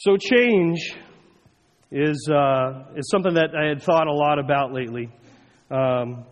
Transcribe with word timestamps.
So, 0.00 0.16
change 0.16 0.94
is, 1.90 2.30
uh, 2.32 2.84
is 2.94 3.10
something 3.10 3.34
that 3.34 3.48
I 3.60 3.66
had 3.66 3.82
thought 3.82 4.06
a 4.06 4.12
lot 4.12 4.38
about 4.38 4.72
lately. 4.72 5.10
Um, 5.72 6.24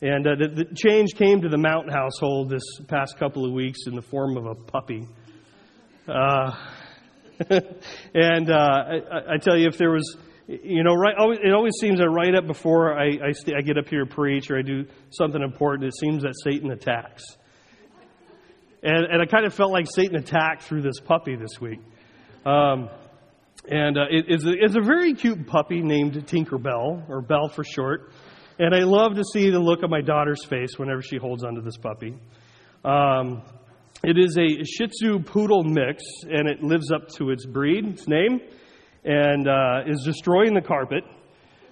and 0.00 0.24
uh, 0.24 0.36
the, 0.38 0.48
the, 0.54 0.74
change 0.76 1.16
came 1.16 1.40
to 1.40 1.48
the 1.48 1.58
Mountain 1.58 1.92
household 1.92 2.48
this 2.48 2.62
past 2.86 3.18
couple 3.18 3.44
of 3.44 3.52
weeks 3.52 3.80
in 3.88 3.96
the 3.96 4.02
form 4.02 4.36
of 4.36 4.46
a 4.46 4.54
puppy. 4.54 5.08
Uh, 6.06 6.52
and 8.14 8.48
uh, 8.48 8.54
I, 8.54 9.34
I, 9.34 9.36
tell 9.38 9.58
you, 9.58 9.66
if 9.66 9.76
there 9.76 9.90
was, 9.90 10.16
you 10.46 10.84
know, 10.84 10.94
right, 10.94 11.16
it 11.42 11.52
always 11.52 11.74
seems 11.80 11.98
that 11.98 12.08
right 12.08 12.36
up 12.36 12.46
before 12.46 12.96
I, 12.96 13.30
I, 13.30 13.32
st- 13.32 13.56
I 13.56 13.62
get 13.62 13.78
up 13.78 13.88
here 13.88 14.04
to 14.04 14.14
preach 14.14 14.48
or 14.48 14.56
I 14.56 14.62
do 14.62 14.84
something 15.10 15.42
important, 15.42 15.88
it 15.88 15.98
seems 15.98 16.22
that 16.22 16.34
Satan 16.44 16.70
attacks. 16.70 17.24
And, 18.84 19.06
and 19.06 19.20
I 19.20 19.26
kind 19.26 19.44
of 19.44 19.52
felt 19.52 19.72
like 19.72 19.86
Satan 19.92 20.14
attacked 20.14 20.62
through 20.62 20.82
this 20.82 21.00
puppy 21.00 21.34
this 21.34 21.60
week. 21.60 21.80
Um, 22.44 22.88
and 23.68 23.98
uh, 23.98 24.02
it, 24.10 24.24
it's, 24.28 24.44
a, 24.44 24.52
it's 24.52 24.76
a 24.76 24.80
very 24.80 25.14
cute 25.14 25.46
puppy 25.46 25.82
named 25.82 26.14
Tinkerbell, 26.26 27.08
or 27.08 27.20
Bell 27.20 27.48
for 27.48 27.64
short. 27.64 28.12
And 28.58 28.74
I 28.74 28.80
love 28.80 29.14
to 29.14 29.24
see 29.32 29.50
the 29.50 29.58
look 29.58 29.82
of 29.82 29.90
my 29.90 30.00
daughter's 30.00 30.44
face 30.44 30.78
whenever 30.78 31.02
she 31.02 31.16
holds 31.16 31.44
onto 31.44 31.62
this 31.62 31.76
puppy. 31.76 32.14
Um, 32.84 33.42
it 34.02 34.18
is 34.18 34.38
a 34.38 34.64
Shih 34.64 34.88
Tzu 34.88 35.20
Poodle 35.20 35.64
mix, 35.64 36.02
and 36.24 36.48
it 36.48 36.62
lives 36.62 36.90
up 36.90 37.08
to 37.16 37.30
its 37.30 37.44
breed, 37.44 37.86
its 37.86 38.08
name, 38.08 38.40
and 39.04 39.46
uh, 39.46 39.82
is 39.86 40.02
destroying 40.04 40.54
the 40.54 40.62
carpet. 40.62 41.04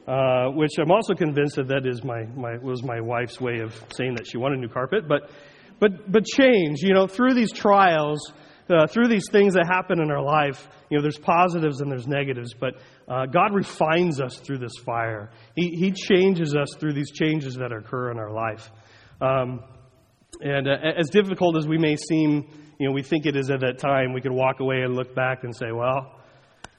Uh, 0.06 0.48
which 0.52 0.70
I'm 0.80 0.90
also 0.90 1.12
convinced 1.12 1.56
that 1.56 1.68
that 1.68 1.86
is 1.86 2.02
my, 2.02 2.24
my 2.34 2.56
was 2.56 2.82
my 2.82 2.98
wife's 2.98 3.38
way 3.38 3.58
of 3.58 3.74
saying 3.92 4.14
that 4.14 4.26
she 4.26 4.38
wanted 4.38 4.58
new 4.58 4.68
carpet. 4.68 5.06
But 5.06 5.30
but 5.80 6.10
but 6.10 6.24
change, 6.24 6.80
you 6.80 6.94
know, 6.94 7.06
through 7.06 7.34
these 7.34 7.52
trials, 7.52 8.32
uh, 8.70 8.86
through 8.86 9.08
these 9.08 9.26
things 9.30 9.54
that 9.54 9.66
happen 9.66 10.00
in 10.00 10.10
our 10.10 10.22
life, 10.22 10.68
you 10.90 10.96
know, 10.96 11.02
there's 11.02 11.18
positives 11.18 11.80
and 11.80 11.90
there's 11.90 12.06
negatives, 12.06 12.54
but 12.54 12.74
uh, 13.08 13.26
God 13.26 13.54
refines 13.54 14.20
us 14.20 14.36
through 14.38 14.58
this 14.58 14.76
fire. 14.84 15.30
He, 15.54 15.70
he 15.70 15.92
changes 15.92 16.54
us 16.54 16.68
through 16.78 16.92
these 16.92 17.10
changes 17.10 17.54
that 17.56 17.72
occur 17.72 18.10
in 18.10 18.18
our 18.18 18.32
life. 18.32 18.70
Um, 19.20 19.60
and 20.40 20.68
uh, 20.68 20.76
as 20.98 21.08
difficult 21.10 21.56
as 21.56 21.66
we 21.66 21.78
may 21.78 21.96
seem, 21.96 22.48
you 22.78 22.86
know, 22.86 22.92
we 22.92 23.02
think 23.02 23.26
it 23.26 23.36
is 23.36 23.50
at 23.50 23.60
that 23.60 23.78
time, 23.78 24.12
we 24.12 24.20
could 24.20 24.32
walk 24.32 24.60
away 24.60 24.82
and 24.82 24.94
look 24.94 25.14
back 25.14 25.44
and 25.44 25.54
say, 25.54 25.72
well, 25.72 26.14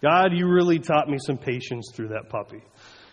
God, 0.02 0.32
you 0.34 0.48
really 0.48 0.80
taught 0.80 1.10
me 1.10 1.18
some 1.20 1.38
patience 1.38 1.92
through 1.94 2.10
that 2.10 2.30
puppy, 2.30 2.64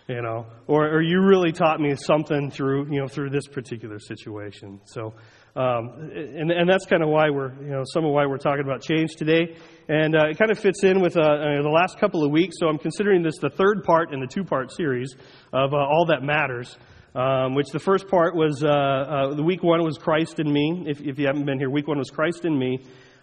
you 0.07 0.21
know, 0.21 0.45
or, 0.67 0.87
or 0.87 1.01
you 1.01 1.21
really 1.21 1.51
taught 1.51 1.81
me 1.81 1.93
something 1.95 2.49
through, 2.49 2.85
you 2.89 3.01
know, 3.01 3.07
through 3.07 3.29
this 3.29 3.45
particular 3.47 3.99
situation. 3.99 4.79
So, 4.85 5.13
um, 5.55 6.11
and, 6.15 6.49
and 6.49 6.69
that's 6.69 6.85
kind 6.85 7.03
of 7.03 7.09
why 7.09 7.29
we're, 7.29 7.51
you 7.61 7.71
know, 7.71 7.83
some 7.93 8.05
of 8.05 8.11
why 8.11 8.25
we're 8.25 8.37
talking 8.37 8.63
about 8.63 8.81
change 8.81 9.15
today. 9.17 9.57
And 9.89 10.15
uh, 10.15 10.29
it 10.29 10.37
kind 10.37 10.49
of 10.49 10.59
fits 10.59 10.83
in 10.83 11.01
with 11.01 11.17
uh, 11.17 11.21
the 11.21 11.69
last 11.69 11.99
couple 11.99 12.23
of 12.23 12.31
weeks. 12.31 12.55
So 12.59 12.67
I'm 12.67 12.77
considering 12.77 13.21
this 13.21 13.37
the 13.39 13.49
third 13.49 13.83
part 13.83 14.13
in 14.13 14.21
the 14.21 14.27
two 14.27 14.45
part 14.45 14.71
series 14.71 15.13
of 15.51 15.73
uh, 15.73 15.77
All 15.77 16.05
That 16.07 16.23
Matters, 16.23 16.77
um, 17.13 17.53
which 17.55 17.67
the 17.73 17.79
first 17.79 18.07
part 18.07 18.33
was 18.33 18.63
uh, 18.63 18.67
uh, 18.67 19.33
the 19.33 19.43
week 19.43 19.61
one 19.61 19.83
was 19.83 19.97
Christ 19.97 20.39
in 20.39 20.51
me. 20.51 20.85
If, 20.87 21.01
if, 21.01 21.19
you 21.19 21.25
haven't 21.27 21.45
been 21.45 21.59
here, 21.59 21.69
week 21.69 21.87
one 21.87 21.97
was 21.97 22.11
Christ 22.11 22.45
in 22.45 22.57
me. 22.57 22.79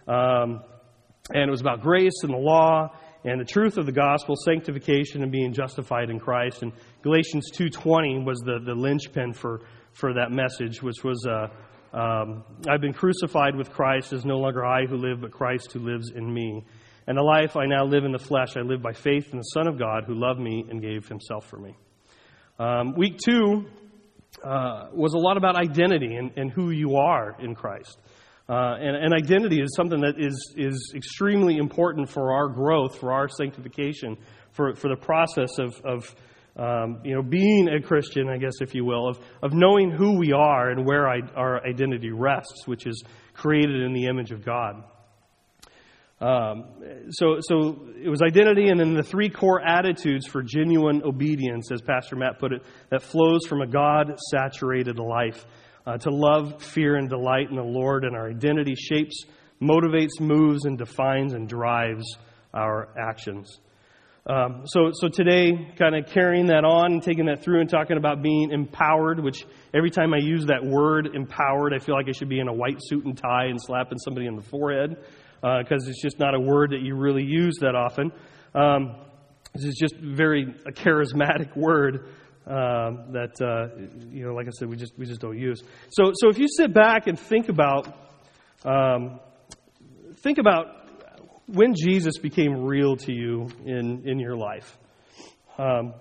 Um, 0.07 0.61
and 1.33 1.47
it 1.47 1.51
was 1.51 1.61
about 1.61 1.81
grace 1.81 2.21
and 2.21 2.31
the 2.31 2.37
law 2.37 2.89
and 3.25 3.41
the 3.41 3.45
truth 3.45 3.77
of 3.77 3.85
the 3.85 3.91
gospel, 3.91 4.35
sanctification 4.45 5.23
and 5.23 5.31
being 5.31 5.51
justified 5.51 6.09
in 6.09 6.19
Christ. 6.19 6.61
And 6.61 6.71
Galatians 7.01 7.51
2.20 7.51 8.23
was 8.23 8.39
the, 8.45 8.59
the 8.63 8.75
linchpin 8.75 9.33
for, 9.33 9.61
for 9.93 10.13
that 10.13 10.31
message, 10.31 10.81
which 10.81 11.03
was 11.03 11.27
um, 11.95 12.43
I've 12.69 12.81
been 12.81 12.93
crucified 12.93 13.55
with 13.55 13.71
Christ. 13.71 14.11
It 14.11 14.17
is 14.17 14.25
no 14.25 14.37
longer 14.37 14.65
I 14.65 14.85
who 14.85 14.97
live, 14.97 15.21
but 15.21 15.31
Christ 15.31 15.71
who 15.71 15.79
lives 15.79 16.11
in 16.13 16.31
me. 16.31 16.65
And 17.07 17.17
the 17.17 17.23
life 17.23 17.55
I 17.55 17.65
now 17.65 17.85
live 17.85 18.03
in 18.03 18.11
the 18.11 18.19
flesh, 18.19 18.57
I 18.57 18.61
live 18.61 18.81
by 18.81 18.91
faith 18.91 19.31
in 19.31 19.37
the 19.37 19.43
Son 19.43 19.67
of 19.67 19.79
God 19.79 20.03
who 20.05 20.13
loved 20.13 20.39
me 20.39 20.65
and 20.69 20.81
gave 20.81 21.07
himself 21.07 21.47
for 21.47 21.57
me. 21.57 21.75
Um, 22.59 22.95
week 22.95 23.17
two 23.17 23.65
uh, 24.43 24.89
was 24.91 25.13
a 25.13 25.17
lot 25.17 25.37
about 25.37 25.55
identity 25.55 26.15
and, 26.15 26.31
and, 26.35 26.51
who 26.51 26.71
you 26.71 26.97
are 26.97 27.35
in 27.39 27.55
Christ. 27.55 27.97
Uh, 28.47 28.75
and, 28.79 28.95
and, 28.95 29.11
identity 29.11 29.59
is 29.59 29.73
something 29.75 30.01
that 30.01 30.19
is, 30.19 30.53
is 30.55 30.93
extremely 30.95 31.57
important 31.57 32.07
for 32.07 32.31
our 32.31 32.47
growth, 32.47 32.99
for 32.99 33.11
our 33.11 33.27
sanctification, 33.27 34.15
for, 34.51 34.75
for 34.75 34.87
the 34.87 34.95
process 34.95 35.57
of, 35.57 35.81
of 35.83 36.15
um, 36.55 37.01
you 37.03 37.15
know, 37.15 37.23
being 37.23 37.67
a 37.69 37.81
Christian, 37.81 38.29
I 38.29 38.37
guess, 38.37 38.53
if 38.61 38.75
you 38.75 38.85
will, 38.85 39.09
of, 39.09 39.19
of 39.41 39.53
knowing 39.53 39.89
who 39.89 40.19
we 40.19 40.31
are 40.31 40.69
and 40.69 40.85
where 40.85 41.09
I, 41.09 41.21
our 41.35 41.65
identity 41.65 42.11
rests, 42.11 42.67
which 42.67 42.85
is 42.85 43.03
created 43.33 43.81
in 43.81 43.93
the 43.93 44.05
image 44.05 44.31
of 44.31 44.45
God. 44.45 44.83
Um, 46.21 46.65
so, 47.09 47.39
so 47.41 47.87
it 48.01 48.09
was 48.09 48.21
identity, 48.21 48.69
and 48.69 48.79
then 48.79 48.93
the 48.93 49.03
three 49.03 49.29
core 49.29 49.59
attitudes 49.61 50.25
for 50.27 50.41
genuine 50.41 51.01
obedience, 51.03 51.71
as 51.73 51.81
Pastor 51.81 52.15
Matt 52.15 52.39
put 52.39 52.53
it, 52.53 52.63
that 52.89 53.01
flows 53.01 53.41
from 53.47 53.61
a 53.61 53.67
God 53.67 54.17
saturated 54.31 54.97
life. 54.97 55.45
Uh, 55.85 55.97
to 55.97 56.09
love, 56.09 56.63
fear, 56.63 56.95
and 56.95 57.09
delight 57.09 57.49
in 57.49 57.55
the 57.55 57.63
Lord, 57.63 58.05
and 58.05 58.15
our 58.15 58.29
identity 58.29 58.73
shapes, 58.73 59.23
motivates, 59.61 60.19
moves, 60.19 60.65
and 60.65 60.79
defines 60.79 61.33
and 61.33 61.47
drives 61.47 62.17
our 62.53 62.89
actions. 62.97 63.59
Um, 64.27 64.63
so, 64.65 64.89
so 64.91 65.07
today, 65.07 65.51
kind 65.77 65.95
of 65.95 66.07
carrying 66.07 66.47
that 66.47 66.65
on 66.65 66.99
taking 67.01 67.27
that 67.27 67.43
through 67.43 67.61
and 67.61 67.69
talking 67.69 67.97
about 67.97 68.23
being 68.23 68.49
empowered, 68.49 69.23
which 69.23 69.45
every 69.71 69.91
time 69.91 70.15
I 70.15 70.17
use 70.17 70.47
that 70.47 70.65
word 70.65 71.11
empowered, 71.13 71.75
I 71.75 71.77
feel 71.77 71.93
like 71.93 72.07
I 72.09 72.11
should 72.11 72.29
be 72.29 72.39
in 72.39 72.47
a 72.47 72.53
white 72.53 72.79
suit 72.79 73.05
and 73.05 73.15
tie 73.15 73.45
and 73.45 73.61
slapping 73.61 73.99
somebody 73.99 74.25
in 74.25 74.35
the 74.35 74.41
forehead 74.41 74.97
because 75.41 75.85
uh, 75.85 75.89
it's 75.89 76.01
just 76.01 76.17
not 76.17 76.33
a 76.33 76.39
word 76.39 76.71
that 76.71 76.81
you 76.81 76.95
really 76.95 77.23
use 77.23 77.57
that 77.61 77.75
often. 77.75 78.11
Um, 78.55 78.95
this 79.53 79.65
is 79.65 79.75
just 79.79 79.95
very 79.97 80.55
a 80.65 80.71
charismatic 80.71 81.55
word 81.55 82.07
uh, 82.47 82.91
that 83.11 83.41
uh, 83.41 83.75
you 84.11 84.25
know, 84.25 84.33
like 84.33 84.47
I 84.47 84.51
said, 84.51 84.69
we 84.69 84.77
just 84.77 84.97
we 84.97 85.05
just 85.05 85.21
don't 85.21 85.37
use. 85.37 85.63
So, 85.89 86.11
so 86.13 86.29
if 86.29 86.37
you 86.37 86.47
sit 86.47 86.73
back 86.73 87.07
and 87.07 87.19
think 87.19 87.49
about 87.49 87.87
um, 88.63 89.19
think 90.17 90.37
about 90.37 90.85
when 91.47 91.75
Jesus 91.75 92.17
became 92.17 92.63
real 92.63 92.95
to 92.97 93.13
you 93.13 93.47
in, 93.65 94.03
in 94.05 94.19
your 94.19 94.35
life. 94.35 94.77
Um, 95.57 95.93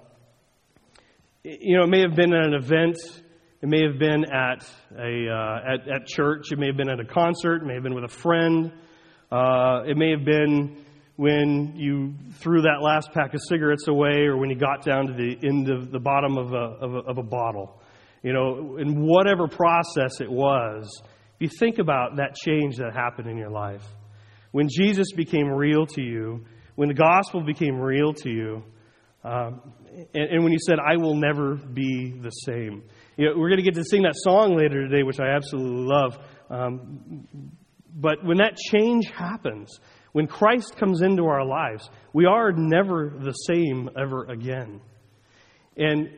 you 1.43 1.77
know, 1.77 1.85
it 1.85 1.89
may 1.89 2.01
have 2.01 2.17
been 2.17 2.33
at 2.33 2.47
an 2.47 2.55
event, 2.55 2.97
it 3.61 3.69
may 3.69 3.83
have 3.87 3.99
been 3.99 4.25
at, 4.25 4.67
a, 4.97 5.29
uh, 5.31 5.75
at, 5.75 5.89
at 5.89 6.07
church, 6.07 6.53
it 6.53 6.59
may 6.59 6.69
have 6.69 6.77
been 6.77 6.89
at 6.89 7.01
a 7.01 7.05
concert, 7.05 7.63
it 7.63 7.67
may 7.67 7.75
have 7.75 7.83
been 7.83 7.95
with 7.95 8.05
a 8.05 8.09
friend, 8.09 8.73
uh, 9.31 9.83
it 9.87 9.97
may 9.97 10.11
have 10.11 10.25
been 10.25 10.83
when 11.17 11.75
you 11.77 12.15
threw 12.39 12.63
that 12.63 12.83
last 12.83 13.13
pack 13.13 13.35
of 13.35 13.41
cigarettes 13.49 13.87
away 13.89 14.27
or 14.27 14.37
when 14.37 14.51
you 14.51 14.57
got 14.57 14.85
down 14.85 15.07
to 15.07 15.13
the 15.13 15.39
end 15.47 15.71
of 15.71 15.93
the 15.93 16.01
bottom 16.01 16.37
of 16.37 16.53
a, 16.53 16.57
of 16.57 16.95
a, 16.95 16.99
of 16.99 17.19
a 17.19 17.23
bottle. 17.23 17.81
You 18.23 18.33
know, 18.33 18.77
in 18.79 19.07
whatever 19.07 19.47
process 19.47 20.21
it 20.21 20.31
was, 20.31 21.03
if 21.39 21.41
you 21.41 21.49
think 21.59 21.79
about 21.79 22.17
that 22.17 22.35
change 22.35 22.77
that 22.79 22.93
happened 22.95 23.29
in 23.29 23.37
your 23.37 23.51
life 23.51 23.85
when 24.55 24.69
Jesus 24.69 25.11
became 25.17 25.49
real 25.49 25.85
to 25.85 26.01
you, 26.01 26.45
when 26.77 26.87
the 26.87 26.95
gospel 26.95 27.43
became 27.43 27.77
real 27.77 28.13
to 28.13 28.31
you, 28.31 28.63
um, 29.25 29.61
and, 30.15 30.31
and, 30.31 30.45
when 30.45 30.53
you 30.53 30.61
said, 30.65 30.79
I 30.79 30.97
will 30.97 31.17
never 31.17 31.57
be 31.57 32.13
the 32.13 32.31
same. 32.31 32.85
You 33.17 33.31
know, 33.31 33.33
we're 33.37 33.49
going 33.49 33.59
to 33.59 33.65
get 33.65 33.75
to 33.75 33.85
sing 33.85 34.03
that 34.03 34.15
song 34.15 34.57
later 34.57 34.87
today, 34.87 35.03
which 35.03 35.19
I 35.19 35.35
absolutely 35.35 35.87
love. 35.87 36.19
Um, 36.51 37.27
but 37.97 38.25
when 38.25 38.37
that 38.37 38.57
change 38.57 39.11
happens, 39.11 39.81
when 40.15 40.29
Christ 40.29 40.77
comes 40.77 41.03
into 41.03 41.25
our 41.25 41.45
lives, 41.45 41.91
we 42.13 42.25
are 42.25 42.53
never 42.53 43.13
the 43.19 43.33
same 43.33 43.91
ever 44.01 44.23
again. 44.27 44.81
And, 45.77 46.09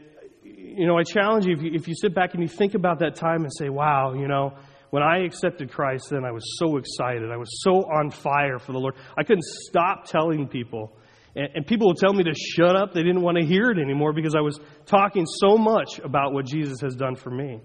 you 0.44 0.86
know, 0.86 0.98
I 0.98 1.02
challenge 1.02 1.46
you 1.46 1.54
if, 1.54 1.62
you, 1.62 1.70
if 1.72 1.88
you 1.88 1.94
sit 1.94 2.14
back 2.14 2.34
and 2.34 2.42
you 2.42 2.48
think 2.48 2.74
about 2.74 2.98
that 2.98 3.14
time 3.14 3.44
and 3.44 3.50
say, 3.50 3.70
wow, 3.70 4.12
you 4.12 4.28
know, 4.28 4.52
when 4.90 5.02
I 5.02 5.24
accepted 5.24 5.72
Christ, 5.72 6.10
then 6.10 6.26
I 6.26 6.30
was 6.30 6.44
so 6.58 6.76
excited. 6.76 7.30
I 7.32 7.38
was 7.38 7.48
so 7.62 7.70
on 7.70 8.10
fire 8.10 8.58
for 8.58 8.72
the 8.72 8.78
Lord. 8.78 8.96
I 9.18 9.22
couldn't 9.22 9.46
stop 9.66 10.04
telling 10.04 10.46
people. 10.46 10.94
And, 11.34 11.48
and 11.54 11.66
people 11.66 11.86
would 11.86 11.96
tell 11.96 12.12
me 12.12 12.22
to 12.24 12.34
shut 12.34 12.76
up. 12.76 12.92
They 12.92 13.02
didn't 13.02 13.22
want 13.22 13.38
to 13.38 13.46
hear 13.46 13.70
it 13.70 13.78
anymore 13.78 14.12
because 14.12 14.34
I 14.34 14.42
was 14.42 14.60
talking 14.84 15.24
so 15.24 15.56
much 15.56 16.00
about 16.00 16.34
what 16.34 16.44
Jesus 16.44 16.82
has 16.82 16.96
done 16.96 17.16
for 17.16 17.30
me. 17.30 17.62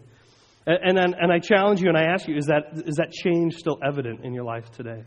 And, 0.66 0.98
and, 0.98 1.13
and 1.13 1.30
I 1.30 1.39
challenge 1.39 1.81
you 1.81 1.89
and 1.89 1.98
I 1.98 2.04
ask 2.04 2.25
you 2.25 2.38
is 2.38 2.45
that, 2.45 2.88
is 2.88 2.95
that 2.95 3.12
change 3.12 3.56
still 3.56 3.80
evident 3.86 4.24
in 4.24 4.33
your 4.33 4.45
life 4.45 4.72
today? 4.72 5.04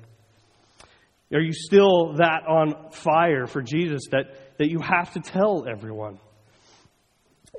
Are 1.35 1.41
you 1.41 1.53
still 1.53 2.15
that 2.15 2.43
on 2.49 2.91
fire 2.91 3.47
for 3.47 3.61
Jesus 3.61 4.03
that, 4.13 4.57
that 4.59 4.71
you 4.71 4.79
have 4.81 5.13
to 5.15 5.21
tell 5.21 5.67
everyone? 5.69 6.19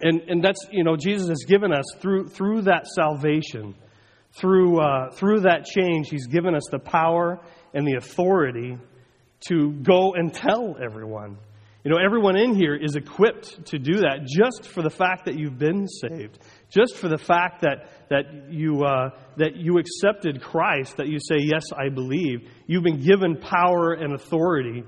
And, 0.01 0.21
and 0.27 0.43
that's, 0.43 0.65
you 0.71 0.83
know, 0.83 0.95
Jesus 0.95 1.29
has 1.29 1.43
given 1.47 1.71
us 1.71 1.85
through, 1.99 2.29
through 2.29 2.63
that 2.63 2.87
salvation 2.87 3.75
through, 4.35 4.81
uh, 4.81 5.11
through 5.11 5.41
that 5.41 5.65
change, 5.65 6.09
He's 6.09 6.27
given 6.27 6.55
us 6.55 6.63
the 6.69 6.79
power 6.79 7.39
and 7.73 7.87
the 7.87 7.95
authority 7.95 8.77
to 9.47 9.71
go 9.71 10.13
and 10.13 10.33
tell 10.33 10.75
everyone. 10.83 11.37
You 11.85 11.91
know, 11.91 11.97
everyone 12.03 12.35
in 12.35 12.55
here 12.55 12.75
is 12.75 12.95
equipped 12.95 13.67
to 13.67 13.77
do 13.77 13.99
that 13.99 14.25
just 14.25 14.67
for 14.67 14.81
the 14.81 14.89
fact 14.89 15.25
that 15.25 15.37
you've 15.37 15.59
been 15.59 15.87
saved, 15.87 16.39
just 16.67 16.97
for 16.97 17.07
the 17.07 17.17
fact 17.19 17.61
that, 17.61 18.09
that, 18.09 18.51
you, 18.51 18.83
uh, 18.83 19.11
that 19.37 19.55
you 19.55 19.77
accepted 19.77 20.41
Christ, 20.41 20.97
that 20.97 21.09
you 21.09 21.19
say, 21.19 21.35
Yes, 21.37 21.61
I 21.77 21.89
believe. 21.89 22.49
You've 22.65 22.81
been 22.81 23.05
given 23.05 23.37
power 23.37 23.93
and 23.93 24.15
authority 24.15 24.83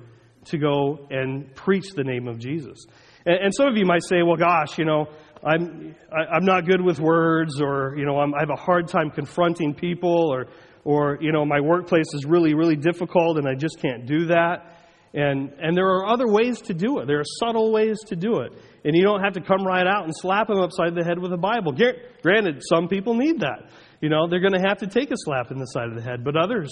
to 0.45 0.57
go 0.57 1.05
and 1.11 1.53
preach 1.53 1.91
the 1.95 2.03
name 2.03 2.27
of 2.27 2.39
Jesus. 2.39 2.83
And, 3.27 3.43
and 3.43 3.53
some 3.53 3.67
of 3.67 3.77
you 3.77 3.85
might 3.85 4.03
say, 4.03 4.23
well, 4.23 4.35
gosh, 4.35 4.79
you 4.79 4.85
know, 4.85 5.05
I'm, 5.43 5.95
I, 6.11 6.38
I'm 6.38 6.45
not 6.45 6.65
good 6.65 6.81
with 6.81 7.00
words, 7.00 7.61
or, 7.61 7.93
you 7.95 8.07
know, 8.07 8.17
I'm, 8.17 8.33
I 8.33 8.39
have 8.39 8.50
a 8.50 8.59
hard 8.59 8.88
time 8.88 9.11
confronting 9.11 9.75
people, 9.75 10.33
or, 10.33 10.47
or, 10.83 11.19
you 11.21 11.31
know, 11.31 11.45
my 11.45 11.59
workplace 11.59 12.11
is 12.15 12.25
really, 12.25 12.55
really 12.55 12.75
difficult 12.75 13.38
and 13.38 13.47
I 13.47 13.53
just 13.53 13.79
can't 13.79 14.07
do 14.07 14.25
that. 14.27 14.76
And, 15.17 15.51
and 15.59 15.75
there 15.75 15.87
are 15.87 16.05
other 16.05 16.27
ways 16.27 16.61
to 16.61 16.75
do 16.75 16.99
it. 16.99 17.07
There 17.07 17.19
are 17.19 17.25
subtle 17.39 17.71
ways 17.71 17.97
to 18.09 18.15
do 18.15 18.41
it. 18.41 18.53
And 18.85 18.95
you 18.95 19.01
don't 19.01 19.23
have 19.23 19.33
to 19.33 19.41
come 19.41 19.65
right 19.65 19.87
out 19.87 20.03
and 20.03 20.13
slap 20.15 20.47
them 20.47 20.59
upside 20.59 20.93
the 20.93 21.03
head 21.03 21.17
with 21.17 21.33
a 21.33 21.37
Bible. 21.37 21.75
Granted, 22.21 22.61
some 22.69 22.87
people 22.87 23.15
need 23.15 23.39
that. 23.39 23.67
You 23.99 24.09
know, 24.09 24.27
they're 24.27 24.41
going 24.41 24.53
to 24.53 24.63
have 24.67 24.77
to 24.77 24.87
take 24.87 25.09
a 25.09 25.15
slap 25.17 25.49
in 25.49 25.57
the 25.57 25.65
side 25.65 25.87
of 25.87 25.95
the 25.95 26.03
head. 26.03 26.23
But 26.23 26.37
others, 26.37 26.69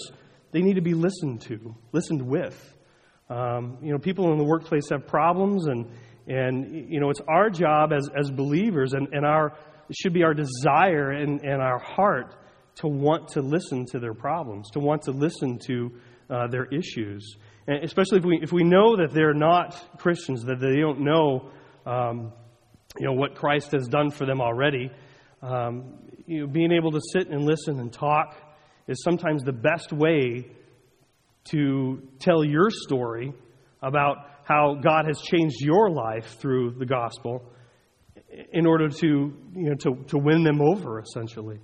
they 0.52 0.62
need 0.62 0.76
to 0.76 0.84
be 0.84 0.94
listened 0.94 1.42
to, 1.42 1.76
listened 1.92 2.22
with. 2.22 2.56
Um, 3.32 3.80
you 3.82 3.92
know, 3.92 3.98
people 3.98 4.32
in 4.32 4.38
the 4.38 4.44
workplace 4.44 4.90
have 4.92 5.08
problems, 5.08 5.66
and, 5.66 5.88
and 6.28 6.88
you 6.88 7.00
know, 7.00 7.10
it's 7.10 7.22
our 7.28 7.50
job 7.50 7.94
as, 7.94 8.08
as 8.16 8.30
believers, 8.30 8.94
and, 8.94 9.08
and 9.12 9.26
our, 9.26 9.58
it 9.90 9.96
should 10.00 10.14
be 10.14 10.22
our 10.22 10.36
desire 10.36 11.10
and, 11.10 11.42
and 11.42 11.64
our 11.64 11.80
heart 11.80 12.36
to 12.76 12.88
want 12.88 13.30
to 13.30 13.42
listen 13.42 13.88
to 13.88 14.00
their 14.00 14.14
problems, 14.14 14.70
to 14.74 14.80
want 14.80 15.02
to 15.02 15.12
listen 15.12 15.58
to 15.66 15.92
uh, 16.30 16.46
their 16.46 16.66
issues. 16.66 17.38
And 17.68 17.84
especially 17.84 18.20
if 18.20 18.26
we, 18.26 18.40
if 18.42 18.52
we 18.52 18.64
know 18.64 18.98
that 18.98 19.12
they're 19.14 19.34
not 19.34 19.76
Christians, 19.98 20.44
that 20.46 20.60
they 20.60 20.80
don't 20.80 21.02
know, 21.02 21.50
um, 21.86 22.32
you 23.00 23.08
know, 23.08 23.14
what 23.14 23.36
Christ 23.36 23.72
has 23.72 23.88
done 23.88 24.12
for 24.12 24.26
them 24.26 24.40
already, 24.40 24.92
um, 25.42 25.96
you 26.28 26.42
know, 26.42 26.48
being 26.48 26.72
able 26.72 26.92
to 26.92 27.02
sit 27.14 27.30
and 27.30 27.44
listen 27.44 27.80
and 27.80 27.92
talk 27.92 28.36
is 28.88 29.02
sometimes 29.04 29.44
the 29.44 29.54
best 29.54 29.92
way 29.92 30.48
to 31.46 32.08
tell 32.20 32.44
your 32.44 32.70
story 32.70 33.34
about 33.82 34.18
how 34.44 34.76
God 34.76 35.06
has 35.08 35.20
changed 35.22 35.58
your 35.60 35.90
life 35.90 36.38
through 36.40 36.76
the 36.78 36.86
gospel 36.86 37.52
in 38.52 38.66
order 38.66 38.90
to, 38.90 39.08
you 39.08 39.70
know, 39.70 39.76
to, 39.76 40.04
to 40.08 40.18
win 40.18 40.44
them 40.44 40.62
over, 40.62 41.00
essentially. 41.00 41.60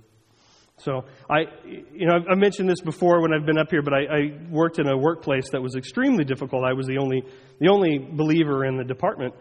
So 0.78 1.04
I, 1.30 1.42
you 1.64 2.06
know, 2.06 2.14
I've 2.28 2.38
mentioned 2.38 2.68
this 2.68 2.80
before 2.80 3.20
when 3.20 3.32
I've 3.32 3.46
been 3.46 3.58
up 3.58 3.70
here, 3.70 3.82
but 3.82 3.92
I, 3.92 4.00
I, 4.00 4.20
worked 4.50 4.78
in 4.78 4.88
a 4.88 4.96
workplace 4.96 5.50
that 5.52 5.60
was 5.60 5.76
extremely 5.76 6.24
difficult. 6.24 6.64
I 6.64 6.72
was 6.72 6.86
the 6.86 6.98
only, 6.98 7.22
the 7.60 7.68
only 7.68 7.98
believer 7.98 8.64
in 8.64 8.76
the 8.76 8.84
department, 8.84 9.34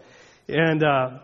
and 0.47 0.83
uh, 0.83 1.19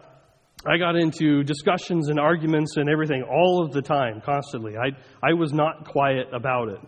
I 0.65 0.77
got 0.77 0.95
into 0.95 1.43
discussions 1.43 2.09
and 2.09 2.19
arguments 2.19 2.77
and 2.77 2.89
everything 2.89 3.23
all 3.23 3.63
of 3.63 3.73
the 3.73 3.81
time, 3.81 4.21
constantly. 4.25 4.73
I, 4.75 4.89
I 5.21 5.33
was 5.33 5.53
not 5.53 5.85
quiet 5.85 6.27
about 6.33 6.69
it. 6.69 6.79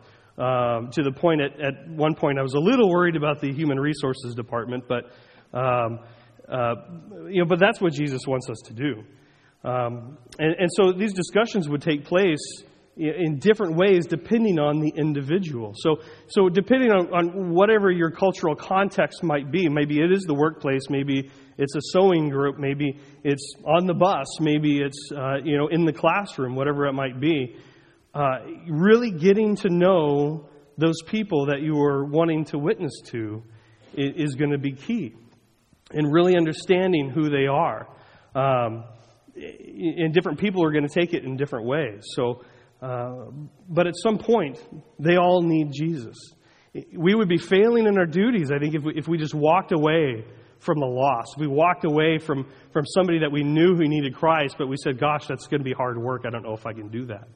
Um, 0.42 0.90
to 0.92 1.04
the 1.04 1.12
point 1.12 1.42
at, 1.42 1.60
at 1.60 1.90
one 1.90 2.16
point 2.16 2.40
I 2.40 2.42
was 2.42 2.54
a 2.54 2.60
little 2.60 2.90
worried 2.90 3.18
about 3.18 3.42
the 3.42 3.52
human 3.52 3.78
resources 3.78 4.34
department, 4.36 4.86
but 4.88 5.12
um, 5.54 6.00
uh, 6.48 6.76
you 7.28 7.42
know, 7.42 7.46
but 7.46 7.60
that's 7.60 7.82
what 7.82 7.94
Jesus 7.94 8.22
wants 8.26 8.50
us 8.50 8.58
to 8.68 8.74
do. 8.74 9.04
Um, 9.64 10.18
and, 10.40 10.56
and 10.58 10.70
so 10.74 10.94
these 10.94 11.12
discussions 11.12 11.68
would 11.68 11.82
take 11.82 12.06
place 12.06 12.40
in 13.00 13.40
different 13.40 13.78
ways 13.78 14.06
depending 14.06 14.60
on 14.60 14.82
the 14.82 14.92
individual. 14.96 15.74
So, 15.76 15.98
so 16.28 16.50
depending 16.50 16.92
on, 16.92 17.08
on 17.14 17.54
whatever 17.54 17.90
your 17.90 18.12
cultural 18.12 18.56
context 18.56 19.24
might 19.24 19.52
be, 19.52 19.70
maybe 19.70 20.02
it 20.02 20.12
is 20.12 20.24
the 20.24 20.34
workplace, 20.34 20.82
maybe 20.90 21.32
it's 21.58 21.76
a 21.76 21.82
sewing 21.92 22.30
group, 22.30 22.60
maybe 22.60 23.00
it's 23.24 23.54
on 23.66 23.86
the 23.86 23.94
bus, 23.94 24.28
maybe 24.42 24.82
it's 24.82 25.12
uh, 25.16 25.38
you 25.44 25.58
know 25.58 25.68
in 25.68 25.86
the 25.86 25.94
classroom, 25.94 26.56
whatever 26.56 26.88
it 26.88 26.94
might 26.94 27.20
be. 27.20 27.56
Uh, 28.14 28.40
really 28.68 29.12
getting 29.12 29.56
to 29.56 29.70
know 29.70 30.50
those 30.78 31.02
people 31.08 31.46
that 31.46 31.62
you 31.62 31.80
are 31.80 32.04
wanting 32.06 32.44
to 32.44 32.58
witness 32.58 33.02
to 33.06 33.44
is, 33.94 34.32
is 34.32 34.36
going 34.36 34.52
to 34.52 34.58
be 34.58 34.74
key, 34.74 35.16
and 35.92 36.12
really 36.12 36.36
understanding 36.36 37.10
who 37.10 37.30
they 37.30 37.48
are. 37.48 37.88
Um, 38.36 38.84
and 39.36 40.14
different 40.14 40.38
people 40.38 40.66
are 40.66 40.72
going 40.72 40.88
to 40.88 40.94
take 40.94 41.14
it 41.14 41.24
in 41.24 41.38
different 41.38 41.66
ways. 41.66 42.04
So 42.16 42.44
uh, 42.82 43.26
but 43.68 43.88
at 43.88 43.94
some 43.96 44.18
point, 44.18 44.58
they 45.00 45.18
all 45.18 45.42
need 45.42 45.72
Jesus. 45.72 46.16
We 46.96 47.16
would 47.16 47.28
be 47.28 47.38
failing 47.38 47.88
in 47.88 47.98
our 47.98 48.06
duties, 48.06 48.52
I 48.52 48.60
think, 48.60 48.76
if 48.76 48.84
we, 48.84 48.94
if 48.96 49.08
we 49.08 49.18
just 49.18 49.34
walked 49.34 49.72
away 49.72 50.24
from 50.60 50.80
the 50.80 50.86
lost. 50.86 51.34
If 51.36 51.42
we 51.42 51.48
walked 51.48 51.86
away 51.86 52.20
from, 52.20 52.46
from 52.72 52.86
somebody 52.86 53.20
that 53.20 53.32
we 53.32 53.44
knew 53.44 53.76
who 53.76 53.88
needed 53.88 54.16
Christ, 54.16 54.56
but 54.58 54.68
we 54.68 54.76
said, 54.78 55.00
gosh, 55.00 55.26
that's 55.28 55.48
going 55.48 55.62
to 55.62 55.66
be 55.66 55.74
hard 55.74 55.98
work. 55.98 56.24
I 56.26 56.30
don't 56.30 56.44
know 56.44 56.54
if 56.54 56.66
I 56.66 56.74
can 56.74 56.90
do 56.90 57.06
that. 57.08 57.28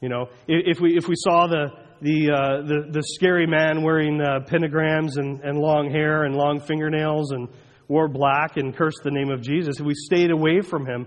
You 0.00 0.10
know, 0.10 0.28
if 0.46 0.78
we, 0.80 0.96
if 0.96 1.08
we 1.08 1.14
saw 1.16 1.46
the, 1.46 1.68
the, 2.02 2.30
uh, 2.30 2.66
the, 2.66 2.92
the, 2.92 3.02
scary 3.02 3.46
man 3.46 3.82
wearing 3.82 4.20
uh, 4.20 4.40
pentagrams 4.40 5.16
and, 5.16 5.40
and 5.40 5.58
long 5.58 5.90
hair 5.90 6.24
and 6.24 6.34
long 6.36 6.60
fingernails 6.60 7.32
and 7.32 7.48
wore 7.88 8.06
black 8.06 8.58
and 8.58 8.76
cursed 8.76 9.00
the 9.04 9.10
name 9.10 9.30
of 9.30 9.40
Jesus, 9.40 9.80
if 9.80 9.86
we 9.86 9.94
stayed 9.94 10.30
away 10.30 10.60
from 10.60 10.84
him, 10.84 11.06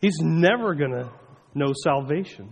he's 0.00 0.16
never 0.20 0.74
going 0.74 0.92
to 0.92 1.10
know 1.54 1.74
salvation. 1.84 2.50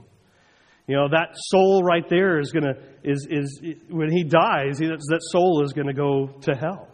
You 0.88 0.96
know, 0.96 1.08
that 1.10 1.36
soul 1.36 1.82
right 1.82 2.08
there 2.08 2.40
is 2.40 2.50
going 2.50 2.64
to, 2.64 2.74
is, 3.04 3.26
is, 3.30 3.60
when 3.90 4.10
he 4.10 4.24
dies, 4.24 4.78
that 4.78 5.20
soul 5.30 5.62
is 5.62 5.74
going 5.74 5.86
to 5.86 5.92
go 5.92 6.28
to 6.42 6.54
hell. 6.54 6.88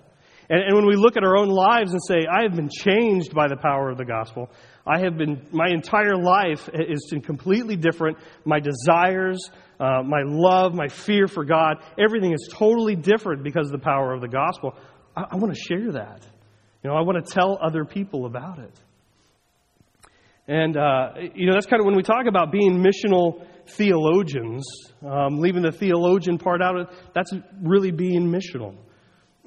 And, 0.51 0.61
and 0.61 0.75
when 0.75 0.87
we 0.87 0.97
look 0.97 1.17
at 1.17 1.23
our 1.23 1.37
own 1.37 1.49
lives 1.49 1.93
and 1.93 2.01
say, 2.07 2.27
I 2.31 2.43
have 2.43 2.57
been 2.57 2.69
changed 2.69 3.33
by 3.33 3.47
the 3.47 3.57
power 3.57 3.91
of 3.91 3.97
the 3.97 4.05
gospel, 4.05 4.51
I 4.85 4.99
have 4.99 5.17
been, 5.17 5.47
my 5.53 5.69
entire 5.71 6.17
life 6.17 6.69
is 6.75 7.15
completely 7.25 7.77
different. 7.77 8.19
My 8.45 8.59
desires, 8.59 9.49
uh, 9.79 10.03
my 10.03 10.23
love, 10.25 10.75
my 10.75 10.89
fear 10.89 11.29
for 11.29 11.45
God, 11.45 11.77
everything 11.97 12.33
is 12.33 12.49
totally 12.53 12.97
different 12.97 13.45
because 13.45 13.67
of 13.67 13.73
the 13.73 13.85
power 13.85 14.13
of 14.13 14.21
the 14.21 14.29
gospel. 14.29 14.75
I, 15.17 15.23
I 15.31 15.37
want 15.37 15.55
to 15.55 15.61
share 15.61 15.93
that. 15.93 16.27
You 16.83 16.91
know, 16.91 16.97
I 16.97 17.03
want 17.03 17.25
to 17.25 17.33
tell 17.33 17.59
other 17.63 17.85
people 17.85 18.27
about 18.27 18.59
it. 18.59 18.75
And, 20.47 20.77
uh, 20.77 21.13
you 21.35 21.47
know, 21.47 21.55
that's 21.55 21.67
kind 21.67 21.81
of 21.81 21.87
when 21.87 21.97
we 21.97 22.03
talk 22.03 22.27
about 22.29 22.53
being 22.53 22.85
missional 22.85 23.47
theologians, 23.69 24.65
um, 25.05 25.39
leaving 25.39 25.63
the 25.63 25.73
theologian 25.73 26.39
part 26.39 26.63
out, 26.63 26.93
that's 27.15 27.33
really 27.63 27.91
being 27.91 28.31
missional. 28.31 28.77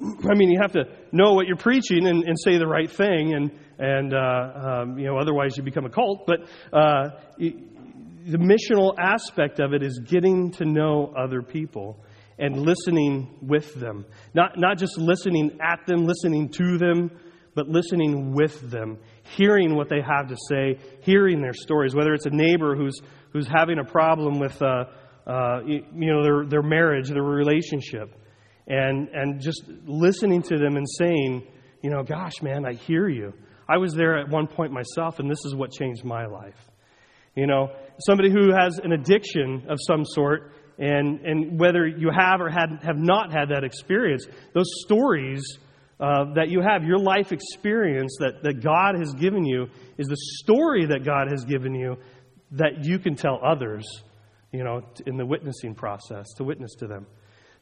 I 0.00 0.34
mean, 0.34 0.50
you 0.50 0.58
have 0.60 0.72
to 0.72 0.84
know 1.12 1.34
what 1.34 1.46
you're 1.46 1.56
preaching 1.56 2.06
and, 2.06 2.24
and 2.24 2.36
say 2.38 2.58
the 2.58 2.66
right 2.66 2.90
thing, 2.90 3.34
and, 3.34 3.50
and 3.78 4.14
uh, 4.14 4.82
um, 4.82 4.98
you 4.98 5.06
know, 5.06 5.18
otherwise 5.18 5.56
you 5.56 5.62
become 5.62 5.84
a 5.84 5.90
cult. 5.90 6.26
But 6.26 6.40
uh, 6.72 7.10
the 7.38 8.38
missional 8.38 8.94
aspect 8.98 9.60
of 9.60 9.72
it 9.72 9.82
is 9.82 10.00
getting 10.06 10.50
to 10.52 10.64
know 10.64 11.14
other 11.16 11.42
people 11.42 11.98
and 12.38 12.56
listening 12.56 13.36
with 13.42 13.74
them. 13.74 14.04
Not, 14.34 14.58
not 14.58 14.78
just 14.78 14.96
listening 14.96 15.58
at 15.60 15.86
them, 15.86 16.06
listening 16.06 16.50
to 16.50 16.78
them, 16.78 17.10
but 17.54 17.68
listening 17.68 18.34
with 18.34 18.70
them, 18.70 18.98
hearing 19.36 19.74
what 19.74 19.88
they 19.88 20.00
have 20.00 20.28
to 20.28 20.36
say, 20.48 20.78
hearing 21.00 21.40
their 21.40 21.52
stories, 21.52 21.94
whether 21.94 22.14
it's 22.14 22.26
a 22.26 22.30
neighbor 22.30 22.76
who's 22.76 23.00
who's 23.32 23.46
having 23.46 23.78
a 23.78 23.84
problem 23.84 24.38
with, 24.38 24.60
uh, 24.62 24.84
uh, 25.26 25.60
you 25.64 25.84
know, 25.92 26.22
their, 26.22 26.46
their 26.46 26.62
marriage, 26.62 27.08
their 27.08 27.22
relationship, 27.22 28.14
and, 28.66 29.08
and 29.08 29.40
just 29.40 29.62
listening 29.86 30.42
to 30.42 30.58
them 30.58 30.76
and 30.76 30.86
saying, 30.98 31.46
you 31.82 31.90
know, 31.90 32.02
gosh, 32.02 32.42
man, 32.42 32.66
I 32.66 32.74
hear 32.74 33.08
you. 33.08 33.32
I 33.68 33.76
was 33.78 33.92
there 33.94 34.18
at 34.18 34.28
one 34.28 34.46
point 34.46 34.72
myself, 34.72 35.18
and 35.18 35.30
this 35.30 35.44
is 35.44 35.54
what 35.54 35.70
changed 35.70 36.04
my 36.04 36.26
life. 36.26 36.56
You 37.34 37.46
know, 37.46 37.70
somebody 38.00 38.30
who 38.30 38.52
has 38.52 38.78
an 38.78 38.92
addiction 38.92 39.66
of 39.68 39.78
some 39.86 40.04
sort, 40.04 40.52
and, 40.78 41.20
and 41.20 41.60
whether 41.60 41.86
you 41.86 42.10
have 42.10 42.40
or 42.40 42.48
had, 42.48 42.80
have 42.82 42.96
not 42.96 43.32
had 43.32 43.50
that 43.50 43.64
experience, 43.64 44.26
those 44.54 44.68
stories 44.84 45.58
uh, 46.00 46.32
that 46.34 46.48
you 46.48 46.62
have, 46.62 46.84
your 46.84 46.98
life 46.98 47.32
experience 47.32 48.16
that, 48.20 48.42
that 48.42 48.62
God 48.62 48.94
has 48.98 49.12
given 49.14 49.44
you, 49.44 49.66
is 49.98 50.06
the 50.06 50.16
story 50.40 50.86
that 50.86 51.04
God 51.04 51.28
has 51.30 51.44
given 51.44 51.74
you 51.74 51.96
that 52.52 52.84
you 52.84 52.98
can 52.98 53.14
tell 53.14 53.40
others, 53.44 53.84
you 54.52 54.64
know, 54.64 54.82
in 55.06 55.16
the 55.16 55.26
witnessing 55.26 55.74
process, 55.74 56.26
to 56.36 56.44
witness 56.44 56.74
to 56.76 56.86
them. 56.86 57.06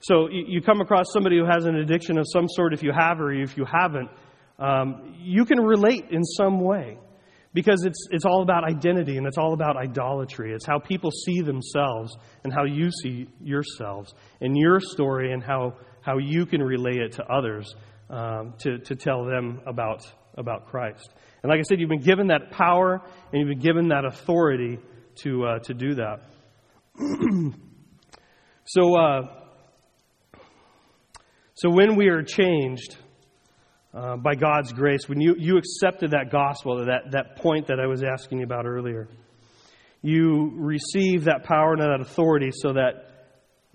So 0.00 0.28
you 0.30 0.60
come 0.60 0.80
across 0.80 1.06
somebody 1.12 1.38
who 1.38 1.46
has 1.46 1.64
an 1.64 1.76
addiction 1.76 2.18
of 2.18 2.26
some 2.30 2.48
sort, 2.48 2.74
if 2.74 2.82
you 2.82 2.92
have 2.92 3.18
or 3.20 3.32
if 3.32 3.56
you 3.56 3.64
haven't, 3.64 4.10
um, 4.58 5.14
you 5.18 5.44
can 5.44 5.58
relate 5.58 6.06
in 6.10 6.22
some 6.22 6.60
way 6.60 6.98
because 7.54 7.84
it's, 7.84 8.06
it's 8.10 8.26
all 8.26 8.42
about 8.42 8.64
identity 8.64 9.16
and 9.16 9.26
it's 9.26 9.38
all 9.38 9.54
about 9.54 9.76
idolatry. 9.76 10.52
It's 10.52 10.66
how 10.66 10.78
people 10.78 11.10
see 11.10 11.40
themselves 11.40 12.14
and 12.44 12.52
how 12.52 12.64
you 12.64 12.90
see 12.90 13.28
yourselves 13.42 14.14
and 14.42 14.56
your 14.56 14.80
story 14.80 15.32
and 15.32 15.42
how, 15.42 15.74
how 16.02 16.18
you 16.18 16.44
can 16.44 16.62
relay 16.62 16.98
it 16.98 17.12
to 17.12 17.24
others 17.24 17.74
um, 18.10 18.54
to, 18.58 18.78
to 18.78 18.94
tell 18.94 19.24
them 19.24 19.62
about, 19.66 20.02
about 20.36 20.66
Christ. 20.66 21.08
And 21.46 21.50
like 21.52 21.60
I 21.60 21.62
said, 21.62 21.78
you've 21.78 21.88
been 21.88 22.00
given 22.00 22.26
that 22.26 22.50
power 22.50 23.00
and 23.32 23.40
you've 23.40 23.48
been 23.48 23.60
given 23.60 23.88
that 23.90 24.04
authority 24.04 24.80
to, 25.22 25.44
uh, 25.44 25.58
to 25.60 25.74
do 25.74 25.94
that. 25.94 26.22
so, 28.64 28.98
uh, 28.98 29.28
so 31.54 31.70
when 31.70 31.94
we 31.94 32.08
are 32.08 32.24
changed 32.24 32.96
uh, 33.94 34.16
by 34.16 34.34
God's 34.34 34.72
grace, 34.72 35.08
when 35.08 35.20
you, 35.20 35.36
you 35.38 35.56
accepted 35.56 36.10
that 36.10 36.32
gospel, 36.32 36.84
that, 36.84 37.12
that 37.12 37.36
point 37.36 37.68
that 37.68 37.78
I 37.78 37.86
was 37.86 38.02
asking 38.02 38.38
you 38.38 38.44
about 38.44 38.66
earlier, 38.66 39.08
you 40.02 40.50
receive 40.52 41.26
that 41.26 41.44
power 41.44 41.74
and 41.74 41.80
that 41.80 42.00
authority 42.00 42.50
so 42.52 42.72
that 42.72 43.28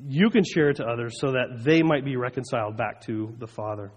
you 0.05 0.29
can 0.29 0.43
share 0.43 0.71
it 0.71 0.75
to 0.75 0.83
others 0.83 1.21
so 1.21 1.31
that 1.31 1.63
they 1.63 1.83
might 1.83 2.03
be 2.03 2.17
reconciled 2.17 2.75
back 2.75 2.99
to 3.05 3.33
the 3.39 3.47
Father. 3.47 3.93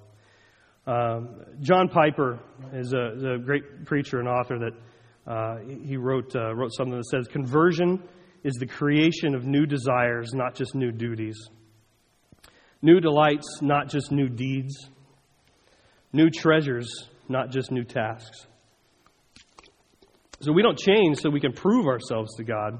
Um, 0.86 1.40
John 1.60 1.88
Piper 1.88 2.38
is 2.72 2.92
a, 2.92 3.12
is 3.14 3.24
a, 3.24 3.38
great 3.38 3.86
preacher 3.86 4.18
and 4.18 4.28
author 4.28 4.58
that 4.58 5.30
uh, 5.30 5.56
he 5.86 5.96
wrote, 5.96 6.36
uh, 6.36 6.54
wrote 6.54 6.72
something 6.74 6.96
that 6.96 7.06
says, 7.06 7.26
Conversion 7.26 8.02
is 8.42 8.54
the 8.54 8.66
creation 8.66 9.34
of 9.34 9.46
new 9.46 9.64
desires, 9.64 10.34
not 10.34 10.54
just 10.54 10.74
new 10.74 10.92
duties. 10.92 11.36
New 12.82 13.00
delights, 13.00 13.62
not 13.62 13.88
just 13.88 14.12
new 14.12 14.28
deeds. 14.28 14.90
New 16.12 16.28
treasures, 16.28 17.08
not 17.30 17.50
just 17.50 17.72
new 17.72 17.84
tasks. 17.84 18.46
So 20.40 20.52
we 20.52 20.60
don't 20.60 20.78
change 20.78 21.18
so 21.20 21.30
we 21.30 21.40
can 21.40 21.54
prove 21.54 21.86
ourselves 21.86 22.36
to 22.36 22.44
God. 22.44 22.78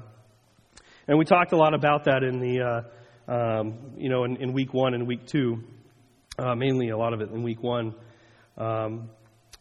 And 1.07 1.17
we 1.17 1.25
talked 1.25 1.51
a 1.51 1.57
lot 1.57 1.73
about 1.73 2.03
that 2.03 2.21
in 2.21 2.39
the, 2.39 2.83
uh, 3.27 3.31
um, 3.31 3.93
you 3.97 4.09
know, 4.09 4.23
in, 4.25 4.37
in, 4.37 4.53
week 4.53 4.73
one 4.73 4.93
and 4.93 5.07
week 5.07 5.25
two, 5.25 5.63
uh, 6.37 6.55
mainly 6.55 6.89
a 6.89 6.97
lot 6.97 7.13
of 7.13 7.21
it 7.21 7.29
in 7.29 7.43
week 7.43 7.61
one. 7.61 7.93
Um, 8.57 9.09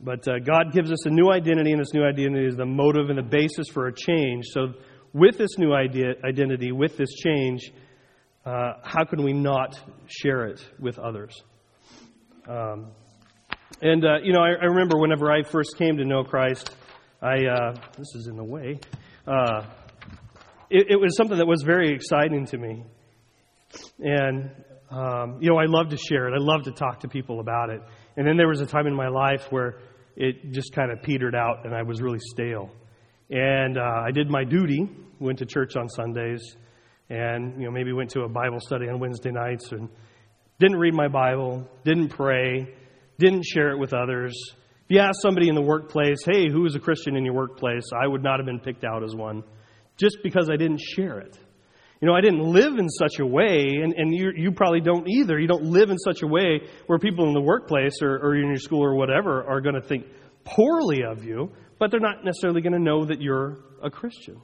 but 0.01 0.27
uh, 0.29 0.39
God 0.45 0.73
gives 0.73 0.91
us 0.91 1.07
a 1.07 1.11
new 1.11 1.31
identity, 1.31 1.73
and 1.73 1.81
this 1.81 1.95
new 1.95 2.05
identity 2.05 2.47
is 2.47 2.57
the 2.57 2.67
motive 2.67 3.11
and 3.11 3.19
the 3.19 3.23
basis 3.23 3.69
for 3.69 3.87
a 3.87 3.95
change. 3.95 4.45
So, 4.49 4.75
with 5.13 5.39
this 5.39 5.59
new 5.59 5.73
idea, 5.73 6.15
identity, 6.25 6.73
with 6.73 6.97
this 6.97 7.13
change, 7.15 7.73
uh, 8.45 8.75
how 8.83 9.05
can 9.05 9.23
we 9.23 9.33
not 9.33 9.79
share 10.07 10.47
it 10.47 10.61
with 10.81 10.99
others? 10.99 11.43
Um, 12.49 12.91
and, 13.81 14.05
uh, 14.05 14.19
you 14.23 14.33
know, 14.33 14.41
I, 14.41 14.51
I, 14.61 14.67
remember 14.67 14.99
whenever 14.99 15.31
I 15.31 15.43
first 15.43 15.77
came 15.79 15.97
to 15.97 16.05
know 16.05 16.25
Christ, 16.25 16.75
I, 17.23 17.47
uh, 17.47 17.75
this 17.97 18.15
is 18.17 18.27
in 18.27 18.37
the 18.37 18.45
way, 18.45 18.79
uh, 19.27 19.63
it, 20.69 20.87
it, 20.91 21.01
was 21.01 21.17
something 21.17 21.39
that 21.39 21.47
was 21.47 21.63
very 21.63 21.95
exciting 21.95 22.47
to 22.47 22.59
me. 22.59 22.85
And, 23.99 24.51
um, 24.91 25.39
you 25.41 25.51
know, 25.51 25.59
I 25.59 25.67
love 25.67 25.91
to 25.91 25.97
share 25.97 26.29
it. 26.29 26.35
I 26.35 26.41
love 26.41 26.65
to 26.65 26.73
talk 26.73 27.01
to 27.01 27.09
people 27.09 27.41
about 27.41 27.71
it. 27.71 27.81
And 28.17 28.27
then 28.27 28.37
there 28.37 28.49
was 28.49 28.61
a 28.61 28.67
time 28.67 28.87
in 28.87 28.95
my 28.95 29.09
life 29.09 29.47
where 29.51 29.81
it 30.17 30.53
just 30.53 30.73
kind 30.73 30.93
of 30.93 31.03
petered 31.03 31.35
out 31.35 31.65
and 31.65 31.75
I 31.75 31.83
was 31.83 32.01
really 32.01 32.21
stale. 32.21 32.71
And 33.31 33.79
uh, 33.79 34.03
I 34.07 34.11
did 34.13 34.31
my 34.31 34.45
duty, 34.45 34.89
went 35.19 35.39
to 35.39 35.47
church 35.47 35.77
on 35.77 35.89
Sundays, 35.89 36.57
and 37.11 37.59
you 37.59 37.67
know 37.67 37.71
maybe 37.71 37.93
went 37.93 38.11
to 38.11 38.23
a 38.23 38.29
Bible 38.29 38.61
study 38.61 38.89
on 38.89 38.99
Wednesday 38.99 39.31
nights 39.31 39.73
and 39.73 39.89
didn't 40.59 40.79
read 40.79 40.95
my 40.95 41.09
Bible, 41.09 41.69
didn't 41.85 42.09
pray, 42.09 42.69
didn't 43.19 43.45
share 43.45 43.71
it 43.71 43.79
with 43.79 43.93
others. 43.93 44.35
If 44.85 44.91
you 44.91 45.01
ask 45.01 45.21
somebody 45.23 45.49
in 45.49 45.55
the 45.55 45.63
workplace, 45.63 46.19
hey, 46.25 46.51
who 46.51 46.67
is 46.67 46.75
a 46.75 46.79
Christian 46.79 47.17
in 47.17 47.25
your 47.25 47.35
workplace? 47.35 47.85
I 47.99 48.07
would 48.07 48.23
not 48.23 48.39
have 48.39 48.47
been 48.47 48.61
picked 48.61 48.85
out 48.85 49.03
as 49.03 49.15
one 49.15 49.43
just 49.97 50.19
because 50.23 50.51
I 50.51 50.57
didn't 50.57 50.81
share 50.81 51.19
it. 51.21 51.39
You 52.01 52.09
know, 52.09 52.15
I 52.15 52.21
didn't 52.21 52.43
live 52.43 52.77
in 52.77 52.89
such 52.89 53.19
a 53.21 53.27
way, 53.27 53.65
and, 53.83 53.95
and 53.95 54.15
you, 54.15 54.33
you 54.37 54.53
probably 54.53 54.81
don't 54.81 55.09
either. 55.09 55.39
You 55.39 55.47
don't 55.47 55.65
live 55.65 55.91
in 55.91 55.99
such 55.99 56.23
a 56.23 56.27
way 56.27 56.61
where 56.87 56.99
people 56.99 57.27
in 57.29 57.35
the 57.35 57.41
workplace 57.41 58.03
or, 58.03 58.17
or 58.17 58.37
in 58.37 58.49
your 58.49 58.59
school 58.59 58.85
or 58.85 58.95
whatever 58.95 59.45
are 59.49 59.61
going 59.61 59.77
to 59.77 59.81
think 59.81 60.07
poorly 60.45 61.03
of 61.05 61.25
you, 61.25 61.53
but 61.79 61.91
they're 61.91 62.01
not 62.01 62.25
necessarily 62.25 62.61
going 62.61 62.75
to 62.75 62.79
know 62.79 63.05
that 63.07 63.23
you're 63.23 63.59
a 63.83 63.91
Christian. 63.91 64.41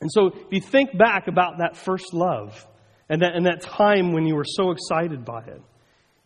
And 0.00 0.10
so, 0.10 0.28
if 0.28 0.52
you 0.52 0.60
think 0.60 0.96
back 0.96 1.28
about 1.28 1.58
that 1.58 1.76
first 1.76 2.14
love 2.14 2.66
and 3.08 3.22
that, 3.22 3.34
and 3.34 3.46
that 3.46 3.62
time 3.62 4.12
when 4.12 4.26
you 4.26 4.34
were 4.34 4.46
so 4.46 4.70
excited 4.70 5.24
by 5.24 5.42
it, 5.42 5.62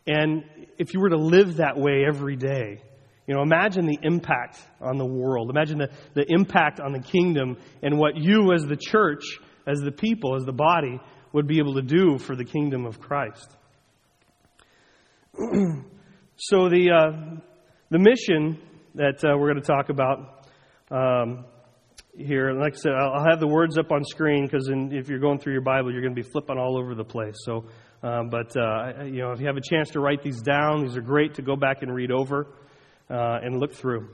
and 0.07 0.45
if 0.79 0.95
you 0.95 1.01
were 1.01 1.11
to 1.11 1.17
live 1.17 1.57
that 1.57 1.79
way 1.79 2.05
every 2.07 2.37
day, 2.37 2.83
you 3.27 3.35
know, 3.35 3.43
imagine 3.43 3.87
the 3.87 3.99
impact 4.03 4.61
on 4.81 4.99
the 4.99 5.07
world. 5.07 5.49
Imagine 5.49 5.79
the, 5.79 5.89
the 6.15 6.27
impact 6.29 6.79
on 6.81 6.93
the 6.93 7.01
kingdom 7.01 7.57
and 7.83 7.99
what 7.99 8.17
you 8.17 8.53
as 8.53 8.65
the 8.67 8.77
church, 8.77 9.25
as 9.67 9.81
the 9.81 9.93
people, 9.93 10.37
as 10.37 10.45
the 10.45 10.53
body, 10.53 11.01
would 11.33 11.47
be 11.47 11.59
able 11.59 11.75
to 11.75 11.83
do 11.83 12.19
for 12.19 12.37
the 12.37 12.45
kingdom 12.45 12.85
of 12.85 13.01
Christ. 13.01 13.51
so 16.37 16.69
the, 16.69 16.91
uh, 16.91 17.41
the 17.91 17.99
mission 17.99 18.61
that 18.95 19.25
uh, 19.25 19.37
we're 19.39 19.51
going 19.53 19.63
to 19.63 19.67
talk 19.67 19.89
about 19.89 20.47
um, 20.91 21.47
here. 22.17 22.53
Like 22.53 22.75
I 22.75 22.77
said, 22.77 22.93
I'll 22.93 23.25
have 23.29 23.41
the 23.41 23.49
words 23.49 23.79
up 23.79 23.91
on 23.91 24.05
screen 24.05 24.45
because 24.45 24.69
if 24.71 25.09
you're 25.09 25.19
going 25.19 25.39
through 25.39 25.55
your 25.55 25.63
Bible, 25.63 25.91
you're 25.93 26.03
going 26.03 26.15
to 26.15 26.23
be 26.23 26.29
flipping 26.29 26.59
all 26.59 26.79
over 26.79 26.95
the 26.95 27.05
place. 27.05 27.35
So, 27.39 27.65
um, 28.03 28.29
but 28.29 28.55
uh, 28.55 29.05
you 29.05 29.23
know, 29.23 29.33
if 29.33 29.41
you 29.41 29.47
have 29.47 29.57
a 29.57 29.63
chance 29.63 29.91
to 29.91 30.01
write 30.01 30.23
these 30.23 30.43
down, 30.43 30.83
these 30.83 30.97
are 30.97 31.03
great 31.03 31.35
to 31.35 31.43
go 31.43 31.57
back 31.57 31.83
and 31.83 31.93
read 31.93 32.13
over 32.13 32.49
uh, 33.11 33.39
and 33.43 33.59
look 33.59 33.75
through. 33.75 34.09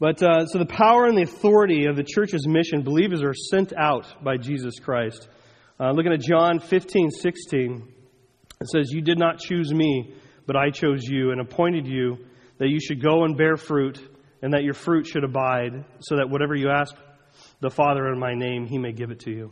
But 0.00 0.22
uh, 0.22 0.46
so 0.46 0.58
the 0.58 0.66
power 0.66 1.06
and 1.06 1.18
the 1.18 1.22
authority 1.22 1.86
of 1.86 1.96
the 1.96 2.04
church's 2.04 2.46
mission, 2.46 2.82
believers 2.82 3.22
are 3.22 3.34
sent 3.34 3.72
out 3.76 4.06
by 4.22 4.36
Jesus 4.36 4.78
Christ. 4.78 5.28
Uh, 5.80 5.90
looking 5.90 6.12
at 6.12 6.20
John 6.20 6.60
15, 6.60 7.10
16, 7.10 7.92
it 8.60 8.68
says, 8.68 8.92
"You 8.92 9.00
did 9.00 9.18
not 9.18 9.38
choose 9.38 9.72
me, 9.72 10.14
but 10.46 10.56
I 10.56 10.70
chose 10.70 11.02
you 11.04 11.32
and 11.32 11.40
appointed 11.40 11.86
you 11.86 12.18
that 12.58 12.68
you 12.68 12.80
should 12.80 13.02
go 13.02 13.24
and 13.24 13.36
bear 13.36 13.56
fruit." 13.56 13.98
and 14.42 14.52
that 14.52 14.62
your 14.62 14.74
fruit 14.74 15.06
should 15.06 15.24
abide, 15.24 15.84
so 16.00 16.16
that 16.16 16.30
whatever 16.30 16.54
you 16.54 16.70
ask 16.70 16.94
the 17.60 17.70
Father 17.70 18.06
in 18.12 18.18
my 18.18 18.34
name, 18.34 18.66
he 18.66 18.78
may 18.78 18.92
give 18.92 19.10
it 19.10 19.20
to 19.20 19.30
you. 19.30 19.50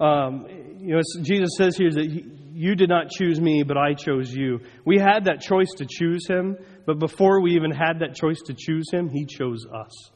Um, 0.00 0.46
you 0.78 0.94
know, 0.94 1.02
Jesus 1.22 1.50
says 1.56 1.76
here 1.76 1.90
that 1.90 2.10
he, 2.10 2.24
you 2.52 2.74
did 2.74 2.88
not 2.88 3.10
choose 3.10 3.40
me, 3.40 3.62
but 3.62 3.76
I 3.76 3.94
chose 3.94 4.34
you. 4.34 4.60
We 4.84 4.98
had 4.98 5.24
that 5.26 5.40
choice 5.40 5.68
to 5.78 5.86
choose 5.88 6.26
him, 6.26 6.56
but 6.86 6.98
before 6.98 7.42
we 7.42 7.52
even 7.52 7.70
had 7.70 8.00
that 8.00 8.14
choice 8.14 8.40
to 8.46 8.54
choose 8.54 8.90
him, 8.90 9.08
he 9.08 9.26
chose 9.26 9.66
us. 9.66 10.10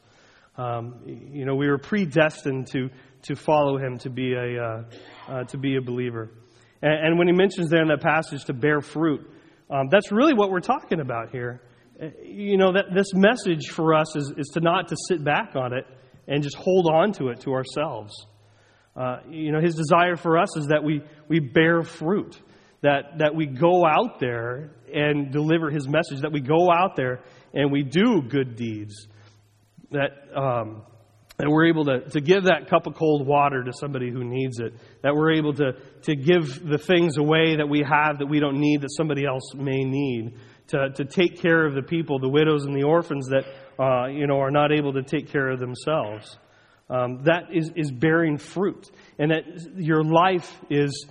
Um, 0.57 1.01
you 1.05 1.45
know, 1.45 1.55
we 1.55 1.67
were 1.67 1.77
predestined 1.77 2.67
to 2.71 2.89
to 3.23 3.35
follow 3.35 3.77
him, 3.77 3.97
to 3.99 4.09
be 4.09 4.33
a 4.33 4.61
uh, 4.61 4.83
uh, 5.27 5.43
to 5.45 5.57
be 5.57 5.75
a 5.75 5.81
believer. 5.81 6.31
And, 6.81 7.07
and, 7.07 7.17
when 7.17 7.27
he 7.27 7.33
mentions 7.33 7.69
there 7.69 7.81
in 7.81 7.87
that 7.87 8.01
passage 8.01 8.45
to 8.45 8.53
bear 8.53 8.79
fruit, 8.81 9.29
um, 9.69 9.87
that's 9.89 10.11
really 10.11 10.33
what 10.33 10.51
we're 10.51 10.59
talking 10.59 10.99
about 10.99 11.31
here 11.31 11.61
you 12.23 12.57
know, 12.57 12.73
that 12.73 12.93
this 12.93 13.13
message 13.13 13.69
for 13.69 13.93
us 13.93 14.15
is, 14.15 14.33
is 14.37 14.47
to 14.53 14.59
not 14.59 14.89
to 14.89 14.95
sit 15.07 15.23
back 15.23 15.55
on 15.55 15.73
it 15.73 15.85
and 16.27 16.43
just 16.43 16.55
hold 16.55 16.87
on 16.91 17.13
to 17.13 17.29
it 17.29 17.41
to 17.41 17.51
ourselves. 17.53 18.13
Uh, 18.95 19.17
you 19.29 19.51
know, 19.51 19.59
his 19.59 19.75
desire 19.75 20.15
for 20.15 20.37
us 20.37 20.55
is 20.55 20.67
that 20.67 20.83
we, 20.83 21.01
we 21.27 21.39
bear 21.39 21.83
fruit, 21.83 22.39
that, 22.81 23.17
that 23.17 23.35
we 23.35 23.45
go 23.45 23.85
out 23.85 24.19
there 24.19 24.71
and 24.93 25.31
deliver 25.31 25.69
his 25.69 25.87
message, 25.87 26.21
that 26.21 26.31
we 26.31 26.39
go 26.39 26.71
out 26.71 26.95
there 26.95 27.21
and 27.53 27.71
we 27.71 27.83
do 27.83 28.21
good 28.21 28.55
deeds, 28.55 29.07
that, 29.91 30.11
um, 30.35 30.83
that 31.37 31.49
we're 31.49 31.67
able 31.67 31.83
to, 31.85 32.01
to 32.09 32.21
give 32.21 32.45
that 32.45 32.69
cup 32.69 32.87
of 32.87 32.95
cold 32.95 33.27
water 33.27 33.63
to 33.63 33.73
somebody 33.73 34.09
who 34.09 34.23
needs 34.23 34.59
it, 34.59 34.73
that 35.01 35.13
we're 35.13 35.33
able 35.33 35.53
to, 35.53 35.73
to 36.03 36.15
give 36.15 36.65
the 36.65 36.77
things 36.77 37.17
away 37.17 37.57
that 37.57 37.67
we 37.67 37.79
have 37.79 38.19
that 38.19 38.27
we 38.27 38.39
don't 38.39 38.59
need 38.59 38.81
that 38.81 38.91
somebody 38.95 39.25
else 39.25 39.53
may 39.53 39.83
need 39.83 40.35
to, 40.67 40.89
to 40.95 41.05
take 41.05 41.41
care 41.41 41.65
of 41.65 41.75
the 41.75 41.81
people, 41.81 42.19
the 42.19 42.29
widows 42.29 42.65
and 42.65 42.75
the 42.75 42.83
orphans 42.83 43.27
that 43.27 43.43
uh, 43.77 44.07
you 44.07 44.25
know 44.25 44.39
are 44.39 44.51
not 44.51 44.71
able 44.71 44.93
to 44.93 45.03
take 45.03 45.29
care 45.29 45.49
of 45.49 45.59
themselves. 45.59 46.37
Um, 46.89 47.23
that 47.23 47.45
is, 47.51 47.71
is 47.75 47.91
bearing 47.91 48.37
fruit, 48.37 48.89
and 49.17 49.31
that 49.31 49.43
your 49.75 50.03
life 50.03 50.51
is, 50.69 51.07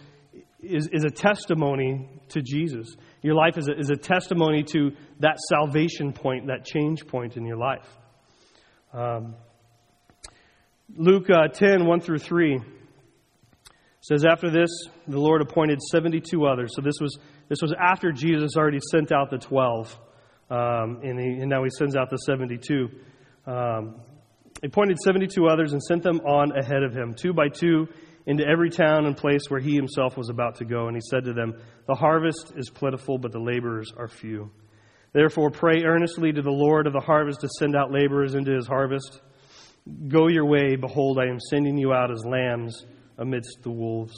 is, 0.60 0.88
is 0.92 1.04
a 1.04 1.10
testimony 1.10 2.08
to 2.28 2.42
Jesus. 2.42 2.94
Your 3.22 3.34
life 3.34 3.58
is 3.58 3.68
a, 3.68 3.76
is 3.76 3.90
a 3.90 3.96
testimony 3.96 4.62
to 4.72 4.92
that 5.20 5.38
salvation 5.48 6.12
point, 6.12 6.46
that 6.46 6.64
change 6.64 7.06
point 7.06 7.36
in 7.36 7.44
your 7.44 7.56
life. 7.56 7.88
Um, 8.92 9.34
Luke 10.96 11.28
uh, 11.28 11.48
10, 11.48 11.86
1 11.86 12.00
through 12.00 12.18
3 12.18 12.60
says, 14.00 14.24
After 14.24 14.50
this, 14.50 14.70
the 15.08 15.18
Lord 15.18 15.42
appointed 15.42 15.82
72 15.82 16.46
others. 16.46 16.72
So 16.76 16.82
this 16.82 17.00
was 17.00 17.18
this 17.48 17.58
was 17.60 17.74
after 17.78 18.10
Jesus 18.12 18.56
already 18.56 18.80
sent 18.90 19.12
out 19.12 19.30
the 19.30 19.38
12, 19.38 19.98
um, 20.50 21.00
and, 21.02 21.20
he, 21.20 21.40
and, 21.40 21.50
now 21.50 21.62
he 21.62 21.70
sends 21.70 21.94
out 21.96 22.10
the 22.10 22.16
72. 22.16 22.88
Um, 23.46 24.00
he 24.60 24.68
appointed 24.68 24.98
72 24.98 25.46
others 25.46 25.72
and 25.72 25.82
sent 25.82 26.02
them 26.02 26.20
on 26.20 26.56
ahead 26.56 26.82
of 26.82 26.94
him, 26.94 27.14
two 27.14 27.32
by 27.32 27.48
two, 27.48 27.88
into 28.26 28.44
every 28.46 28.70
town 28.70 29.04
and 29.04 29.16
place 29.16 29.42
where 29.48 29.60
he 29.60 29.74
himself 29.74 30.16
was 30.16 30.30
about 30.30 30.56
to 30.56 30.64
go. 30.64 30.86
And 30.86 30.96
he 30.96 31.02
said 31.10 31.24
to 31.24 31.32
them, 31.32 31.54
The 31.86 31.94
harvest 31.94 32.52
is 32.56 32.70
plentiful, 32.70 33.18
but 33.18 33.32
the 33.32 33.40
laborers 33.40 33.92
are 33.96 34.08
few. 34.08 34.50
Therefore, 35.12 35.50
pray 35.50 35.84
earnestly 35.84 36.32
to 36.32 36.42
the 36.42 36.50
Lord 36.50 36.86
of 36.86 36.92
the 36.92 37.00
harvest 37.00 37.40
to 37.42 37.48
send 37.58 37.76
out 37.76 37.92
laborers 37.92 38.34
into 38.34 38.52
his 38.52 38.66
harvest. 38.66 39.20
Go 40.08 40.28
your 40.28 40.46
way. 40.46 40.76
Behold, 40.76 41.18
I 41.18 41.26
am 41.26 41.38
sending 41.38 41.76
you 41.76 41.92
out 41.92 42.10
as 42.10 42.24
lambs 42.24 42.84
amidst 43.18 43.58
the 43.62 43.70
wolves. 43.70 44.14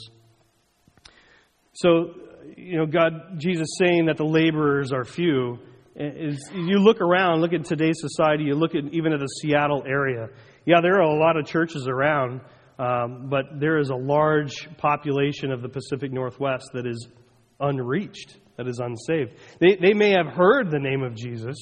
So, 1.73 2.13
you 2.55 2.77
know, 2.77 2.85
God, 2.87 3.37
Jesus 3.37 3.67
saying 3.77 4.05
that 4.07 4.17
the 4.17 4.25
laborers 4.25 4.91
are 4.91 5.03
few, 5.03 5.59
is 5.97 6.49
you 6.53 6.77
look 6.77 7.01
around, 7.01 7.41
look 7.41 7.53
at 7.53 7.65
today's 7.65 7.99
society, 7.99 8.43
you 8.43 8.55
look 8.55 8.75
at 8.75 8.83
even 8.93 9.13
at 9.13 9.19
the 9.19 9.27
Seattle 9.41 9.83
area. 9.87 10.27
Yeah, 10.65 10.81
there 10.81 10.95
are 10.95 11.01
a 11.01 11.19
lot 11.19 11.37
of 11.37 11.45
churches 11.45 11.87
around, 11.87 12.41
um, 12.77 13.27
but 13.29 13.59
there 13.59 13.79
is 13.79 13.89
a 13.89 13.95
large 13.95 14.69
population 14.77 15.51
of 15.51 15.61
the 15.61 15.69
Pacific 15.69 16.11
Northwest 16.11 16.69
that 16.73 16.85
is 16.85 17.07
unreached, 17.59 18.37
that 18.57 18.67
is 18.67 18.79
unsaved. 18.79 19.31
They, 19.59 19.75
they 19.75 19.93
may 19.93 20.11
have 20.11 20.27
heard 20.27 20.69
the 20.69 20.79
name 20.79 21.03
of 21.03 21.15
Jesus, 21.15 21.55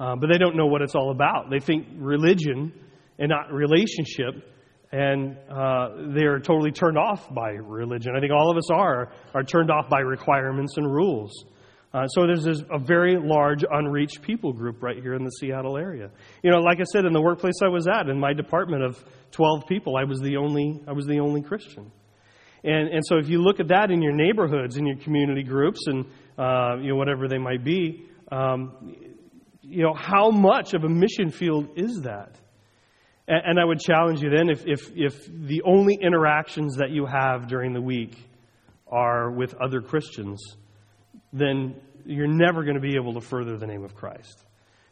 uh, 0.00 0.16
but 0.16 0.28
they 0.28 0.38
don't 0.38 0.56
know 0.56 0.66
what 0.66 0.80
it's 0.80 0.94
all 0.94 1.10
about. 1.10 1.50
They 1.50 1.60
think 1.60 1.86
religion 1.96 2.72
and 3.18 3.28
not 3.28 3.52
relationship 3.52 4.52
and 4.92 5.36
uh, 5.50 5.88
they're 6.14 6.38
totally 6.38 6.70
turned 6.70 6.96
off 6.96 7.32
by 7.34 7.50
religion. 7.50 8.12
I 8.16 8.20
think 8.20 8.32
all 8.32 8.50
of 8.50 8.56
us 8.56 8.70
are 8.70 9.12
are 9.34 9.42
turned 9.42 9.70
off 9.70 9.88
by 9.88 10.00
requirements 10.00 10.76
and 10.76 10.86
rules. 10.86 11.44
Uh, 11.94 12.06
so 12.08 12.26
there's 12.26 12.44
this, 12.44 12.62
a 12.70 12.78
very 12.78 13.16
large 13.16 13.64
unreached 13.70 14.20
people 14.20 14.52
group 14.52 14.82
right 14.82 15.00
here 15.00 15.14
in 15.14 15.24
the 15.24 15.30
Seattle 15.30 15.78
area. 15.78 16.10
You 16.42 16.50
know, 16.50 16.58
like 16.58 16.80
I 16.80 16.84
said, 16.84 17.04
in 17.04 17.12
the 17.12 17.22
workplace 17.22 17.54
I 17.64 17.68
was 17.68 17.86
at, 17.88 18.08
in 18.08 18.18
my 18.18 18.32
department 18.32 18.82
of 18.82 19.02
12 19.30 19.66
people, 19.66 19.96
I 19.96 20.04
was 20.04 20.20
the 20.20 20.36
only, 20.36 20.80
I 20.86 20.92
was 20.92 21.06
the 21.06 21.20
only 21.20 21.42
Christian. 21.42 21.90
And, 22.64 22.88
and 22.88 23.02
so 23.06 23.18
if 23.18 23.28
you 23.28 23.40
look 23.40 23.60
at 23.60 23.68
that 23.68 23.90
in 23.90 24.02
your 24.02 24.12
neighborhoods, 24.12 24.76
in 24.76 24.86
your 24.86 24.96
community 24.96 25.42
groups, 25.42 25.86
and 25.86 26.04
uh, 26.36 26.76
you 26.80 26.90
know, 26.90 26.96
whatever 26.96 27.28
they 27.28 27.38
might 27.38 27.64
be, 27.64 28.04
um, 28.32 28.96
you 29.62 29.82
know, 29.82 29.94
how 29.94 30.30
much 30.30 30.74
of 30.74 30.84
a 30.84 30.88
mission 30.88 31.30
field 31.30 31.68
is 31.76 32.02
that? 32.02 32.38
And, 33.28 33.42
and 33.44 33.60
I 33.60 33.64
would 33.64 33.80
challenge 33.80 34.22
you 34.22 34.30
then 34.30 34.50
if, 34.50 34.66
if, 34.66 34.90
if 34.94 35.26
the 35.26 35.62
only 35.62 35.96
interactions 36.00 36.76
that 36.76 36.90
you 36.90 37.06
have 37.06 37.48
during 37.48 37.72
the 37.72 37.80
week 37.80 38.16
are 38.88 39.30
with 39.30 39.54
other 39.54 39.80
Christians, 39.80 40.40
then 41.38 41.80
you're 42.04 42.26
never 42.26 42.62
going 42.62 42.76
to 42.76 42.80
be 42.80 42.96
able 42.96 43.14
to 43.14 43.20
further 43.20 43.56
the 43.56 43.66
name 43.66 43.84
of 43.84 43.94
Christ. 43.94 44.44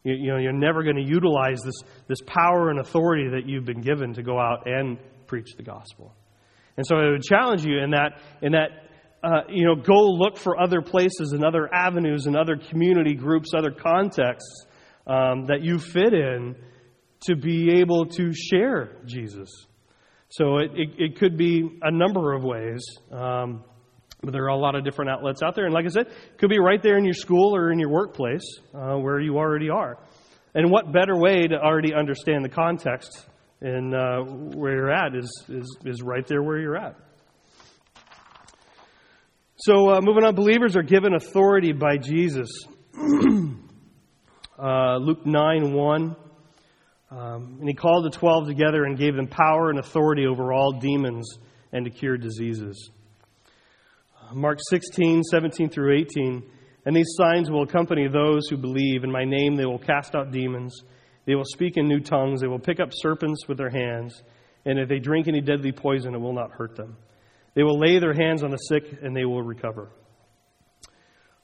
You, 0.03 0.15
you 0.15 0.29
know, 0.33 0.39
you're 0.39 0.53
never 0.53 0.83
going 0.83 0.97
to 0.97 1.03
utilize 1.03 1.61
this, 1.65 1.81
this 2.09 2.21
power 2.27 2.71
and 2.71 2.81
authority 2.81 3.29
that 3.31 3.49
you've 3.49 3.65
been 3.65 3.81
given 3.81 4.15
to 4.15 4.23
go 4.23 4.39
out 4.39 4.67
and 4.67 4.99
preach 5.27 5.57
the 5.57 5.63
gospel. 5.63 6.13
And 6.77 6.87
so 6.87 6.97
I 6.97 7.11
would 7.11 7.23
challenge 7.23 7.65
you 7.65 7.79
in 7.79 7.91
that, 7.91 8.21
in 8.43 8.53
that 8.53 8.85
uh, 9.23 9.43
you 9.49 9.65
know, 9.65 9.75
go 9.75 10.11
look 10.11 10.37
for 10.37 10.61
other 10.61 10.83
places 10.83 11.33
and 11.33 11.45
other 11.45 11.73
avenues 11.73 12.27
and 12.27 12.37
other 12.37 12.57
community 12.57 13.15
groups, 13.15 13.53
other 13.57 13.71
contexts 13.71 14.67
um, 15.07 15.47
that 15.47 15.63
you 15.63 15.79
fit 15.79 16.13
in 16.13 16.55
to 17.23 17.37
be 17.37 17.79
able 17.81 18.05
to 18.05 18.35
share 18.35 18.99
Jesus. 19.07 19.49
So 20.29 20.59
it, 20.59 20.73
it, 20.75 20.89
it 20.99 21.19
could 21.19 21.39
be 21.39 21.79
a 21.81 21.91
number 21.91 22.35
of 22.35 22.45
ways. 22.45 22.85
Um, 23.11 23.65
but 24.25 24.33
there 24.33 24.45
are 24.45 24.49
a 24.49 24.59
lot 24.59 24.75
of 24.75 24.85
different 24.85 25.11
outlets 25.11 25.43
out 25.43 25.55
there. 25.55 25.65
And 25.65 25.75
like 25.75 25.85
I 25.85 25.89
said, 25.89 26.07
it 26.07 26.39
could 26.39 26.51
be 26.51 26.59
right 26.59 26.83
there 26.83 26.97
in 26.97 27.05
your 27.05 27.15
school 27.15 27.55
or 27.55 27.71
in 27.71 27.79
your 27.79 27.91
workplace 27.91 28.45
uh, 28.75 28.97
where 28.97 29.21
you 29.21 29.37
already 29.37 29.71
are. 29.71 29.99
And 30.55 30.71
what 30.71 30.93
better 30.93 31.17
way 31.17 31.47
to 31.47 31.57
already 31.57 31.95
understand 31.95 32.45
the 32.45 32.49
context 32.49 33.27
and 33.61 33.95
uh, 33.95 34.21
where 34.23 34.73
you're 34.73 34.93
at 34.93 35.15
is, 35.15 35.45
is, 35.49 35.79
is 35.85 36.03
right 36.03 36.27
there 36.27 36.43
where 36.43 36.59
you're 36.59 36.77
at. 36.77 36.97
So, 39.57 39.91
uh, 39.91 40.01
moving 40.03 40.25
on, 40.25 40.35
believers 40.35 40.77
are 40.77 40.83
given 40.83 41.15
authority 41.15 41.73
by 41.73 41.97
Jesus. 41.97 42.51
uh, 44.59 44.97
Luke 44.97 45.25
9 45.25 45.73
1. 45.73 46.17
Um, 47.11 47.59
and 47.61 47.69
he 47.69 47.75
called 47.75 48.05
the 48.05 48.11
twelve 48.11 48.47
together 48.47 48.85
and 48.85 48.99
gave 48.99 49.15
them 49.15 49.29
power 49.29 49.71
and 49.71 49.79
authority 49.79 50.27
over 50.27 50.53
all 50.53 50.73
demons 50.73 51.39
and 51.73 51.85
to 51.85 51.91
cure 51.91 52.17
diseases. 52.17 52.91
Mark 54.33 54.59
16, 54.69 55.23
17 55.23 55.71
through 55.71 55.99
18. 55.99 56.43
And 56.87 56.95
these 56.95 57.15
signs 57.17 57.51
will 57.51 57.63
accompany 57.63 58.09
those 58.09 58.49
who 58.49 58.57
believe. 58.57 59.05
In 59.05 59.11
my 59.11 59.25
name 59.25 59.57
they 59.57 59.65
will 59.65 59.79
cast 59.79 60.15
out 60.15 60.31
demons. 60.31 60.83
They 61.27 61.35
will 61.35 61.45
speak 61.47 61.77
in 61.77 61.89
new 61.89 62.01
tongues. 62.01 62.41
They 62.41 62.47
will 62.47 62.59
pick 62.59 62.81
up 62.81 62.91
serpents 62.93 63.49
with 63.49 63.59
their 63.59 63.71
hands. 63.71 64.23
And 64.67 64.79
if 64.79 64.89
they 64.89 64.99
drink 64.99 65.29
any 65.29 65.41
deadly 65.41 65.73
poison, 65.73 66.15
it 66.15 66.21
will 66.21 66.35
not 66.35 66.53
hurt 66.53 66.77
them. 66.77 66.97
They 67.55 67.63
will 67.63 67.79
lay 67.79 67.99
their 67.99 68.15
hands 68.15 68.43
on 68.43 68.51
the 68.51 68.57
sick 68.57 68.85
and 69.03 69.17
they 69.17 69.25
will 69.25 69.43
recover. 69.43 69.91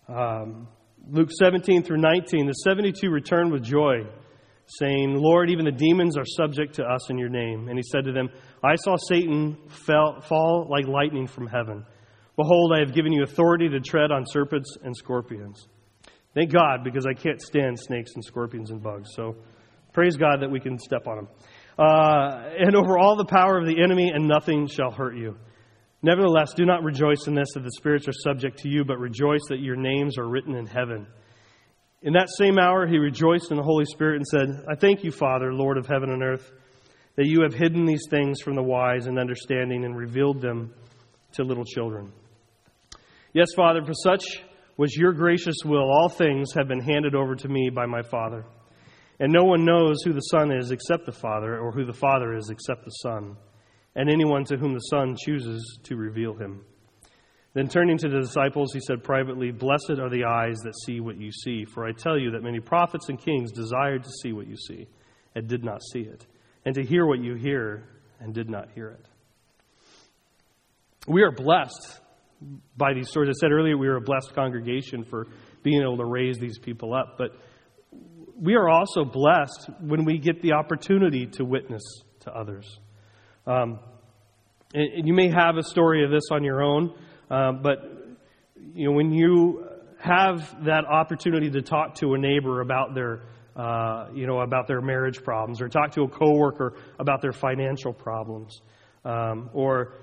Um, 0.08 0.68
Luke 1.08 1.30
17 1.32 1.82
through 1.82 1.98
19, 1.98 2.46
the 2.46 2.52
72 2.52 3.08
returned 3.08 3.52
with 3.52 3.62
joy, 3.62 4.06
saying, 4.66 5.14
Lord, 5.16 5.50
even 5.50 5.64
the 5.64 5.72
demons 5.72 6.16
are 6.16 6.24
subject 6.24 6.74
to 6.74 6.84
us 6.84 7.10
in 7.10 7.18
your 7.18 7.28
name. 7.28 7.68
And 7.68 7.78
he 7.78 7.82
said 7.82 8.04
to 8.04 8.12
them, 8.12 8.28
I 8.62 8.74
saw 8.76 8.96
Satan 8.96 9.56
fell, 9.86 10.20
fall 10.20 10.66
like 10.68 10.86
lightning 10.86 11.26
from 11.26 11.46
heaven. 11.46 11.84
Behold, 12.40 12.72
I 12.74 12.78
have 12.78 12.94
given 12.94 13.12
you 13.12 13.22
authority 13.22 13.68
to 13.68 13.80
tread 13.80 14.10
on 14.10 14.24
serpents 14.26 14.78
and 14.82 14.96
scorpions. 14.96 15.68
Thank 16.32 16.50
God, 16.50 16.82
because 16.82 17.04
I 17.04 17.12
can't 17.12 17.38
stand 17.38 17.78
snakes 17.78 18.12
and 18.14 18.24
scorpions 18.24 18.70
and 18.70 18.82
bugs. 18.82 19.10
So 19.14 19.36
praise 19.92 20.16
God 20.16 20.40
that 20.40 20.50
we 20.50 20.58
can 20.58 20.78
step 20.78 21.06
on 21.06 21.16
them. 21.16 21.28
Uh, 21.78 22.48
and 22.58 22.74
over 22.74 22.96
all 22.98 23.16
the 23.16 23.26
power 23.26 23.58
of 23.58 23.66
the 23.66 23.82
enemy, 23.82 24.10
and 24.14 24.26
nothing 24.26 24.66
shall 24.66 24.90
hurt 24.90 25.18
you. 25.18 25.36
Nevertheless, 26.00 26.54
do 26.54 26.64
not 26.64 26.82
rejoice 26.82 27.26
in 27.26 27.34
this 27.34 27.48
that 27.52 27.62
the 27.62 27.72
spirits 27.72 28.08
are 28.08 28.14
subject 28.24 28.60
to 28.60 28.70
you, 28.70 28.86
but 28.86 28.98
rejoice 28.98 29.42
that 29.50 29.60
your 29.60 29.76
names 29.76 30.16
are 30.16 30.26
written 30.26 30.54
in 30.54 30.64
heaven. 30.64 31.06
In 32.00 32.14
that 32.14 32.30
same 32.38 32.58
hour, 32.58 32.86
he 32.86 32.96
rejoiced 32.96 33.50
in 33.50 33.58
the 33.58 33.62
Holy 33.62 33.84
Spirit 33.84 34.16
and 34.16 34.26
said, 34.26 34.64
I 34.66 34.76
thank 34.76 35.04
you, 35.04 35.10
Father, 35.10 35.52
Lord 35.52 35.76
of 35.76 35.86
heaven 35.86 36.08
and 36.08 36.22
earth, 36.22 36.50
that 37.16 37.26
you 37.26 37.42
have 37.42 37.52
hidden 37.52 37.84
these 37.84 38.06
things 38.08 38.40
from 38.40 38.54
the 38.54 38.62
wise 38.62 39.08
and 39.08 39.18
understanding 39.18 39.84
and 39.84 39.94
revealed 39.94 40.40
them 40.40 40.72
to 41.32 41.44
little 41.44 41.66
children. 41.66 42.12
Yes, 43.32 43.48
Father, 43.54 43.84
for 43.84 43.94
such 43.94 44.24
was 44.76 44.96
your 44.96 45.12
gracious 45.12 45.56
will. 45.64 45.88
All 45.90 46.08
things 46.08 46.52
have 46.56 46.68
been 46.68 46.80
handed 46.80 47.14
over 47.14 47.34
to 47.36 47.48
me 47.48 47.70
by 47.70 47.86
my 47.86 48.02
Father. 48.02 48.44
And 49.18 49.32
no 49.32 49.44
one 49.44 49.64
knows 49.64 50.02
who 50.02 50.12
the 50.12 50.20
Son 50.20 50.50
is 50.50 50.70
except 50.70 51.06
the 51.06 51.12
Father, 51.12 51.58
or 51.58 51.70
who 51.72 51.84
the 51.84 51.92
Father 51.92 52.34
is 52.34 52.48
except 52.50 52.84
the 52.84 52.90
Son 52.90 53.36
and 53.94 54.08
anyone 54.08 54.44
to 54.44 54.56
whom 54.56 54.74
the 54.74 54.80
Son 54.80 55.16
chooses 55.24 55.78
to 55.84 55.96
reveal 55.96 56.34
him. 56.34 56.64
Then 57.52 57.68
turning 57.68 57.98
to 57.98 58.08
the 58.08 58.20
disciples, 58.20 58.72
he 58.72 58.80
said 58.80 59.02
privately, 59.02 59.50
Blessed 59.50 59.98
are 59.98 60.08
the 60.08 60.24
eyes 60.24 60.58
that 60.62 60.78
see 60.86 61.00
what 61.00 61.20
you 61.20 61.32
see, 61.32 61.64
for 61.64 61.84
I 61.84 61.92
tell 61.92 62.16
you 62.16 62.30
that 62.30 62.44
many 62.44 62.60
prophets 62.60 63.08
and 63.08 63.18
kings 63.18 63.50
desired 63.50 64.04
to 64.04 64.10
see 64.22 64.32
what 64.32 64.46
you 64.46 64.56
see 64.56 64.86
and 65.34 65.48
did 65.48 65.64
not 65.64 65.80
see 65.92 66.00
it, 66.00 66.26
and 66.64 66.74
to 66.76 66.84
hear 66.84 67.06
what 67.06 67.20
you 67.20 67.34
hear 67.34 67.88
and 68.20 68.32
did 68.32 68.48
not 68.48 68.70
hear 68.72 68.90
it. 68.90 69.06
We 71.08 71.22
are 71.22 71.32
blessed 71.32 72.00
by 72.76 72.94
these 72.94 73.08
stories. 73.08 73.30
I 73.30 73.38
said 73.38 73.52
earlier 73.52 73.76
we 73.76 73.88
are 73.88 73.96
a 73.96 74.00
blessed 74.00 74.34
congregation 74.34 75.04
for 75.04 75.26
being 75.62 75.82
able 75.82 75.98
to 75.98 76.04
raise 76.04 76.38
these 76.38 76.58
people 76.58 76.94
up, 76.94 77.16
but 77.18 77.32
we 78.40 78.54
are 78.54 78.68
also 78.68 79.04
blessed 79.04 79.70
when 79.80 80.04
we 80.04 80.18
get 80.18 80.40
the 80.40 80.52
opportunity 80.52 81.26
to 81.26 81.44
witness 81.44 81.82
to 82.20 82.32
others. 82.32 82.78
Um, 83.46 83.80
and, 84.72 84.92
and, 84.94 85.06
you 85.06 85.12
may 85.12 85.28
have 85.28 85.56
a 85.56 85.62
story 85.62 86.04
of 86.04 86.10
this 86.10 86.24
on 86.30 86.44
your 86.44 86.62
own, 86.62 86.94
uh, 87.30 87.52
but 87.52 87.78
you 88.74 88.86
know 88.86 88.92
when 88.92 89.12
you 89.12 89.66
have 89.98 90.64
that 90.64 90.84
opportunity 90.86 91.50
to 91.50 91.62
talk 91.62 91.96
to 91.96 92.14
a 92.14 92.18
neighbor 92.18 92.60
about 92.60 92.94
their 92.94 93.22
uh, 93.56 94.08
you 94.14 94.26
know 94.26 94.40
about 94.40 94.66
their 94.66 94.80
marriage 94.80 95.22
problems, 95.22 95.60
or 95.60 95.68
talk 95.68 95.92
to 95.92 96.02
a 96.02 96.08
coworker 96.08 96.74
about 96.98 97.20
their 97.20 97.32
financial 97.32 97.92
problems, 97.92 98.60
um, 99.04 99.50
or 99.52 99.94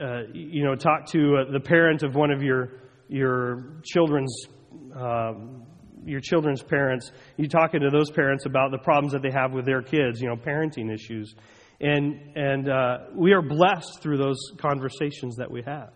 uh, 0.00 0.22
you 0.32 0.64
know 0.64 0.74
talk 0.74 1.06
to 1.12 1.36
uh, 1.36 1.52
the 1.52 1.60
parent 1.60 2.02
of 2.02 2.14
one 2.14 2.30
of 2.30 2.42
your 2.42 2.72
your 3.08 3.80
children's 3.84 4.46
um, 4.94 5.66
your 6.06 6.20
children's 6.20 6.62
parents, 6.62 7.10
you 7.36 7.48
talking 7.48 7.80
to 7.80 7.90
those 7.90 8.10
parents 8.10 8.46
about 8.46 8.70
the 8.70 8.78
problems 8.78 9.12
that 9.12 9.22
they 9.22 9.30
have 9.30 9.52
with 9.52 9.66
their 9.66 9.82
kids, 9.82 10.20
you 10.20 10.28
know, 10.28 10.36
parenting 10.36 10.92
issues. 10.92 11.34
And, 11.80 12.36
and 12.36 12.70
uh, 12.70 12.98
we 13.14 13.32
are 13.32 13.42
blessed 13.42 14.00
through 14.00 14.18
those 14.18 14.38
conversations 14.58 15.36
that 15.36 15.50
we 15.50 15.62
have. 15.66 15.92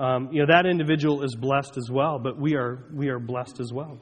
Um, 0.00 0.28
you 0.32 0.40
know, 0.40 0.46
that 0.54 0.66
individual 0.66 1.22
is 1.22 1.34
blessed 1.34 1.76
as 1.76 1.90
well, 1.90 2.18
but 2.18 2.38
we 2.38 2.54
are, 2.54 2.84
we 2.92 3.08
are 3.08 3.18
blessed 3.18 3.60
as 3.60 3.72
well. 3.72 3.98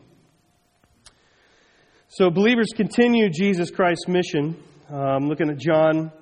So 2.09 2.31
believers 2.31 2.69
continue 2.75 3.29
Jesus 3.31 3.71
Christ's 3.71 4.09
mission. 4.09 4.57
Um, 4.89 5.29
looking 5.29 5.51
at 5.51 5.59
John 5.59 6.13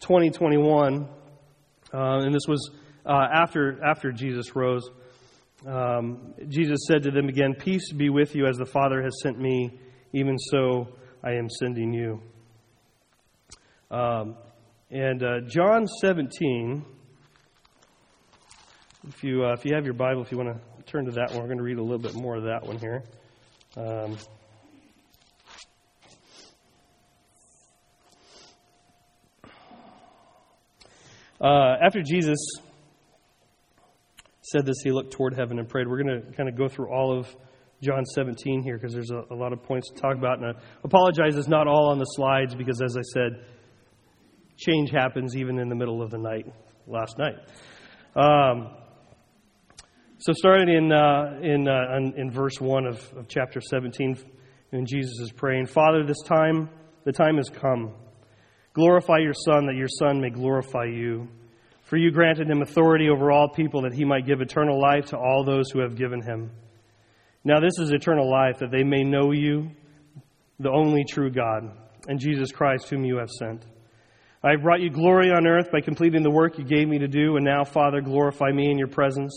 20, 0.00 0.30
21, 0.30 1.08
uh, 1.94 2.24
and 2.24 2.34
this 2.34 2.46
was 2.48 2.70
uh, 3.06 3.26
after, 3.32 3.78
after 3.84 4.10
Jesus 4.10 4.56
rose. 4.56 4.90
Um, 5.64 6.34
Jesus 6.48 6.80
said 6.88 7.04
to 7.04 7.10
them 7.10 7.28
again, 7.28 7.54
Peace 7.54 7.92
be 7.92 8.10
with 8.10 8.34
you 8.34 8.46
as 8.46 8.56
the 8.56 8.66
Father 8.66 9.00
has 9.02 9.14
sent 9.22 9.38
me, 9.38 9.78
even 10.12 10.36
so 10.38 10.88
I 11.22 11.34
am 11.34 11.48
sending 11.48 11.92
you. 11.92 12.20
Um, 13.90 14.36
and 14.90 15.22
uh, 15.22 15.40
John 15.46 15.86
17, 15.86 16.84
if 19.08 19.22
you, 19.22 19.44
uh, 19.44 19.52
if 19.52 19.64
you 19.64 19.74
have 19.74 19.84
your 19.84 19.94
Bible, 19.94 20.22
if 20.22 20.32
you 20.32 20.38
want 20.38 20.50
to 20.50 20.82
turn 20.90 21.04
to 21.04 21.12
that 21.12 21.30
one, 21.30 21.40
we're 21.40 21.46
going 21.46 21.58
to 21.58 21.64
read 21.64 21.78
a 21.78 21.82
little 21.82 21.98
bit 21.98 22.14
more 22.14 22.36
of 22.36 22.42
that 22.44 22.66
one 22.66 22.78
here. 22.78 23.04
Um, 23.76 24.16
uh, 31.44 31.76
after 31.84 32.02
Jesus 32.02 32.38
said 34.40 34.64
this, 34.64 34.76
he 34.82 34.90
looked 34.90 35.12
toward 35.12 35.34
heaven 35.34 35.58
and 35.58 35.68
prayed. 35.68 35.86
We're 35.86 36.02
going 36.02 36.22
to 36.22 36.32
kind 36.32 36.48
of 36.48 36.56
go 36.56 36.68
through 36.68 36.90
all 36.90 37.18
of 37.18 37.28
John 37.82 38.04
17 38.06 38.62
here 38.62 38.78
because 38.78 38.94
there's 38.94 39.10
a, 39.10 39.24
a, 39.30 39.36
lot 39.36 39.52
of 39.52 39.62
points 39.62 39.90
to 39.90 40.00
talk 40.00 40.16
about. 40.16 40.38
And 40.38 40.46
I 40.46 40.60
apologize, 40.84 41.36
it's 41.36 41.48
not 41.48 41.66
all 41.66 41.90
on 41.90 41.98
the 41.98 42.06
slides 42.06 42.54
because, 42.54 42.80
as 42.80 42.96
I 42.96 43.02
said, 43.02 43.44
change 44.56 44.90
happens 44.90 45.36
even 45.36 45.58
in 45.58 45.68
the 45.68 45.74
middle 45.74 46.02
of 46.02 46.10
the 46.10 46.18
night 46.18 46.46
last 46.86 47.18
night. 47.18 47.34
Um, 48.16 48.70
so, 50.18 50.32
starting 50.32 50.68
in, 50.74 50.92
uh, 50.92 51.40
in, 51.42 51.68
uh, 51.68 52.12
in 52.16 52.30
verse 52.30 52.58
1 52.58 52.86
of, 52.86 53.12
of 53.18 53.28
chapter 53.28 53.60
17, 53.60 54.16
when 54.70 54.86
Jesus 54.86 55.18
is 55.20 55.30
praying, 55.30 55.66
Father, 55.66 56.06
this 56.06 56.22
time, 56.22 56.70
the 57.04 57.12
time 57.12 57.36
has 57.36 57.50
come. 57.50 57.94
Glorify 58.74 59.18
your 59.18 59.34
Son, 59.34 59.66
that 59.66 59.76
your 59.76 59.88
Son 59.88 60.20
may 60.20 60.30
glorify 60.30 60.84
you. 60.84 61.28
For 61.84 61.96
you 61.96 62.10
granted 62.10 62.50
him 62.50 62.60
authority 62.60 63.08
over 63.08 63.30
all 63.30 63.48
people, 63.48 63.82
that 63.82 63.94
he 63.94 64.04
might 64.04 64.26
give 64.26 64.40
eternal 64.40 64.80
life 64.80 65.06
to 65.06 65.16
all 65.16 65.44
those 65.44 65.70
who 65.70 65.80
have 65.80 65.96
given 65.96 66.20
him. 66.20 66.50
Now, 67.44 67.60
this 67.60 67.78
is 67.78 67.92
eternal 67.92 68.28
life, 68.28 68.58
that 68.58 68.72
they 68.72 68.82
may 68.82 69.04
know 69.04 69.32
you, 69.32 69.70
the 70.58 70.72
only 70.72 71.04
true 71.08 71.30
God, 71.30 71.70
and 72.08 72.18
Jesus 72.18 72.50
Christ, 72.50 72.88
whom 72.88 73.04
you 73.04 73.18
have 73.18 73.30
sent. 73.30 73.64
I 74.42 74.52
have 74.52 74.62
brought 74.62 74.80
you 74.80 74.90
glory 74.90 75.30
on 75.30 75.46
earth 75.46 75.70
by 75.70 75.80
completing 75.80 76.22
the 76.22 76.30
work 76.30 76.58
you 76.58 76.64
gave 76.64 76.88
me 76.88 76.98
to 76.98 77.08
do, 77.08 77.36
and 77.36 77.44
now, 77.44 77.64
Father, 77.64 78.00
glorify 78.00 78.50
me 78.50 78.70
in 78.70 78.78
your 78.78 78.88
presence 78.88 79.32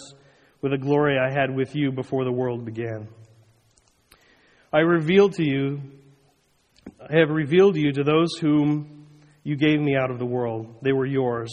with 0.62 0.72
the 0.72 0.78
glory 0.78 1.18
I 1.20 1.32
had 1.32 1.56
with 1.56 1.76
you 1.76 1.92
before 1.92 2.24
the 2.24 2.32
world 2.32 2.66
began. 2.66 3.08
I 4.74 4.80
revealed 4.80 5.34
to 5.36 5.44
you, 5.44 5.82
I 7.00 7.20
have 7.20 7.30
revealed 7.30 7.76
you 7.76 7.92
to 7.92 8.04
those 8.04 8.30
whom 8.40 8.97
you 9.48 9.56
gave 9.56 9.80
me 9.80 9.96
out 9.96 10.12
of 10.12 10.20
the 10.20 10.26
world. 10.26 10.76
They 10.82 10.92
were 10.92 11.06
yours, 11.06 11.50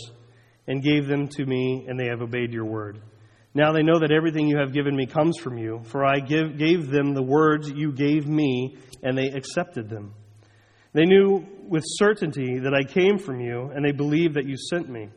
and 0.66 0.82
gave 0.82 1.06
them 1.06 1.28
to 1.28 1.46
me, 1.46 1.86
and 1.86 1.96
they 1.96 2.06
have 2.06 2.22
obeyed 2.22 2.52
your 2.52 2.64
word. 2.64 3.00
Now 3.54 3.70
they 3.70 3.84
know 3.84 4.00
that 4.00 4.10
everything 4.10 4.48
you 4.48 4.58
have 4.58 4.72
given 4.72 4.96
me 4.96 5.06
comes 5.06 5.38
from 5.38 5.58
you, 5.58 5.80
for 5.84 6.04
I 6.04 6.18
give, 6.18 6.58
gave 6.58 6.90
them 6.90 7.14
the 7.14 7.22
words 7.22 7.70
you 7.70 7.92
gave 7.92 8.26
me, 8.26 8.78
and 9.04 9.16
they 9.16 9.28
accepted 9.28 9.88
them. 9.88 10.12
They 10.92 11.04
knew 11.04 11.46
with 11.68 11.84
certainty 11.86 12.58
that 12.58 12.74
I 12.74 12.82
came 12.82 13.16
from 13.16 13.40
you, 13.40 13.70
and 13.72 13.84
they 13.84 13.92
believed 13.92 14.34
that 14.34 14.48
you 14.48 14.56
sent 14.56 14.88
me. 14.88 15.08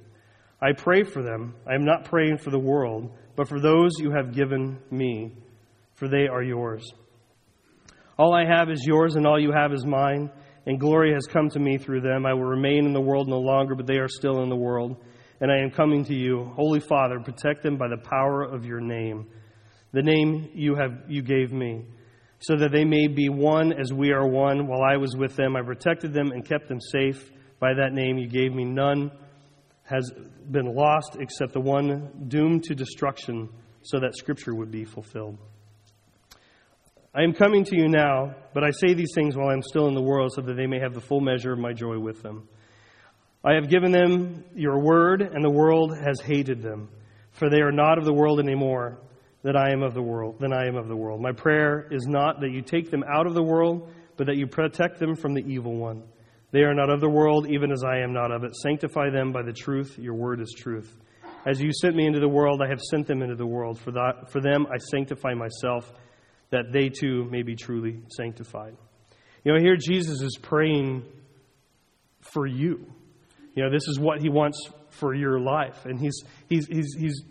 I 0.61 0.73
pray 0.77 1.01
for 1.01 1.23
them. 1.23 1.55
I 1.67 1.73
am 1.73 1.83
not 1.83 2.05
praying 2.05 2.37
for 2.37 2.51
the 2.51 2.59
world, 2.59 3.11
but 3.35 3.47
for 3.47 3.59
those 3.59 3.93
you 3.97 4.11
have 4.11 4.35
given 4.35 4.77
me, 4.91 5.33
for 5.95 6.07
they 6.07 6.27
are 6.27 6.43
yours. 6.43 6.87
All 8.19 8.35
I 8.35 8.45
have 8.45 8.69
is 8.69 8.85
yours, 8.85 9.15
and 9.15 9.25
all 9.25 9.39
you 9.39 9.51
have 9.51 9.73
is 9.73 9.83
mine, 9.83 10.29
and 10.67 10.79
glory 10.79 11.13
has 11.13 11.25
come 11.25 11.49
to 11.49 11.59
me 11.59 11.79
through 11.79 12.01
them. 12.01 12.27
I 12.27 12.33
will 12.35 12.43
remain 12.43 12.85
in 12.85 12.93
the 12.93 13.01
world 13.01 13.27
no 13.27 13.39
longer, 13.39 13.73
but 13.73 13.87
they 13.87 13.97
are 13.97 14.07
still 14.07 14.43
in 14.43 14.49
the 14.49 14.55
world 14.55 14.97
and 15.39 15.51
I 15.51 15.59
am 15.59 15.71
coming 15.71 16.03
to 16.05 16.15
you. 16.15 16.45
Holy 16.55 16.79
Father, 16.79 17.19
protect 17.19 17.63
them 17.63 17.77
by 17.77 17.87
the 17.87 17.97
power 17.97 18.43
of 18.43 18.65
your 18.65 18.79
name, 18.79 19.27
the 19.91 20.01
name 20.01 20.49
you, 20.53 20.75
have, 20.75 21.03
you 21.07 21.21
gave 21.21 21.51
me, 21.51 21.85
so 22.39 22.57
that 22.57 22.71
they 22.71 22.85
may 22.85 23.07
be 23.07 23.29
one 23.29 23.73
as 23.73 23.93
we 23.93 24.11
are 24.11 24.27
one. 24.27 24.67
While 24.67 24.81
I 24.81 24.97
was 24.97 25.15
with 25.15 25.35
them, 25.35 25.55
I 25.55 25.61
protected 25.61 26.13
them 26.13 26.31
and 26.31 26.45
kept 26.45 26.67
them 26.67 26.79
safe 26.79 27.31
by 27.59 27.73
that 27.73 27.93
name 27.93 28.17
you 28.17 28.27
gave 28.27 28.53
me. 28.53 28.65
None 28.65 29.11
has 29.83 30.11
been 30.51 30.75
lost 30.75 31.17
except 31.19 31.53
the 31.53 31.61
one 31.61 32.25
doomed 32.27 32.63
to 32.65 32.75
destruction, 32.75 33.49
so 33.83 33.99
that 33.99 34.15
Scripture 34.15 34.53
would 34.53 34.71
be 34.71 34.85
fulfilled. 34.85 35.37
I 37.17 37.23
am 37.23 37.33
coming 37.33 37.63
to 37.63 37.75
you 37.75 37.87
now, 37.89 38.35
but 38.53 38.63
I 38.63 38.69
say 38.69 38.93
these 38.93 39.11
things 39.15 39.35
while 39.35 39.49
I 39.49 39.53
am 39.53 39.63
still 39.63 39.87
in 39.87 39.95
the 39.95 40.03
world, 40.03 40.33
so 40.35 40.41
that 40.41 40.53
they 40.53 40.67
may 40.67 40.79
have 40.79 40.93
the 40.93 41.01
full 41.01 41.19
measure 41.19 41.51
of 41.51 41.57
my 41.57 41.73
joy 41.73 41.97
with 41.97 42.21
them. 42.21 42.47
I 43.43 43.55
have 43.55 43.69
given 43.69 43.91
them 43.91 44.43
your 44.53 44.79
word, 44.79 45.23
and 45.23 45.43
the 45.43 45.49
world 45.49 45.97
has 45.97 46.21
hated 46.21 46.61
them, 46.61 46.89
for 47.31 47.49
they 47.49 47.61
are 47.61 47.71
not 47.71 47.97
of 47.97 48.05
the 48.05 48.13
world 48.13 48.39
anymore 48.39 48.99
that 49.41 49.55
I 49.55 49.71
am 49.71 49.81
of 49.81 49.95
the 49.95 50.01
world 50.01 50.39
than 50.39 50.53
I 50.53 50.67
am 50.67 50.75
of 50.75 50.87
the 50.87 50.95
world. 50.95 51.19
My 51.19 51.31
prayer 51.31 51.87
is 51.89 52.05
not 52.05 52.39
that 52.41 52.51
you 52.51 52.61
take 52.61 52.91
them 52.91 53.03
out 53.11 53.25
of 53.25 53.33
the 53.33 53.41
world, 53.41 53.91
but 54.15 54.27
that 54.27 54.37
you 54.37 54.45
protect 54.45 54.99
them 54.99 55.15
from 55.15 55.33
the 55.33 55.41
evil 55.41 55.75
one. 55.75 56.03
They 56.51 56.61
are 56.61 56.75
not 56.75 56.91
of 56.91 57.01
the 57.01 57.09
world, 57.09 57.49
even 57.49 57.71
as 57.71 57.83
I 57.83 57.97
am 57.97 58.13
not 58.13 58.31
of 58.31 58.43
it. 58.43 58.55
Sanctify 58.55 59.09
them 59.09 59.31
by 59.31 59.41
the 59.41 59.53
truth. 59.53 59.97
Your 59.97 60.13
word 60.13 60.39
is 60.39 60.53
truth. 60.55 60.95
As 61.47 61.59
you 61.59 61.71
sent 61.73 61.95
me 61.95 62.05
into 62.05 62.19
the 62.19 62.29
world, 62.29 62.61
I 62.61 62.67
have 62.67 62.81
sent 62.91 63.07
them 63.07 63.23
into 63.23 63.35
the 63.35 63.47
world. 63.47 63.79
For, 63.79 63.91
that, 63.91 64.29
for 64.31 64.39
them 64.39 64.67
I 64.67 64.77
sanctify 64.91 65.33
myself, 65.33 65.91
that 66.49 66.71
they 66.71 66.89
too 66.89 67.25
may 67.29 67.43
be 67.43 67.55
truly 67.55 68.01
sanctified. 68.09 68.75
You 69.43 69.53
know, 69.53 69.59
here 69.59 69.77
Jesus 69.77 70.21
is 70.21 70.37
praying 70.41 71.03
for 72.21 72.45
you. 72.45 72.85
You 73.55 73.63
know, 73.63 73.71
this 73.71 73.87
is 73.87 73.99
what 73.99 74.21
he 74.21 74.29
wants 74.29 74.69
for 74.91 75.13
your 75.13 75.39
life. 75.39 75.85
And 75.85 75.99
he's, 75.99 76.23
he's, 76.47 76.67
he's, 76.67 76.95
he's 76.97 77.23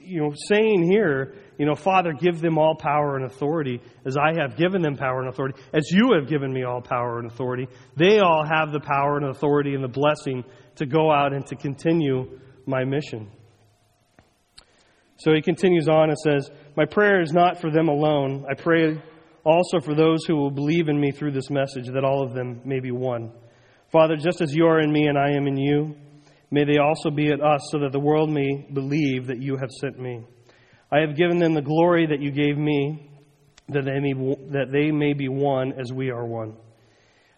you 0.00 0.20
know, 0.20 0.34
saying 0.48 0.90
here, 0.90 1.34
you 1.58 1.66
know, 1.66 1.74
Father, 1.74 2.12
give 2.12 2.40
them 2.40 2.58
all 2.58 2.74
power 2.74 3.16
and 3.16 3.24
authority 3.24 3.80
as 4.04 4.16
I 4.16 4.32
have 4.40 4.56
given 4.56 4.82
them 4.82 4.96
power 4.96 5.20
and 5.20 5.28
authority, 5.28 5.60
as 5.72 5.90
you 5.90 6.14
have 6.18 6.28
given 6.28 6.52
me 6.52 6.64
all 6.64 6.80
power 6.80 7.18
and 7.18 7.30
authority. 7.30 7.68
They 7.96 8.18
all 8.18 8.44
have 8.44 8.72
the 8.72 8.80
power 8.80 9.16
and 9.16 9.26
authority 9.26 9.74
and 9.74 9.84
the 9.84 9.88
blessing 9.88 10.44
to 10.76 10.86
go 10.86 11.12
out 11.12 11.32
and 11.32 11.46
to 11.46 11.56
continue 11.56 12.40
my 12.66 12.84
mission. 12.84 13.30
So 15.20 15.34
he 15.34 15.42
continues 15.42 15.86
on 15.86 16.08
and 16.08 16.18
says, 16.18 16.50
My 16.76 16.86
prayer 16.86 17.20
is 17.20 17.32
not 17.32 17.60
for 17.60 17.70
them 17.70 17.88
alone. 17.88 18.46
I 18.50 18.54
pray 18.54 19.02
also 19.44 19.78
for 19.80 19.94
those 19.94 20.24
who 20.26 20.36
will 20.36 20.50
believe 20.50 20.88
in 20.88 20.98
me 20.98 21.12
through 21.12 21.32
this 21.32 21.50
message, 21.50 21.88
that 21.88 22.04
all 22.04 22.22
of 22.22 22.34
them 22.34 22.62
may 22.64 22.80
be 22.80 22.90
one 22.90 23.32
Father, 23.92 24.14
just 24.16 24.40
as 24.40 24.54
you 24.54 24.66
are 24.66 24.80
in 24.80 24.92
me 24.92 25.08
and 25.08 25.18
I 25.18 25.32
am 25.32 25.48
in 25.48 25.56
you, 25.56 25.96
may 26.50 26.64
they 26.64 26.78
also 26.78 27.10
be 27.10 27.32
at 27.32 27.42
us, 27.42 27.60
so 27.72 27.80
that 27.80 27.90
the 27.90 27.98
world 27.98 28.30
may 28.30 28.68
believe 28.72 29.26
that 29.26 29.42
you 29.42 29.56
have 29.56 29.70
sent 29.80 29.98
me. 29.98 30.24
I 30.92 31.00
have 31.00 31.16
given 31.16 31.38
them 31.38 31.54
the 31.54 31.60
glory 31.60 32.06
that 32.06 32.20
you 32.20 32.30
gave 32.30 32.56
me, 32.56 33.10
that 33.68 33.84
they 33.84 33.98
may, 33.98 34.12
that 34.52 34.70
they 34.70 34.92
may 34.92 35.12
be 35.12 35.28
one 35.28 35.72
as 35.72 35.92
we 35.92 36.10
are 36.10 36.24
one. 36.24 36.54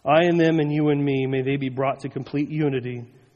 I 0.04 0.24
and 0.24 0.38
them 0.38 0.60
and 0.60 0.70
you 0.70 0.90
and 0.90 1.02
me, 1.02 1.26
may 1.26 1.40
they 1.40 1.56
be 1.56 1.70
brought 1.70 2.00
to 2.00 2.10
complete 2.10 2.50
unity, 2.50 3.06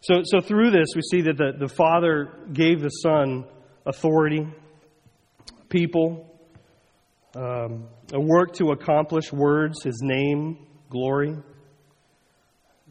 So, 0.00 0.22
so 0.24 0.40
through 0.40 0.70
this, 0.70 0.86
we 0.94 1.02
see 1.02 1.22
that 1.22 1.36
the, 1.36 1.52
the 1.58 1.68
Father 1.68 2.28
gave 2.52 2.80
the 2.80 2.88
Son 2.88 3.44
authority, 3.84 4.46
people, 5.68 6.24
um, 7.34 7.88
a 8.12 8.20
work 8.20 8.54
to 8.54 8.70
accomplish 8.70 9.32
words, 9.32 9.82
his 9.82 10.00
name, 10.02 10.66
glory. 10.88 11.36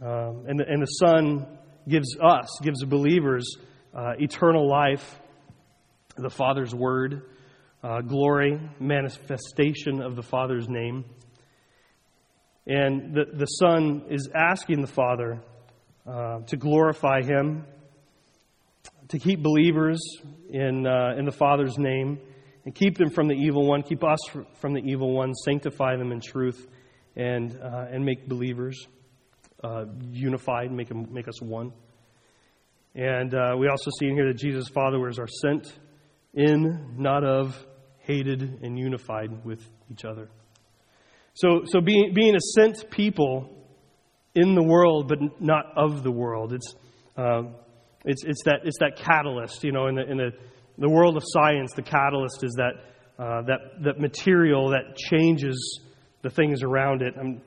Um, 0.01 0.43
and, 0.47 0.59
the, 0.59 0.65
and 0.67 0.81
the 0.81 0.85
Son 0.85 1.47
gives 1.87 2.17
us, 2.21 2.59
gives 2.61 2.83
believers 2.83 3.57
uh, 3.95 4.13
eternal 4.19 4.69
life, 4.69 5.19
the 6.17 6.29
Father's 6.29 6.75
word, 6.75 7.23
uh, 7.83 8.01
glory, 8.01 8.59
manifestation 8.79 10.01
of 10.01 10.15
the 10.15 10.23
Father's 10.23 10.67
name. 10.67 11.05
And 12.67 13.13
the, 13.13 13.25
the 13.33 13.45
Son 13.45 14.03
is 14.09 14.29
asking 14.35 14.81
the 14.81 14.87
Father 14.87 15.41
uh, 16.07 16.39
to 16.47 16.57
glorify 16.57 17.21
Him, 17.21 17.65
to 19.09 19.19
keep 19.19 19.41
believers 19.41 19.99
in, 20.49 20.87
uh, 20.87 21.15
in 21.17 21.25
the 21.25 21.31
Father's 21.31 21.77
name 21.77 22.19
and 22.65 22.75
keep 22.75 22.97
them 22.97 23.09
from 23.09 23.27
the 23.27 23.33
evil 23.33 23.65
one. 23.65 23.83
Keep 23.83 24.03
us 24.03 24.19
from 24.59 24.73
the 24.73 24.81
evil 24.81 25.13
one. 25.13 25.33
Sanctify 25.33 25.95
them 25.97 26.11
in 26.11 26.19
truth 26.19 26.67
and, 27.15 27.57
uh, 27.61 27.85
and 27.91 28.03
make 28.03 28.27
believers 28.27 28.87
uh, 29.63 29.85
unified, 30.11 30.71
make, 30.71 30.89
them, 30.89 31.07
make 31.11 31.27
us 31.27 31.41
one. 31.41 31.71
And 32.95 33.33
uh, 33.33 33.55
we 33.57 33.67
also 33.67 33.91
see 33.99 34.07
in 34.07 34.15
here 34.15 34.27
that 34.27 34.37
Jesus' 34.37 34.67
followers 34.69 35.19
are 35.19 35.27
sent 35.27 35.67
in, 36.33 36.95
not 36.97 37.23
of, 37.23 37.57
hated, 37.99 38.59
and 38.63 38.77
unified 38.77 39.45
with 39.45 39.61
each 39.91 40.05
other. 40.05 40.29
So, 41.33 41.61
so 41.65 41.81
being, 41.81 42.13
being 42.13 42.35
a 42.35 42.39
sent 42.39 42.89
people 42.89 43.56
in 44.43 44.55
the 44.55 44.63
world, 44.63 45.07
but 45.07 45.19
not 45.39 45.65
of 45.75 46.03
the 46.03 46.11
world, 46.11 46.53
it's, 46.53 46.75
um, 47.17 47.55
it's, 48.05 48.23
it's, 48.23 48.43
that, 48.45 48.59
it's 48.63 48.79
that 48.79 48.93
catalyst, 48.97 49.63
you 49.63 49.71
know, 49.71 49.87
in 49.87 49.95
the, 49.95 50.11
in 50.11 50.17
the 50.17 50.31
the 50.77 50.89
world 50.89 51.17
of 51.17 51.23
science, 51.25 51.73
the 51.73 51.81
catalyst 51.81 52.43
is 52.43 52.53
that, 52.53 52.73
uh, 53.17 53.41
that, 53.47 53.83
that 53.83 53.99
material 53.99 54.69
that 54.69 54.95
changes 54.95 55.81
the 56.21 56.29
things 56.29 56.61
around 56.61 57.01
it. 57.01 57.15
I'm, 57.19 57.41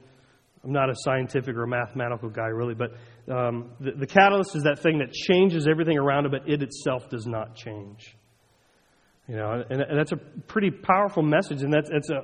I'm 0.65 0.73
not 0.73 0.91
a 0.91 0.95
scientific 0.97 1.55
or 1.55 1.63
a 1.63 1.69
mathematical 1.69 2.29
guy, 2.29 2.49
really, 2.49 2.75
but 2.75 2.91
um, 3.33 3.71
the, 3.79 3.93
the 3.93 4.07
catalyst 4.07 4.57
is 4.57 4.65
that 4.65 4.81
thing 4.81 4.99
that 4.99 5.13
changes 5.13 5.69
everything 5.69 5.97
around 5.97 6.27
it, 6.27 6.33
but 6.33 6.49
it 6.49 6.61
itself 6.63 7.09
does 7.09 7.27
not 7.27 7.55
change. 7.55 8.17
You 9.29 9.37
know, 9.37 9.65
and, 9.71 9.81
and 9.81 9.97
that's 9.97 10.13
a 10.13 10.17
pretty 10.49 10.73
powerful 10.73 11.23
message, 11.23 11.63
and 11.63 11.73
that's, 11.73 11.89
that's 11.89 12.11
a, 12.11 12.23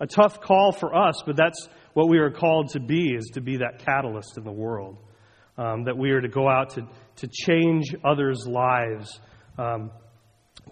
a 0.00 0.06
tough 0.06 0.40
call 0.40 0.72
for 0.72 0.96
us, 0.96 1.22
but 1.26 1.36
that's 1.36 1.68
what 1.96 2.10
we 2.10 2.18
are 2.18 2.30
called 2.30 2.68
to 2.72 2.78
be, 2.78 3.14
is 3.14 3.30
to 3.32 3.40
be 3.40 3.56
that 3.56 3.78
catalyst 3.78 4.36
in 4.36 4.44
the 4.44 4.52
world. 4.52 4.98
Um, 5.56 5.84
that 5.84 5.96
we 5.96 6.10
are 6.10 6.20
to 6.20 6.28
go 6.28 6.46
out 6.46 6.74
to, 6.74 6.86
to 7.16 7.26
change 7.26 7.94
others' 8.04 8.46
lives. 8.46 9.18
Um, 9.56 9.90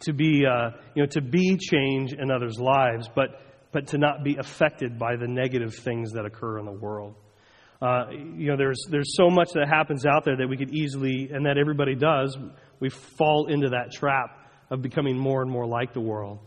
to 0.01 0.13
be, 0.13 0.45
uh, 0.45 0.73
you 0.95 1.03
know, 1.03 1.07
to 1.13 1.23
be 1.23 1.57
change 1.57 2.13
in 2.13 2.31
others' 2.31 2.59
lives, 2.59 3.09
but, 3.15 3.41
but 3.73 3.87
to 3.87 3.97
not 3.97 4.23
be 4.23 4.37
affected 4.37 4.99
by 4.99 5.17
the 5.17 5.27
negative 5.27 5.75
things 5.75 6.13
that 6.13 6.27
occur 6.27 6.59
in 6.59 6.67
the 6.67 6.73
world. 6.73 7.15
Uh, 7.81 8.11
you 8.11 8.49
know, 8.49 8.59
there's, 8.59 8.85
there's 8.91 9.17
so 9.17 9.31
much 9.31 9.49
that 9.55 9.67
happens 9.67 10.05
out 10.05 10.27
there 10.27 10.37
that 10.37 10.47
we 10.47 10.59
could 10.59 10.75
easily, 10.75 11.31
and 11.33 11.47
that 11.47 11.57
everybody 11.57 11.95
does, 11.95 12.37
we 12.81 12.91
fall 12.91 13.47
into 13.47 13.71
that 13.71 13.93
trap 13.93 14.51
of 14.71 14.83
becoming 14.83 15.17
more 15.17 15.41
and 15.41 15.51
more 15.51 15.67
like 15.67 15.95
the 15.95 16.03
world. 16.03 16.41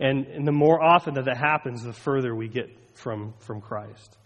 And, 0.00 0.26
and 0.26 0.46
the 0.46 0.52
more 0.52 0.82
often 0.82 1.12
that 1.14 1.26
that 1.26 1.36
happens, 1.36 1.82
the 1.82 1.92
further 1.92 2.34
we 2.34 2.48
get 2.48 2.70
from, 2.94 3.34
from 3.40 3.60
Christ. 3.60 4.16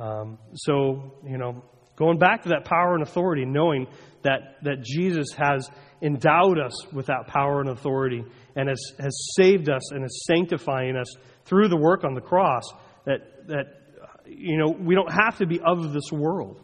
Um, 0.00 0.38
so, 0.54 1.12
you 1.28 1.36
know, 1.36 1.62
going 1.96 2.18
back 2.18 2.42
to 2.44 2.48
that 2.50 2.64
power 2.64 2.94
and 2.94 3.02
authority, 3.02 3.44
knowing 3.44 3.86
that, 4.22 4.56
that 4.62 4.82
Jesus 4.82 5.28
has 5.36 5.68
endowed 6.00 6.58
us 6.58 6.90
with 6.92 7.06
that 7.06 7.26
power 7.26 7.60
and 7.60 7.68
authority 7.68 8.24
and 8.56 8.68
has, 8.68 8.80
has 8.98 9.14
saved 9.36 9.68
us 9.68 9.92
and 9.92 10.04
is 10.04 10.24
sanctifying 10.26 10.96
us 10.96 11.14
through 11.44 11.68
the 11.68 11.76
work 11.76 12.04
on 12.04 12.14
the 12.14 12.20
cross, 12.20 12.64
that, 13.04 13.46
that, 13.48 13.64
you 14.26 14.56
know, 14.56 14.70
we 14.70 14.94
don't 14.94 15.12
have 15.12 15.36
to 15.38 15.46
be 15.46 15.60
of 15.60 15.92
this 15.92 16.10
world. 16.10 16.58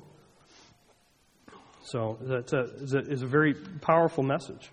So 1.84 2.18
that's 2.22 2.52
a, 2.52 2.62
is 2.82 2.94
a, 2.94 2.98
is 2.98 3.22
a 3.22 3.26
very 3.26 3.54
powerful 3.82 4.24
message. 4.24 4.70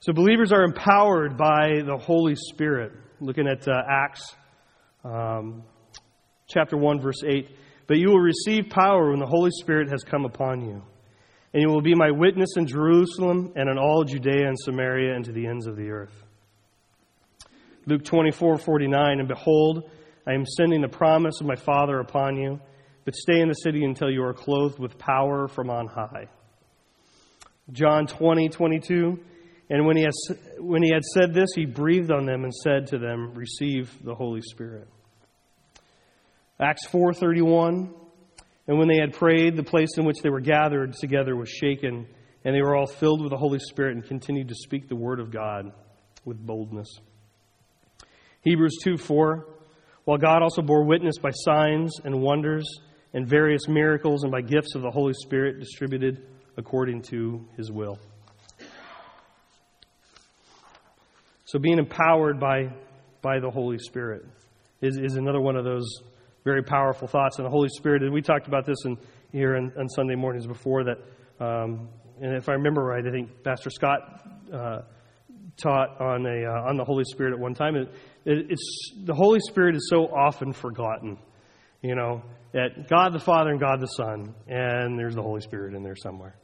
So 0.00 0.12
believers 0.12 0.50
are 0.52 0.64
empowered 0.64 1.36
by 1.36 1.82
the 1.84 1.98
Holy 1.98 2.34
Spirit. 2.36 2.92
Looking 3.20 3.46
at 3.46 3.66
uh, 3.68 3.72
Acts 3.88 4.34
um, 5.04 5.62
chapter 6.46 6.76
1, 6.76 7.00
verse 7.00 7.22
8. 7.26 7.50
But 7.86 7.98
you 7.98 8.08
will 8.08 8.20
receive 8.20 8.68
power 8.70 9.10
when 9.10 9.20
the 9.20 9.26
Holy 9.26 9.50
Spirit 9.60 9.90
has 9.90 10.02
come 10.02 10.24
upon 10.24 10.60
you. 10.60 10.82
And 11.52 11.62
you 11.62 11.68
will 11.68 11.82
be 11.82 11.94
my 11.94 12.10
witness 12.10 12.50
in 12.56 12.66
Jerusalem 12.66 13.52
and 13.56 13.70
in 13.70 13.78
all 13.78 14.04
Judea 14.04 14.48
and 14.48 14.58
Samaria 14.58 15.14
and 15.14 15.24
to 15.24 15.32
the 15.32 15.46
ends 15.46 15.66
of 15.66 15.76
the 15.76 15.90
earth. 15.90 16.12
Luke 17.86 18.04
24, 18.04 18.58
49. 18.58 19.20
And 19.20 19.28
behold, 19.28 19.90
I 20.26 20.32
am 20.32 20.44
sending 20.44 20.82
the 20.82 20.88
promise 20.88 21.40
of 21.40 21.46
my 21.46 21.54
Father 21.54 22.00
upon 22.00 22.36
you, 22.36 22.60
but 23.04 23.14
stay 23.14 23.40
in 23.40 23.48
the 23.48 23.54
city 23.54 23.84
until 23.84 24.10
you 24.10 24.24
are 24.24 24.34
clothed 24.34 24.78
with 24.78 24.98
power 24.98 25.46
from 25.46 25.70
on 25.70 25.86
high. 25.86 26.26
John 27.70 28.06
20, 28.06 28.48
22. 28.48 29.18
And 29.70 29.86
when 29.86 29.96
he, 29.96 30.04
has, 30.04 30.36
when 30.58 30.82
he 30.82 30.92
had 30.92 31.04
said 31.04 31.32
this, 31.32 31.48
he 31.54 31.64
breathed 31.64 32.10
on 32.10 32.26
them 32.26 32.44
and 32.44 32.54
said 32.54 32.88
to 32.88 32.98
them, 32.98 33.34
Receive 33.34 33.92
the 34.04 34.14
Holy 34.14 34.40
Spirit. 34.40 34.88
Acts 36.58 36.86
4:31 36.86 37.92
And 38.68 38.78
when 38.78 38.88
they 38.88 38.98
had 38.98 39.12
prayed 39.12 39.56
the 39.56 39.62
place 39.62 39.98
in 39.98 40.04
which 40.04 40.16
they 40.22 40.30
were 40.30 40.40
gathered 40.40 40.94
together 40.94 41.36
was 41.36 41.48
shaken 41.48 42.06
and 42.44 42.54
they 42.54 42.62
were 42.62 42.74
all 42.74 42.86
filled 42.86 43.20
with 43.20 43.30
the 43.30 43.36
Holy 43.36 43.58
Spirit 43.58 43.94
and 43.96 44.04
continued 44.04 44.48
to 44.48 44.54
speak 44.54 44.88
the 44.88 44.96
word 44.96 45.20
of 45.20 45.30
God 45.30 45.72
with 46.24 46.38
boldness. 46.38 46.88
Hebrews 48.42 48.78
2:4 48.84 49.44
While 50.04 50.18
God 50.18 50.42
also 50.42 50.62
bore 50.62 50.84
witness 50.84 51.18
by 51.18 51.30
signs 51.30 52.00
and 52.04 52.22
wonders 52.22 52.64
and 53.12 53.28
various 53.28 53.68
miracles 53.68 54.22
and 54.22 54.32
by 54.32 54.40
gifts 54.40 54.74
of 54.74 54.82
the 54.82 54.90
Holy 54.90 55.14
Spirit 55.14 55.60
distributed 55.60 56.26
according 56.56 57.02
to 57.02 57.46
his 57.56 57.70
will. 57.70 57.98
So 61.44 61.58
being 61.58 61.78
empowered 61.78 62.40
by 62.40 62.72
by 63.20 63.40
the 63.40 63.50
Holy 63.50 63.78
Spirit 63.78 64.24
is, 64.80 64.96
is 64.96 65.16
another 65.16 65.40
one 65.40 65.56
of 65.56 65.64
those 65.64 65.88
very 66.46 66.62
powerful 66.62 67.08
thoughts. 67.08 67.38
And 67.38 67.44
the 67.44 67.50
Holy 67.50 67.68
Spirit, 67.68 68.02
and 68.02 68.12
we 68.12 68.22
talked 68.22 68.46
about 68.46 68.64
this 68.64 68.78
in, 68.84 68.96
here 69.32 69.56
on, 69.56 69.72
on 69.76 69.88
Sunday 69.88 70.14
mornings 70.14 70.46
before 70.46 70.84
that, 70.84 70.98
um, 71.44 71.88
and 72.22 72.34
if 72.36 72.48
I 72.48 72.52
remember 72.52 72.82
right, 72.82 73.04
I 73.04 73.10
think 73.10 73.42
Pastor 73.42 73.68
Scott 73.68 74.00
uh, 74.50 74.78
taught 75.60 76.00
on, 76.00 76.24
a, 76.24 76.46
uh, 76.46 76.68
on 76.68 76.76
the 76.76 76.84
Holy 76.84 77.02
Spirit 77.04 77.34
at 77.34 77.38
one 77.40 77.52
time. 77.52 77.74
It, 77.74 77.88
it, 78.24 78.46
it's, 78.50 78.92
the 79.04 79.12
Holy 79.12 79.40
Spirit 79.40 79.74
is 79.74 79.88
so 79.90 80.04
often 80.06 80.52
forgotten, 80.52 81.18
you 81.82 81.96
know, 81.96 82.22
that 82.52 82.88
God 82.88 83.12
the 83.12 83.18
Father 83.18 83.50
and 83.50 83.60
God 83.60 83.80
the 83.80 83.88
Son, 83.88 84.32
and 84.46 84.96
there's 84.96 85.16
the 85.16 85.22
Holy 85.22 85.40
Spirit 85.40 85.74
in 85.74 85.82
there 85.82 85.96
somewhere. 85.96 86.36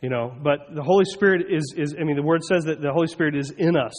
You 0.00 0.08
know, 0.08 0.34
but 0.42 0.74
the 0.74 0.82
Holy 0.82 1.04
Spirit 1.04 1.46
is, 1.50 1.74
is, 1.76 1.94
I 1.98 2.04
mean, 2.04 2.16
the 2.16 2.22
Word 2.22 2.42
says 2.42 2.64
that 2.64 2.80
the 2.80 2.92
Holy 2.92 3.06
Spirit 3.06 3.36
is 3.36 3.50
in 3.50 3.76
us 3.76 3.92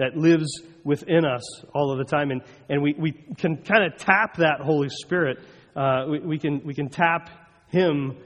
that 0.00 0.16
lives 0.16 0.62
within 0.82 1.26
us 1.26 1.42
all 1.74 1.92
of 1.92 1.98
the 1.98 2.04
time. 2.04 2.30
And, 2.30 2.40
and 2.70 2.82
we, 2.82 2.94
we 2.98 3.12
can 3.12 3.58
kind 3.58 3.84
of 3.84 3.98
tap 3.98 4.38
that 4.38 4.60
Holy 4.60 4.88
Spirit. 4.88 5.38
Uh, 5.76 6.06
we, 6.10 6.20
we, 6.20 6.38
can, 6.38 6.62
we 6.64 6.72
can 6.72 6.88
tap 6.88 7.28
Him 7.68 8.16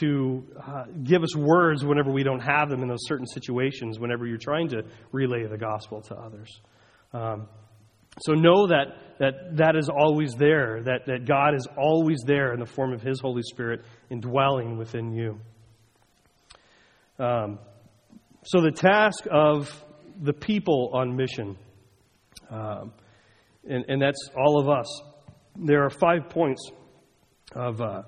to 0.00 0.44
uh, 0.60 0.84
give 1.04 1.22
us 1.22 1.36
words 1.36 1.84
whenever 1.84 2.10
we 2.10 2.24
don't 2.24 2.40
have 2.40 2.68
them 2.68 2.82
in 2.82 2.88
those 2.88 3.06
certain 3.06 3.26
situations, 3.26 4.00
whenever 4.00 4.26
you're 4.26 4.38
trying 4.38 4.68
to 4.70 4.82
relay 5.12 5.46
the 5.46 5.56
gospel 5.56 6.00
to 6.02 6.16
others. 6.16 6.60
Um, 7.12 7.48
so 8.22 8.32
know 8.32 8.66
that, 8.66 9.18
that 9.20 9.56
that 9.56 9.76
is 9.76 9.88
always 9.88 10.34
there, 10.34 10.82
that, 10.82 11.06
that 11.06 11.26
God 11.26 11.54
is 11.54 11.68
always 11.78 12.18
there 12.26 12.52
in 12.52 12.58
the 12.58 12.66
form 12.66 12.92
of 12.92 13.02
His 13.02 13.20
Holy 13.20 13.42
Spirit 13.42 13.84
indwelling 14.10 14.76
within 14.76 15.12
you. 15.12 15.38
Um, 17.20 17.60
so 18.42 18.60
the 18.62 18.72
task 18.72 19.26
of 19.30 19.68
the 20.20 20.32
people 20.32 20.90
on 20.92 21.16
mission. 21.16 21.56
Um, 22.50 22.92
and, 23.68 23.84
and, 23.88 24.02
that's 24.02 24.18
all 24.36 24.60
of 24.60 24.68
us. 24.68 25.02
There 25.56 25.84
are 25.84 25.90
five 25.90 26.28
points 26.28 26.70
of 27.54 27.80
uh, 27.80 28.02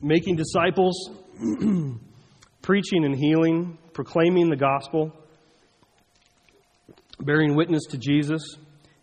making 0.00 0.36
disciples, 0.36 1.10
preaching 2.62 3.04
and 3.04 3.14
healing, 3.14 3.78
proclaiming 3.92 4.48
the 4.48 4.56
gospel, 4.56 5.12
bearing 7.20 7.54
witness 7.54 7.82
to 7.90 7.98
Jesus, 7.98 8.42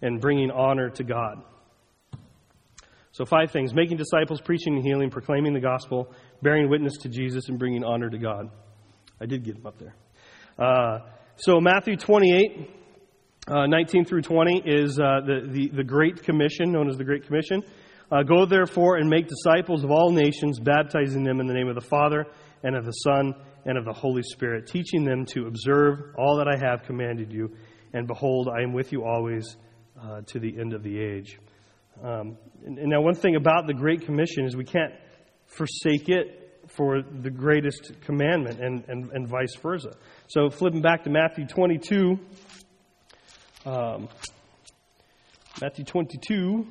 and 0.02 0.20
bringing 0.20 0.52
honor 0.52 0.90
to 0.90 1.04
God. 1.04 1.44
So, 3.12 3.26
five 3.26 3.52
things 3.52 3.74
making 3.74 3.98
disciples, 3.98 4.42
preaching 4.42 4.76
and 4.76 4.84
healing, 4.84 5.10
proclaiming 5.10 5.54
the 5.54 5.60
gospel, 5.60 6.14
bearing 6.42 6.70
witness 6.70 6.98
to 7.02 7.10
Jesus, 7.10 7.50
and 7.50 7.58
bringing 7.58 7.84
honor 7.84 8.10
to 8.10 8.18
God. 8.18 8.50
I 9.20 9.26
did 9.26 9.44
get 9.44 9.56
them 9.56 9.66
up 9.66 9.80
there. 9.80 9.96
Uh, 10.58 11.00
so, 11.40 11.62
Matthew 11.62 11.98
28, 11.98 12.68
uh, 13.48 13.68
19 13.68 14.06
through 14.06 14.24
20 14.24 14.64
is 14.66 15.00
uh, 15.00 15.22
the, 15.24 15.48
the, 15.48 15.68
the, 15.70 15.84
Great 15.84 16.24
Commission, 16.24 16.72
known 16.72 16.90
as 16.90 16.98
the 16.98 17.04
Great 17.04 17.28
Commission. 17.28 17.62
Uh, 18.12 18.24
Go 18.24 18.48
therefore 18.48 18.98
and 18.98 19.08
make 19.08 19.28
disciples 19.28 19.84
of 19.84 19.92
all 19.92 20.12
nations, 20.12 20.60
baptizing 20.60 21.24
them 21.24 21.40
in 21.40 21.46
the 21.46 21.54
name 21.54 21.68
of 21.68 21.76
the 21.76 21.88
Father, 21.88 22.26
and 22.64 22.76
of 22.76 22.86
the 22.86 22.92
Son, 22.92 23.36
and 23.66 23.78
of 23.78 23.86
the 23.86 23.94
Holy 23.94 24.24
Spirit, 24.24 24.66
teaching 24.66 25.04
them 25.04 25.26
to 25.28 25.46
observe 25.46 26.16
all 26.18 26.38
that 26.38 26.48
I 26.48 26.58
have 26.58 26.82
commanded 26.88 27.32
you. 27.32 27.56
And 27.94 28.08
behold, 28.08 28.50
I 28.50 28.64
am 28.64 28.74
with 28.74 28.92
you 28.92 29.04
always 29.04 29.58
uh, 30.02 30.22
to 30.26 30.40
the 30.40 30.60
end 30.60 30.74
of 30.74 30.82
the 30.82 31.00
age. 31.00 31.38
Um, 32.04 32.40
and, 32.66 32.80
and 32.80 32.90
now, 32.90 33.02
one 33.02 33.14
thing 33.14 33.36
about 33.36 33.68
the 33.68 33.76
Great 33.76 34.02
Commission 34.08 34.46
is 34.46 34.56
we 34.56 34.66
can't 34.66 34.94
forsake 35.46 36.10
it 36.10 36.47
for 36.78 37.02
the 37.02 37.32
greatest 37.32 37.92
commandment 38.02 38.62
and, 38.62 38.84
and, 38.88 39.10
and 39.12 39.28
vice 39.28 39.56
versa. 39.62 39.96
So, 40.28 40.50
flipping 40.50 40.82
back 40.82 41.04
to 41.06 41.10
Matthew 41.10 41.48
22, 41.48 42.20
um, 43.66 44.08
Matthew 45.60 45.84
22, 45.84 46.68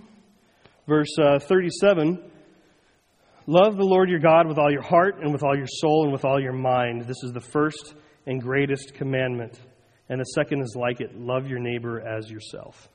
verse 0.86 1.18
uh, 1.20 1.40
37 1.40 2.30
Love 3.48 3.76
the 3.76 3.84
Lord 3.84 4.08
your 4.10 4.18
God 4.18 4.48
with 4.48 4.58
all 4.58 4.72
your 4.72 4.82
heart 4.82 5.18
and 5.22 5.32
with 5.32 5.44
all 5.44 5.56
your 5.56 5.68
soul 5.68 6.02
and 6.02 6.12
with 6.12 6.24
all 6.24 6.40
your 6.40 6.52
mind. 6.52 7.02
This 7.02 7.22
is 7.22 7.30
the 7.32 7.40
first 7.40 7.94
and 8.26 8.42
greatest 8.42 8.94
commandment. 8.94 9.60
And 10.08 10.20
the 10.20 10.24
second 10.24 10.62
is 10.62 10.76
like 10.76 11.00
it 11.00 11.16
love 11.16 11.46
your 11.46 11.60
neighbor 11.60 12.00
as 12.00 12.28
yourself. 12.28 12.88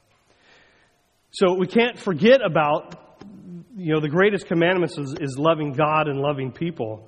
So 1.32 1.54
we 1.54 1.68
can't 1.68 1.98
forget 1.98 2.42
about 2.46 3.24
you 3.76 3.94
know, 3.94 4.00
the 4.00 4.10
greatest 4.10 4.48
commandments 4.48 4.98
is, 4.98 5.16
is 5.20 5.38
loving 5.38 5.74
God 5.74 6.08
and 6.08 6.20
loving 6.20 6.52
people. 6.52 7.08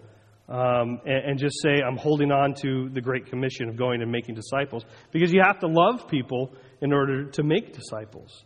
Um, 0.49 0.99
and, 1.05 1.25
and, 1.25 1.39
just 1.39 1.55
say, 1.61 1.81
I'm 1.81 1.95
holding 1.95 2.29
on 2.29 2.53
to 2.55 2.89
the 2.89 2.99
Great 2.99 3.27
Commission 3.27 3.69
of 3.69 3.77
going 3.77 4.01
and 4.01 4.11
making 4.11 4.35
disciples. 4.35 4.83
Because 5.11 5.31
you 5.31 5.41
have 5.41 5.59
to 5.59 5.67
love 5.67 6.09
people 6.09 6.53
in 6.81 6.91
order 6.91 7.29
to 7.31 7.43
make 7.43 7.73
disciples. 7.73 8.43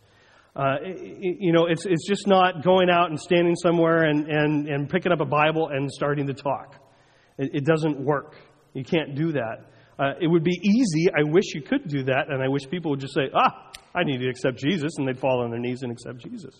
Uh, 0.55 0.75
you 0.83 1.51
know, 1.51 1.65
it's, 1.65 1.87
it's 1.87 2.07
just 2.07 2.27
not 2.27 2.63
going 2.63 2.89
out 2.91 3.09
and 3.09 3.19
standing 3.19 3.55
somewhere 3.55 4.03
and, 4.03 4.27
and, 4.27 4.67
and 4.67 4.89
picking 4.89 5.11
up 5.11 5.21
a 5.21 5.25
Bible 5.25 5.69
and 5.69 5.91
starting 5.91 6.27
to 6.27 6.33
talk. 6.33 6.75
It, 7.39 7.51
it 7.55 7.65
doesn't 7.65 7.99
work. 7.99 8.35
You 8.73 8.83
can't 8.83 9.15
do 9.15 9.31
that. 9.33 9.65
Uh, 9.99 10.13
it 10.21 10.27
would 10.27 10.43
be 10.43 10.59
easy. 10.63 11.07
I 11.09 11.23
wish 11.23 11.55
you 11.55 11.61
could 11.61 11.87
do 11.87 12.03
that. 12.03 12.25
And 12.29 12.43
I 12.43 12.47
wish 12.47 12.69
people 12.69 12.91
would 12.91 12.99
just 12.99 13.15
say, 13.15 13.29
ah, 13.33 13.71
I 13.95 14.03
need 14.03 14.19
to 14.19 14.29
accept 14.29 14.57
Jesus. 14.57 14.93
And 14.97 15.07
they'd 15.07 15.19
fall 15.19 15.43
on 15.43 15.49
their 15.49 15.59
knees 15.59 15.81
and 15.81 15.91
accept 15.91 16.19
Jesus. 16.19 16.53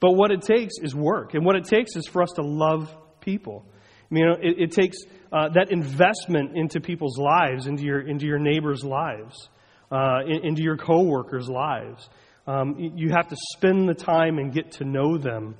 But 0.00 0.12
what 0.12 0.30
it 0.30 0.42
takes 0.42 0.74
is 0.80 0.94
work. 0.94 1.34
And 1.34 1.44
what 1.44 1.56
it 1.56 1.64
takes 1.64 1.96
is 1.96 2.06
for 2.06 2.22
us 2.22 2.30
to 2.36 2.42
love 2.42 2.94
people. 3.20 3.66
I 3.68 4.14
mean, 4.14 4.24
you 4.24 4.30
know, 4.30 4.36
it, 4.40 4.62
it 4.62 4.72
takes 4.72 4.98
uh, 5.32 5.48
that 5.50 5.70
investment 5.70 6.56
into 6.56 6.80
people's 6.80 7.18
lives, 7.18 7.66
into 7.66 7.84
your, 7.84 8.00
into 8.00 8.26
your 8.26 8.38
neighbors' 8.38 8.84
lives, 8.84 9.48
uh, 9.90 10.20
into 10.24 10.62
your 10.62 10.76
coworkers' 10.76 11.48
lives. 11.48 12.08
Um, 12.46 12.76
you 12.78 13.10
have 13.10 13.28
to 13.28 13.36
spend 13.54 13.88
the 13.88 13.94
time 13.94 14.38
and 14.38 14.52
get 14.52 14.72
to 14.72 14.84
know 14.84 15.18
them 15.18 15.56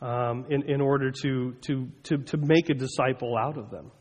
um, 0.00 0.46
in, 0.50 0.68
in 0.68 0.80
order 0.80 1.12
to, 1.22 1.54
to, 1.66 1.88
to, 2.04 2.18
to 2.18 2.36
make 2.38 2.70
a 2.70 2.74
disciple 2.74 3.36
out 3.36 3.56
of 3.56 3.70
them. 3.70 3.92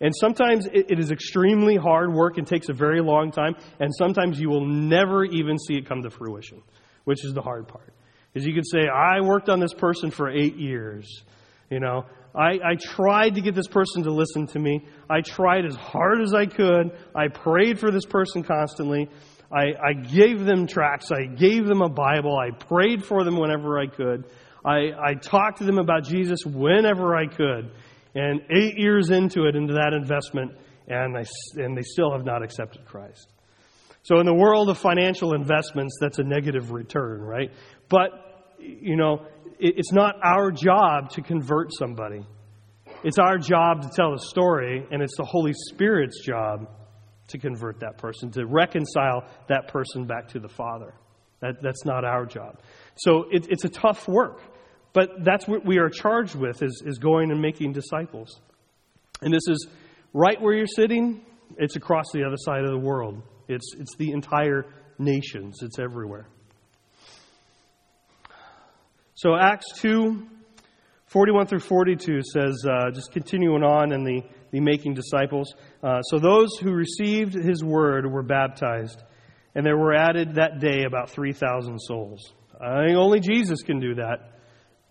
And 0.00 0.12
sometimes 0.14 0.66
it, 0.66 0.90
it 0.90 0.98
is 0.98 1.12
extremely 1.12 1.76
hard 1.76 2.12
work 2.12 2.38
and 2.38 2.46
takes 2.46 2.68
a 2.68 2.72
very 2.72 3.00
long 3.00 3.30
time, 3.30 3.54
and 3.78 3.94
sometimes 3.94 4.40
you 4.40 4.48
will 4.48 4.66
never 4.66 5.24
even 5.24 5.58
see 5.58 5.74
it 5.74 5.86
come 5.86 6.02
to 6.02 6.10
fruition, 6.10 6.62
which 7.04 7.24
is 7.24 7.32
the 7.32 7.42
hard 7.42 7.68
part 7.68 7.95
is 8.36 8.44
you 8.44 8.52
could 8.52 8.68
say, 8.68 8.86
I 8.86 9.22
worked 9.22 9.48
on 9.48 9.60
this 9.60 9.72
person 9.72 10.10
for 10.10 10.30
eight 10.30 10.56
years. 10.56 11.24
You 11.70 11.80
know, 11.80 12.04
I, 12.34 12.58
I 12.62 12.74
tried 12.78 13.36
to 13.36 13.40
get 13.40 13.54
this 13.54 13.66
person 13.66 14.02
to 14.02 14.10
listen 14.10 14.46
to 14.48 14.58
me. 14.58 14.86
I 15.08 15.22
tried 15.22 15.64
as 15.64 15.74
hard 15.74 16.20
as 16.20 16.34
I 16.34 16.44
could. 16.44 16.90
I 17.14 17.28
prayed 17.28 17.80
for 17.80 17.90
this 17.90 18.04
person 18.04 18.42
constantly. 18.42 19.08
I, 19.50 19.72
I 19.82 19.92
gave 19.94 20.44
them 20.44 20.66
tracts. 20.66 21.10
I 21.10 21.24
gave 21.24 21.64
them 21.64 21.80
a 21.80 21.88
Bible. 21.88 22.36
I 22.36 22.50
prayed 22.50 23.06
for 23.06 23.24
them 23.24 23.38
whenever 23.38 23.78
I 23.78 23.86
could. 23.86 24.26
I, 24.62 24.90
I 25.02 25.14
talked 25.14 25.58
to 25.58 25.64
them 25.64 25.78
about 25.78 26.04
Jesus 26.04 26.44
whenever 26.44 27.16
I 27.16 27.28
could. 27.28 27.70
And 28.14 28.42
eight 28.54 28.74
years 28.76 29.08
into 29.08 29.46
it, 29.46 29.56
into 29.56 29.74
that 29.74 29.94
investment, 29.94 30.52
and, 30.88 31.16
I, 31.16 31.24
and 31.54 31.74
they 31.74 31.82
still 31.82 32.12
have 32.12 32.26
not 32.26 32.42
accepted 32.42 32.84
Christ. 32.84 33.32
So, 34.02 34.20
in 34.20 34.26
the 34.26 34.34
world 34.34 34.68
of 34.68 34.78
financial 34.78 35.34
investments, 35.34 35.96
that's 36.00 36.18
a 36.18 36.22
negative 36.22 36.70
return, 36.70 37.20
right? 37.22 37.50
But, 37.88 38.10
you 38.58 38.96
know, 38.96 39.26
it's 39.58 39.92
not 39.92 40.16
our 40.22 40.50
job 40.50 41.10
to 41.10 41.22
convert 41.22 41.72
somebody. 41.72 42.26
It's 43.04 43.18
our 43.18 43.38
job 43.38 43.82
to 43.82 43.88
tell 43.88 44.12
the 44.12 44.24
story, 44.28 44.86
and 44.90 45.02
it's 45.02 45.16
the 45.16 45.24
Holy 45.24 45.52
Spirit's 45.70 46.24
job 46.24 46.68
to 47.28 47.38
convert 47.38 47.80
that 47.80 47.98
person, 47.98 48.30
to 48.32 48.46
reconcile 48.46 49.24
that 49.48 49.68
person 49.68 50.06
back 50.06 50.28
to 50.28 50.40
the 50.40 50.48
Father. 50.48 50.94
That, 51.40 51.62
that's 51.62 51.84
not 51.84 52.04
our 52.04 52.24
job. 52.24 52.60
So 52.96 53.24
it, 53.30 53.46
it's 53.50 53.64
a 53.64 53.68
tough 53.68 54.08
work, 54.08 54.40
but 54.92 55.10
that's 55.24 55.46
what 55.46 55.64
we 55.64 55.78
are 55.78 55.90
charged 55.90 56.34
with 56.34 56.62
is, 56.62 56.82
is 56.86 56.98
going 56.98 57.30
and 57.30 57.40
making 57.40 57.72
disciples. 57.72 58.40
And 59.20 59.32
this 59.32 59.46
is 59.48 59.66
right 60.12 60.40
where 60.40 60.54
you're 60.54 60.66
sitting, 60.66 61.24
it's 61.58 61.76
across 61.76 62.06
the 62.12 62.24
other 62.24 62.36
side 62.38 62.64
of 62.64 62.70
the 62.70 62.78
world. 62.78 63.22
It's, 63.48 63.74
it's 63.78 63.94
the 63.96 64.12
entire 64.12 64.66
nations, 64.98 65.58
it's 65.62 65.78
everywhere. 65.78 66.28
So 69.16 69.34
Acts 69.34 69.64
2, 69.80 70.26
41 71.06 71.46
through 71.46 71.60
42 71.60 72.20
says, 72.20 72.66
uh, 72.68 72.90
just 72.90 73.12
continuing 73.12 73.62
on 73.62 73.92
in 73.92 74.04
the, 74.04 74.20
the 74.50 74.60
making 74.60 74.92
disciples. 74.92 75.54
Uh, 75.82 76.02
so 76.02 76.18
those 76.18 76.50
who 76.60 76.70
received 76.72 77.32
his 77.32 77.64
word 77.64 78.04
were 78.12 78.22
baptized, 78.22 79.02
and 79.54 79.64
there 79.64 79.78
were 79.78 79.94
added 79.94 80.34
that 80.34 80.60
day 80.60 80.84
about 80.86 81.08
3,000 81.08 81.78
souls. 81.78 82.34
I 82.60 82.84
think 82.84 82.98
only 82.98 83.20
Jesus 83.20 83.62
can 83.62 83.80
do 83.80 83.94
that. 83.94 84.32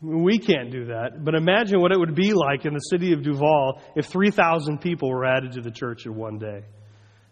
We 0.02 0.40
can't 0.40 0.72
do 0.72 0.86
that. 0.86 1.24
But 1.24 1.36
imagine 1.36 1.80
what 1.80 1.92
it 1.92 2.00
would 2.00 2.16
be 2.16 2.34
like 2.34 2.66
in 2.66 2.74
the 2.74 2.80
city 2.80 3.14
of 3.14 3.22
Duvall 3.22 3.80
if 3.96 4.08
3,000 4.08 4.80
people 4.80 5.12
were 5.12 5.26
added 5.26 5.52
to 5.52 5.62
the 5.62 5.72
church 5.72 6.08
in 6.08 6.16
one 6.16 6.40
day. 6.40 6.64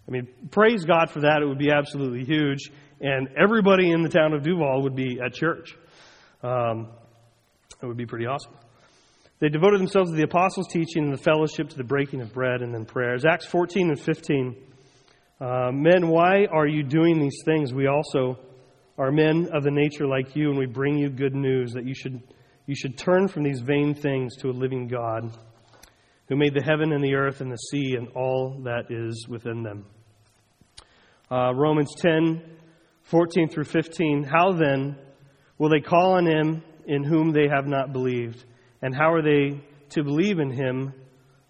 I 0.07 0.11
mean, 0.11 0.27
praise 0.51 0.85
God 0.85 1.09
for 1.09 1.21
that. 1.21 1.41
It 1.41 1.47
would 1.47 1.57
be 1.57 1.71
absolutely 1.71 2.23
huge. 2.23 2.69
And 3.01 3.29
everybody 3.35 3.89
in 3.89 4.03
the 4.03 4.09
town 4.09 4.33
of 4.33 4.43
Duvall 4.43 4.83
would 4.83 4.95
be 4.95 5.19
at 5.19 5.33
church. 5.33 5.75
Um, 6.43 6.89
it 7.81 7.85
would 7.85 7.97
be 7.97 8.05
pretty 8.05 8.25
awesome. 8.25 8.53
They 9.39 9.49
devoted 9.49 9.79
themselves 9.79 10.11
to 10.11 10.15
the 10.15 10.23
apostles' 10.23 10.67
teaching 10.67 11.05
and 11.05 11.13
the 11.13 11.21
fellowship, 11.21 11.69
to 11.69 11.75
the 11.75 11.83
breaking 11.83 12.21
of 12.21 12.33
bread, 12.33 12.61
and 12.61 12.73
then 12.73 12.85
prayers. 12.85 13.25
Acts 13.25 13.45
14 13.45 13.89
and 13.89 13.99
15. 13.99 14.55
Uh, 15.39 15.71
men, 15.73 16.07
why 16.07 16.45
are 16.51 16.67
you 16.67 16.83
doing 16.83 17.19
these 17.19 17.41
things? 17.43 17.73
We 17.73 17.87
also 17.87 18.39
are 18.97 19.11
men 19.11 19.49
of 19.51 19.63
the 19.63 19.71
nature 19.71 20.05
like 20.05 20.35
you, 20.35 20.49
and 20.49 20.57
we 20.57 20.65
bring 20.65 20.97
you 20.97 21.09
good 21.09 21.35
news 21.35 21.73
that 21.73 21.85
you 21.85 21.95
should, 21.95 22.21
you 22.67 22.75
should 22.75 22.97
turn 22.97 23.27
from 23.27 23.43
these 23.43 23.59
vain 23.59 23.95
things 23.95 24.35
to 24.37 24.49
a 24.49 24.51
living 24.51 24.87
God 24.87 25.35
who 26.29 26.35
made 26.35 26.53
the 26.53 26.63
heaven 26.63 26.93
and 26.93 27.03
the 27.03 27.15
earth 27.15 27.41
and 27.41 27.51
the 27.51 27.57
sea 27.57 27.95
and 27.97 28.07
all 28.15 28.61
that 28.63 28.85
is 28.89 29.27
within 29.27 29.63
them. 29.63 29.85
Uh, 31.29 31.53
Romans 31.53 31.93
10, 31.97 32.41
14 33.01 33.49
through 33.49 33.65
15. 33.65 34.23
How 34.23 34.51
then 34.51 34.95
will 35.57 35.69
they 35.69 35.79
call 35.79 36.13
on 36.13 36.25
him 36.25 36.63
in 36.85 37.03
whom 37.03 37.31
they 37.31 37.47
have 37.47 37.67
not 37.67 37.93
believed? 37.93 38.43
And 38.81 38.95
how 38.95 39.13
are 39.13 39.21
they 39.21 39.61
to 39.89 40.03
believe 40.03 40.39
in 40.39 40.51
him 40.51 40.93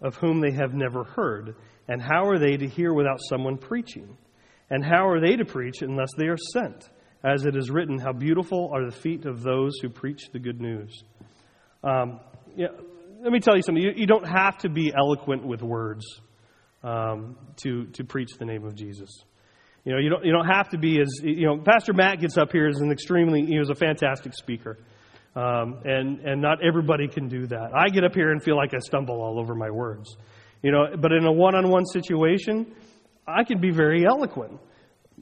of 0.01 0.15
whom 0.15 0.41
they 0.41 0.51
have 0.51 0.73
never 0.73 1.03
heard? 1.03 1.55
And 1.87 2.01
how 2.01 2.27
are 2.27 2.39
they 2.39 2.57
to 2.57 2.67
hear 2.67 2.93
without 2.93 3.19
someone 3.29 3.57
preaching? 3.57 4.17
And 4.69 4.83
how 4.83 5.07
are 5.07 5.19
they 5.19 5.35
to 5.35 5.45
preach 5.45 5.81
unless 5.81 6.09
they 6.17 6.27
are 6.27 6.37
sent? 6.37 6.89
As 7.23 7.45
it 7.45 7.55
is 7.55 7.69
written, 7.69 7.99
How 7.99 8.11
beautiful 8.11 8.69
are 8.73 8.85
the 8.85 8.95
feet 8.95 9.25
of 9.25 9.43
those 9.43 9.79
who 9.81 9.89
preach 9.89 10.29
the 10.33 10.39
good 10.39 10.59
news. 10.59 11.03
Um, 11.83 12.19
yeah, 12.55 12.67
let 13.21 13.31
me 13.31 13.39
tell 13.39 13.55
you 13.55 13.61
something. 13.61 13.83
You, 13.83 13.91
you, 13.95 14.07
don't 14.07 14.27
have 14.27 14.57
to 14.59 14.69
be 14.69 14.93
eloquent 14.93 15.45
with 15.45 15.61
words 15.61 16.05
um, 16.83 17.37
to, 17.63 17.85
to 17.93 18.03
preach 18.03 18.29
the 18.37 18.45
name 18.45 18.65
of 18.65 18.75
Jesus. 18.75 19.09
You 19.85 19.91
know, 19.91 19.99
you 19.99 20.09
don't, 20.09 20.23
you 20.25 20.31
don't 20.31 20.47
have 20.47 20.69
to 20.69 20.77
be 20.77 21.01
as, 21.01 21.09
you 21.21 21.45
know, 21.45 21.57
Pastor 21.57 21.93
Matt 21.93 22.21
gets 22.21 22.37
up 22.37 22.51
here 22.51 22.67
as 22.67 22.79
an 22.79 22.91
extremely, 22.91 23.45
he 23.45 23.59
was 23.59 23.69
a 23.69 23.75
fantastic 23.75 24.33
speaker. 24.33 24.77
Um, 25.35 25.79
and, 25.83 26.19
and 26.19 26.41
not 26.41 26.59
everybody 26.65 27.07
can 27.07 27.27
do 27.27 27.47
that. 27.47 27.71
I 27.75 27.89
get 27.89 28.03
up 28.03 28.13
here 28.13 28.31
and 28.31 28.41
feel 28.41 28.55
like 28.55 28.73
I 28.73 28.79
stumble 28.79 29.21
all 29.21 29.39
over 29.39 29.55
my 29.55 29.69
words. 29.69 30.15
You 30.61 30.71
know, 30.71 30.95
but 30.97 31.11
in 31.11 31.25
a 31.25 31.31
one 31.31 31.55
on 31.55 31.69
one 31.69 31.85
situation, 31.85 32.73
I 33.27 33.43
can 33.43 33.59
be 33.59 33.71
very 33.71 34.05
eloquent. 34.05 34.59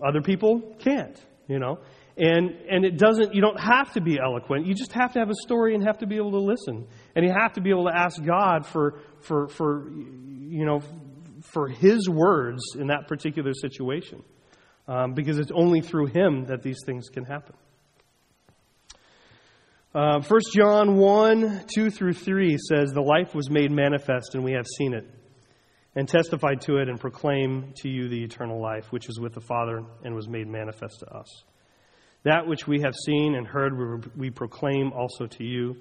Other 0.06 0.21
people 0.21 0.76
can't, 0.80 1.17
you 1.47 1.60
know. 1.60 1.80
And, 2.17 2.52
and 2.69 2.86
it 2.86 2.97
doesn't, 2.97 3.34
you 3.34 3.41
don't 3.41 3.60
have 3.60 3.93
to 3.93 4.02
be 4.02 4.19
eloquent. 4.19 4.67
You 4.67 4.76
just 4.76 4.91
have 4.91 5.13
to 5.13 5.19
have 5.19 5.30
a 5.30 5.36
story 5.41 5.74
and 5.74 5.84
have 5.84 5.97
to 6.00 6.08
be 6.08 6.17
able 6.17 6.32
to 6.32 6.39
listen. 6.41 6.88
And 7.15 7.26
you 7.26 7.34
have 7.36 7.54
to 7.54 7.62
be 7.62 7.71
able 7.71 7.86
to 7.86 7.97
ask 7.97 8.21
God 8.24 8.67
for, 8.67 9.00
for, 9.21 9.47
for 9.47 9.89
you 9.89 10.65
know, 10.65 10.82
for 11.54 11.67
His 11.67 12.08
words 12.08 12.62
in 12.78 12.88
that 12.88 13.08
particular 13.08 13.54
situation. 13.54 14.24
Um, 14.88 15.13
because 15.13 15.38
it's 15.38 15.52
only 15.54 15.82
through 15.82 16.08
Him 16.08 16.46
that 16.46 16.63
these 16.63 16.80
things 16.86 17.10
can 17.10 17.24
happen. 17.24 17.56
Uh, 19.94 20.22
1 20.22 20.39
John 20.54 20.96
1 20.96 21.65
2 21.76 21.89
through 21.89 22.13
3 22.13 22.58
says, 22.58 22.94
The 22.94 23.02
life 23.02 23.36
was 23.36 23.50
made 23.50 23.72
manifest, 23.72 24.36
and 24.36 24.44
we 24.44 24.54
have 24.54 24.65
seen 24.78 24.94
it, 24.94 25.06
and 25.96 26.08
testified 26.08 26.62
to 26.62 26.78
it, 26.78 26.88
and 26.88 26.98
proclaim 26.98 27.74
to 27.82 27.89
you 27.89 28.08
the 28.08 28.24
eternal 28.24 28.62
life, 28.62 28.91
which 28.91 29.10
is 29.10 29.20
with 29.20 29.34
the 29.34 29.41
Father 29.41 29.84
and 30.06 30.15
was 30.15 30.30
made 30.30 30.48
manifest 30.48 31.00
to 31.00 31.13
us. 31.13 31.44
That 32.24 32.48
which 32.48 32.67
we 32.67 32.80
have 32.82 32.94
seen 33.06 33.36
and 33.36 33.46
heard, 33.46 34.15
we 34.15 34.30
proclaim 34.30 34.94
also 34.94 35.28
to 35.28 35.44
you, 35.44 35.76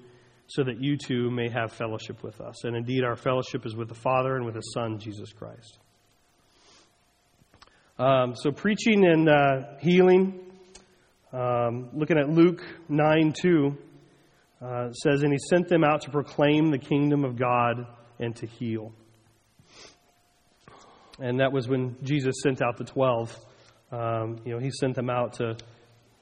so 0.47 0.65
that 0.65 0.81
you 0.81 0.97
too 0.97 1.31
may 1.31 1.49
have 1.49 1.71
fellowship 1.71 2.21
with 2.21 2.41
us. 2.41 2.65
And 2.65 2.75
indeed, 2.75 3.05
our 3.05 3.15
fellowship 3.15 3.65
is 3.65 3.77
with 3.77 3.87
the 3.87 3.95
Father 3.95 4.35
and 4.35 4.45
with 4.45 4.55
His 4.55 4.73
Son, 4.73 4.99
Jesus 4.99 5.31
Christ. 5.31 5.79
Um, 8.01 8.33
so, 8.35 8.51
preaching 8.51 9.05
and 9.05 9.29
uh, 9.29 9.77
healing, 9.79 10.39
um, 11.31 11.91
looking 11.93 12.17
at 12.17 12.31
Luke 12.31 12.63
9 12.89 13.31
2 13.39 13.77
uh, 14.59 14.91
says, 14.91 15.21
And 15.21 15.31
he 15.31 15.37
sent 15.37 15.67
them 15.67 15.83
out 15.83 16.01
to 16.01 16.09
proclaim 16.09 16.71
the 16.71 16.79
kingdom 16.79 17.23
of 17.23 17.37
God 17.37 17.85
and 18.17 18.35
to 18.37 18.47
heal. 18.47 18.91
And 21.19 21.41
that 21.41 21.51
was 21.51 21.67
when 21.67 21.95
Jesus 22.01 22.37
sent 22.41 22.63
out 22.63 22.77
the 22.77 22.85
12. 22.85 23.37
Um, 23.91 24.39
you 24.45 24.53
know, 24.53 24.59
he 24.59 24.71
sent 24.71 24.95
them 24.95 25.11
out 25.11 25.33
to, 25.33 25.55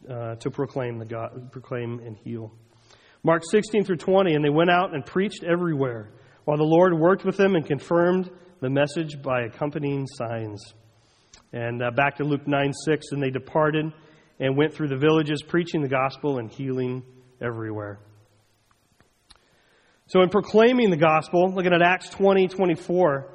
uh, 0.10 0.36
to 0.36 0.52
proclaim, 0.52 1.00
the 1.00 1.06
God, 1.06 1.50
proclaim 1.54 2.02
and 2.06 2.18
heal. 2.18 2.52
Mark 3.24 3.44
16 3.50 3.86
through 3.86 3.96
20, 3.96 4.34
and 4.34 4.44
they 4.44 4.50
went 4.50 4.70
out 4.70 4.94
and 4.94 5.06
preached 5.06 5.46
everywhere, 5.46 6.12
while 6.44 6.58
the 6.58 6.64
Lord 6.64 6.94
worked 7.00 7.24
with 7.24 7.38
them 7.38 7.56
and 7.56 7.66
confirmed 7.66 8.30
the 8.60 8.70
message 8.70 9.22
by 9.22 9.44
accompanying 9.44 10.08
signs. 10.08 10.74
And 11.52 11.82
uh, 11.82 11.92
back 11.92 12.18
to 12.18 12.24
Luke 12.24 12.48
9 12.48 12.74
6, 12.74 13.08
and 13.12 13.22
they 13.22 13.32
departed 13.32 13.92
and 14.40 14.58
went 14.58 14.74
through 14.74 14.90
the 14.90 14.98
villages, 14.98 15.42
preaching 15.42 15.82
the 15.82 15.90
gospel 15.90 16.38
and 16.38 16.52
healing 16.52 17.04
everywhere. 17.42 18.00
So, 20.08 20.22
in 20.22 20.30
proclaiming 20.30 20.90
the 20.90 20.98
gospel, 20.98 21.52
looking 21.54 21.74
at 21.74 21.82
Acts 21.82 22.10
20 22.10 22.48
24, 22.48 23.34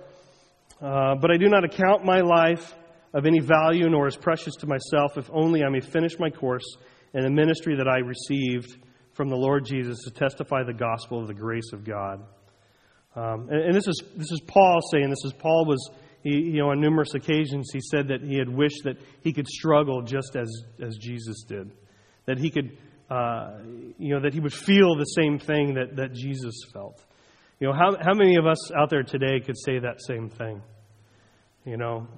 uh, 0.81 1.15
but 1.21 1.31
I 1.31 1.37
do 1.37 1.49
not 1.49 1.65
account 1.65 2.05
my 2.05 2.21
life 2.21 2.75
of 3.13 3.27
any 3.27 3.39
value 3.39 3.89
nor 3.89 4.07
as 4.07 4.17
precious 4.17 4.55
to 4.57 4.67
myself, 4.67 5.17
if 5.17 5.31
only 5.33 5.63
I 5.63 5.69
may 5.69 5.81
finish 5.81 6.19
my 6.19 6.31
course 6.31 6.65
in 7.13 7.23
the 7.23 7.31
ministry 7.31 7.77
that 7.77 7.87
I 7.87 7.99
received 7.99 8.77
from 9.13 9.29
the 9.29 9.37
Lord 9.37 9.65
Jesus 9.65 10.03
to 10.05 10.11
testify 10.11 10.65
the 10.65 10.73
gospel 10.73 11.21
of 11.21 11.29
the 11.29 11.35
grace 11.35 11.73
of 11.73 11.85
God. 11.85 12.25
Um, 13.15 13.49
and, 13.49 13.61
and, 13.61 13.75
this 13.75 13.87
is 13.87 14.03
this 14.17 14.33
is 14.33 14.41
Paul 14.41 14.81
saying 14.91 15.09
this 15.09 15.25
is 15.25 15.33
Paul 15.33 15.67
was 15.67 15.89
he, 16.25 16.31
you 16.31 16.59
know 16.59 16.71
on 16.71 16.81
numerous 16.81 17.15
occasions 17.15 17.71
he 17.73 17.81
said 17.81 18.09
that 18.09 18.23
he 18.23 18.37
had 18.37 18.49
wished 18.49 18.83
that 18.83 18.97
he 19.21 19.33
could 19.33 19.47
struggle 19.47 20.03
just 20.03 20.35
as 20.35 20.51
as 20.83 20.97
Jesus 20.97 21.45
did, 21.47 21.71
that 22.27 22.39
he 22.39 22.51
could 22.51 22.77
uh, 23.11 23.59
you 23.99 24.15
know, 24.15 24.21
that 24.21 24.33
he 24.33 24.41
would 24.41 24.53
feel 24.53 24.97
the 24.97 25.05
same 25.05 25.39
thing 25.39 25.75
that, 25.75 25.97
that 25.97 26.15
Jesus 26.15 26.55
felt. 26.73 27.05
You 27.61 27.69
know, 27.69 27.75
how, 27.75 27.97
how 28.01 28.15
many 28.15 28.37
of 28.37 28.47
us 28.47 28.73
out 28.73 28.91
there 28.91 29.03
today 29.03 29.41
could 29.45 29.57
say 29.59 29.79
that 29.79 30.01
same 30.07 30.31
thing? 30.31 30.63
You 31.65 31.77
know, 31.77 32.09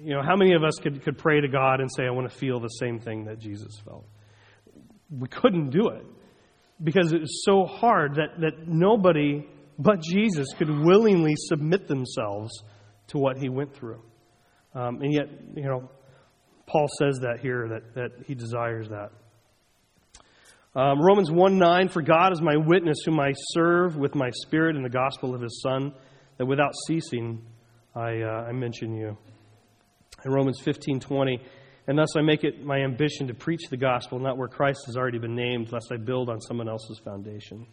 you 0.00 0.14
know, 0.14 0.22
how 0.22 0.36
many 0.36 0.54
of 0.54 0.62
us 0.62 0.74
could, 0.82 1.02
could 1.02 1.18
pray 1.18 1.40
to 1.40 1.48
God 1.48 1.80
and 1.80 1.90
say, 1.90 2.04
I 2.04 2.10
want 2.10 2.30
to 2.30 2.36
feel 2.36 2.60
the 2.60 2.68
same 2.68 3.00
thing 3.00 3.24
that 3.24 3.38
Jesus 3.38 3.80
felt? 3.84 4.06
We 5.10 5.28
couldn't 5.28 5.70
do 5.70 5.88
it 5.88 6.04
because 6.82 7.12
it 7.12 7.20
was 7.20 7.44
so 7.44 7.64
hard 7.64 8.16
that, 8.16 8.40
that 8.40 8.66
nobody 8.66 9.46
but 9.78 10.00
Jesus 10.00 10.48
could 10.56 10.70
willingly 10.70 11.34
submit 11.36 11.88
themselves 11.88 12.52
to 13.08 13.18
what 13.18 13.38
he 13.38 13.48
went 13.48 13.74
through. 13.74 14.02
Um, 14.74 15.00
and 15.02 15.12
yet, 15.12 15.26
you 15.54 15.64
know, 15.64 15.88
Paul 16.66 16.88
says 16.98 17.20
that 17.20 17.40
here, 17.40 17.68
that, 17.68 17.94
that 17.94 18.26
he 18.26 18.34
desires 18.34 18.88
that. 18.88 19.10
Um, 20.76 21.00
Romans 21.00 21.30
1 21.30 21.58
9, 21.58 21.88
for 21.88 22.02
God 22.02 22.32
is 22.32 22.42
my 22.42 22.56
witness, 22.56 22.98
whom 23.04 23.20
I 23.20 23.32
serve 23.52 23.96
with 23.96 24.14
my 24.14 24.30
spirit 24.42 24.74
in 24.74 24.82
the 24.82 24.88
gospel 24.88 25.34
of 25.34 25.40
his 25.40 25.62
Son, 25.62 25.92
that 26.38 26.46
without 26.46 26.72
ceasing 26.88 27.42
I, 27.94 28.22
uh, 28.22 28.46
I 28.48 28.52
mention 28.52 28.94
you. 28.96 29.16
In 30.24 30.32
Romans 30.32 30.60
15 30.64 30.98
20, 30.98 31.40
and 31.86 31.98
thus 31.98 32.16
I 32.16 32.22
make 32.22 32.44
it 32.44 32.64
my 32.64 32.78
ambition 32.78 33.28
to 33.28 33.34
preach 33.34 33.68
the 33.70 33.76
gospel 33.76 34.18
not 34.18 34.36
where 34.38 34.48
Christ 34.48 34.80
has 34.86 34.96
already 34.96 35.18
been 35.18 35.36
named, 35.36 35.70
lest 35.70 35.92
I 35.92 35.96
build 35.96 36.28
on 36.28 36.40
someone 36.40 36.68
else's 36.68 37.00
foundation. 37.04 37.66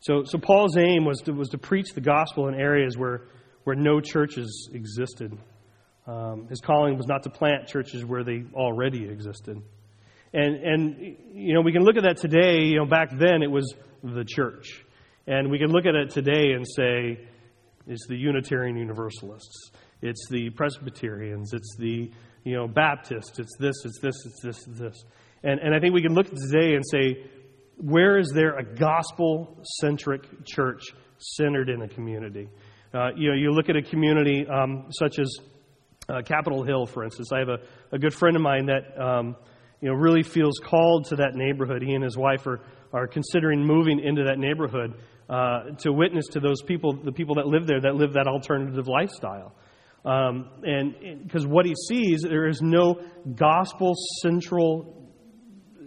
So, 0.00 0.24
so 0.24 0.38
Paul's 0.38 0.78
aim 0.78 1.04
was 1.04 1.20
to, 1.26 1.32
was 1.32 1.50
to 1.50 1.58
preach 1.58 1.92
the 1.94 2.00
gospel 2.00 2.48
in 2.48 2.54
areas 2.54 2.96
where, 2.96 3.28
where 3.70 3.76
no 3.76 4.00
churches 4.00 4.68
existed. 4.72 5.38
Um, 6.04 6.48
his 6.48 6.60
calling 6.60 6.96
was 6.96 7.06
not 7.06 7.22
to 7.22 7.30
plant 7.30 7.68
churches 7.68 8.04
where 8.04 8.24
they 8.24 8.42
already 8.52 9.08
existed. 9.08 9.62
And, 10.32 10.56
and, 10.56 11.16
you 11.32 11.54
know, 11.54 11.60
we 11.60 11.70
can 11.70 11.84
look 11.84 11.96
at 11.96 12.02
that 12.02 12.16
today. 12.16 12.64
You 12.64 12.78
know, 12.78 12.84
back 12.84 13.10
then 13.16 13.44
it 13.44 13.50
was 13.50 13.72
the 14.02 14.24
church. 14.24 14.84
And 15.28 15.52
we 15.52 15.58
can 15.60 15.68
look 15.68 15.86
at 15.86 15.94
it 15.94 16.10
today 16.10 16.50
and 16.50 16.66
say, 16.66 17.28
it's 17.86 18.08
the 18.08 18.16
Unitarian 18.16 18.76
Universalists. 18.76 19.70
It's 20.02 20.26
the 20.28 20.50
Presbyterians. 20.50 21.52
It's 21.52 21.76
the, 21.78 22.10
you 22.42 22.56
know, 22.56 22.66
Baptists. 22.66 23.38
It's 23.38 23.56
this, 23.60 23.76
it's 23.84 24.00
this, 24.00 24.16
it's 24.26 24.42
this, 24.42 24.66
it's 24.66 24.80
this. 24.80 25.04
And, 25.44 25.60
and 25.60 25.76
I 25.76 25.78
think 25.78 25.94
we 25.94 26.02
can 26.02 26.14
look 26.14 26.26
at 26.26 26.34
today 26.50 26.74
and 26.74 26.84
say, 26.84 27.24
where 27.76 28.18
is 28.18 28.32
there 28.34 28.58
a 28.58 28.64
gospel 28.64 29.62
centric 29.80 30.22
church 30.44 30.82
centered 31.18 31.68
in 31.68 31.82
a 31.82 31.88
community? 31.88 32.48
Uh, 32.92 33.10
you 33.16 33.28
know, 33.28 33.36
you 33.36 33.50
look 33.50 33.68
at 33.68 33.76
a 33.76 33.82
community 33.82 34.46
um, 34.48 34.86
such 34.90 35.18
as 35.18 35.38
uh, 36.08 36.22
Capitol 36.22 36.64
Hill, 36.64 36.86
for 36.86 37.04
instance. 37.04 37.30
I 37.32 37.38
have 37.38 37.48
a, 37.48 37.58
a 37.92 37.98
good 37.98 38.14
friend 38.14 38.36
of 38.36 38.42
mine 38.42 38.66
that 38.66 39.00
um, 39.00 39.36
you 39.80 39.88
know 39.88 39.94
really 39.94 40.22
feels 40.22 40.58
called 40.58 41.06
to 41.06 41.16
that 41.16 41.34
neighborhood. 41.34 41.82
He 41.82 41.94
and 41.94 42.02
his 42.02 42.16
wife 42.16 42.46
are 42.46 42.60
are 42.92 43.06
considering 43.06 43.64
moving 43.64 44.00
into 44.00 44.24
that 44.24 44.38
neighborhood 44.38 44.94
uh, 45.28 45.70
to 45.78 45.92
witness 45.92 46.26
to 46.32 46.40
those 46.40 46.62
people, 46.62 46.92
the 46.92 47.12
people 47.12 47.36
that 47.36 47.46
live 47.46 47.66
there, 47.66 47.80
that 47.80 47.94
live 47.94 48.14
that 48.14 48.26
alternative 48.26 48.88
lifestyle. 48.88 49.54
Um, 50.04 50.50
and 50.62 51.22
because 51.22 51.46
what 51.46 51.66
he 51.66 51.74
sees, 51.88 52.22
there 52.22 52.48
is 52.48 52.60
no 52.62 53.00
gospel 53.34 53.94
central, 54.22 54.99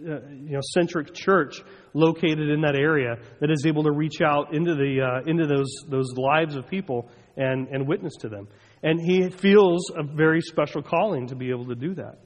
uh, 0.04 0.28
you 0.28 0.52
know, 0.52 0.60
centric 0.72 1.14
church 1.14 1.60
located 1.94 2.50
in 2.50 2.60
that 2.60 2.76
area 2.76 3.16
that 3.40 3.50
is 3.50 3.64
able 3.66 3.82
to 3.84 3.92
reach 3.92 4.20
out 4.20 4.54
into 4.54 4.74
the 4.74 5.00
uh, 5.00 5.30
into 5.30 5.46
those 5.46 5.72
those 5.88 6.12
lives 6.16 6.56
of 6.56 6.68
people 6.68 7.08
and 7.36 7.68
and 7.68 7.88
witness 7.88 8.14
to 8.20 8.28
them. 8.28 8.48
And 8.82 9.00
he 9.00 9.30
feels 9.30 9.90
a 9.90 10.02
very 10.02 10.40
special 10.40 10.82
calling 10.82 11.28
to 11.28 11.36
be 11.36 11.50
able 11.50 11.66
to 11.66 11.74
do 11.74 11.94
that. 11.94 12.18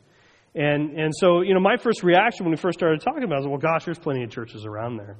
And 0.55 0.99
and 0.99 1.12
so 1.14 1.43
you 1.43 1.55
know, 1.55 1.61
my 1.61 1.76
first 1.76 2.03
reaction 2.03 2.45
when 2.45 2.53
we 2.53 2.57
first 2.57 2.79
started 2.79 3.01
talking 3.01 3.22
about 3.22 3.37
it 3.37 3.49
was, 3.49 3.49
well, 3.49 3.59
gosh, 3.59 3.85
there's 3.85 3.99
plenty 3.99 4.24
of 4.24 4.31
churches 4.31 4.64
around 4.64 4.97
there. 4.97 5.16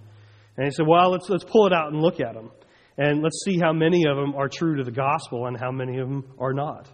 And 0.57 0.67
he 0.67 0.73
said, 0.73 0.87
well, 0.89 1.11
let's 1.13 1.29
let's 1.29 1.45
pull 1.45 1.67
it 1.67 1.73
out 1.73 1.93
and 1.93 2.01
look 2.01 2.21
at 2.21 2.35
them, 2.35 2.51
and 2.97 3.23
let's 3.23 3.43
see 3.45 3.59
how 3.59 3.73
many 3.73 4.07
of 4.07 4.17
them 4.17 4.35
are 4.35 4.49
true 4.49 4.77
to 4.77 4.85
the 4.85 4.91
gospel 4.91 5.47
and 5.47 5.57
how 5.57 5.71
many 5.71 5.99
of 5.99 6.09
them 6.09 6.25
are 6.39 6.53
not. 6.53 6.89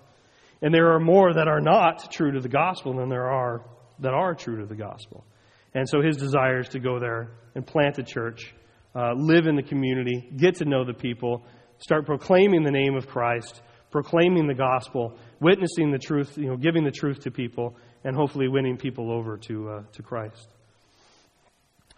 And 0.60 0.74
there 0.74 0.92
are 0.94 1.00
more 1.00 1.32
that 1.34 1.48
are 1.48 1.60
not 1.60 2.10
true 2.12 2.32
to 2.32 2.40
the 2.40 2.48
gospel 2.48 2.94
than 2.96 3.08
there 3.08 3.30
are 3.30 3.64
that 4.00 4.12
are 4.12 4.34
true 4.34 4.60
to 4.60 4.66
the 4.66 4.74
gospel. 4.74 5.24
And 5.74 5.88
so 5.88 6.00
his 6.00 6.16
desire 6.16 6.60
is 6.60 6.68
to 6.70 6.78
go 6.78 7.00
there 7.00 7.32
and 7.54 7.66
plant 7.66 7.98
a 7.98 8.02
church, 8.02 8.54
uh, 8.94 9.12
live 9.14 9.46
in 9.46 9.56
the 9.56 9.62
community, 9.62 10.30
get 10.36 10.56
to 10.56 10.64
know 10.64 10.84
the 10.84 10.94
people, 10.94 11.44
start 11.78 12.06
proclaiming 12.06 12.62
the 12.62 12.70
name 12.70 12.94
of 12.94 13.08
Christ, 13.08 13.60
proclaiming 13.90 14.46
the 14.46 14.54
gospel, 14.54 15.18
witnessing 15.40 15.90
the 15.90 15.98
truth, 15.98 16.36
you 16.38 16.46
know, 16.46 16.56
giving 16.56 16.84
the 16.84 16.90
truth 16.90 17.20
to 17.20 17.30
people, 17.30 17.76
and 18.04 18.16
hopefully 18.16 18.48
winning 18.48 18.76
people 18.76 19.10
over 19.10 19.36
to, 19.36 19.68
uh, 19.68 19.82
to 19.92 20.02
Christ. 20.02 20.48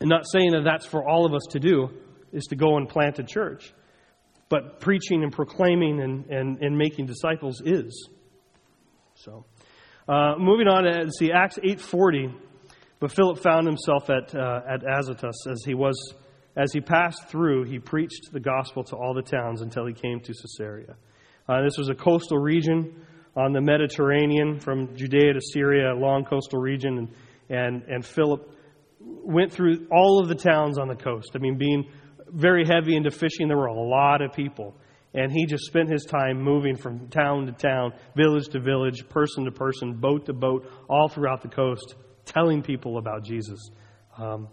And 0.01 0.09
not 0.09 0.25
saying 0.31 0.53
that 0.53 0.63
that's 0.65 0.87
for 0.87 1.07
all 1.07 1.27
of 1.27 1.35
us 1.35 1.43
to 1.51 1.59
do, 1.59 1.89
is 2.33 2.45
to 2.47 2.57
go 2.57 2.77
and 2.77 2.89
plant 2.89 3.19
a 3.19 3.25
church. 3.25 3.73
But 4.49 4.81
preaching 4.81 5.23
and 5.23 5.33
proclaiming 5.33 6.01
and, 6.01 6.27
and, 6.27 6.63
and 6.63 6.79
making 6.79 7.07
disciples 7.07 7.61
is. 7.65 8.09
So, 9.15 9.45
uh, 10.09 10.35
moving 10.39 10.69
on 10.69 10.85
to 10.85 11.11
see 11.11 11.33
Acts 11.33 11.59
8:40. 11.59 12.33
But 12.99 13.13
Philip 13.13 13.39
found 13.39 13.67
himself 13.67 14.09
at, 14.09 14.35
uh, 14.35 14.61
at 14.69 14.83
Azotus 14.83 15.47
as 15.51 15.63
he 15.65 15.75
was 15.75 15.97
as 16.57 16.73
he 16.73 16.81
passed 16.81 17.29
through. 17.29 17.65
He 17.65 17.79
preached 17.79 18.33
the 18.33 18.41
gospel 18.41 18.83
to 18.85 18.97
all 18.97 19.13
the 19.13 19.23
towns 19.23 19.61
until 19.61 19.85
he 19.87 19.93
came 19.93 20.21
to 20.21 20.33
Caesarea. 20.33 20.97
Uh, 21.47 21.63
this 21.63 21.77
was 21.77 21.91
a 21.91 21.95
coastal 21.95 22.39
region 22.39 23.05
on 23.37 23.53
the 23.53 23.61
Mediterranean 23.61 24.59
from 24.59 24.97
Judea 24.97 25.35
to 25.35 25.41
Syria, 25.53 25.93
a 25.93 25.99
long 25.99 26.25
coastal 26.25 26.59
region, 26.59 26.97
and 26.97 27.09
and, 27.49 27.83
and 27.89 28.05
Philip 28.05 28.51
went 29.01 29.53
through 29.53 29.87
all 29.91 30.21
of 30.21 30.29
the 30.29 30.35
towns 30.35 30.79
on 30.79 30.89
the 30.89 30.97
coast. 30.97 31.31
I 31.35 31.39
mean, 31.39 31.59
being 31.59 31.91
very 32.29 32.65
heavy 32.67 32.97
into 32.97 33.11
fishing, 33.11 33.49
there 33.49 33.57
were 33.57 33.67
a 33.67 33.81
lot 33.81 34.23
of 34.23 34.33
people. 34.33 34.77
And 35.15 35.33
he 35.33 35.47
just 35.47 35.65
spent 35.65 35.91
his 35.91 36.05
time 36.05 36.43
moving 36.43 36.77
from 36.77 37.09
town 37.09 37.47
to 37.47 37.53
town, 37.53 37.93
village 38.17 38.49
to 38.49 38.61
village, 38.61 39.09
person 39.09 39.45
to 39.45 39.51
person, 39.51 39.95
boat 39.95 40.27
to 40.27 40.33
boat, 40.33 40.71
all 40.91 41.09
throughout 41.09 41.43
the 41.43 41.49
coast, 41.49 41.95
telling 42.27 42.63
people 42.63 42.99
about 42.99 43.25
Jesus. 43.25 43.71
Um, 44.19 44.49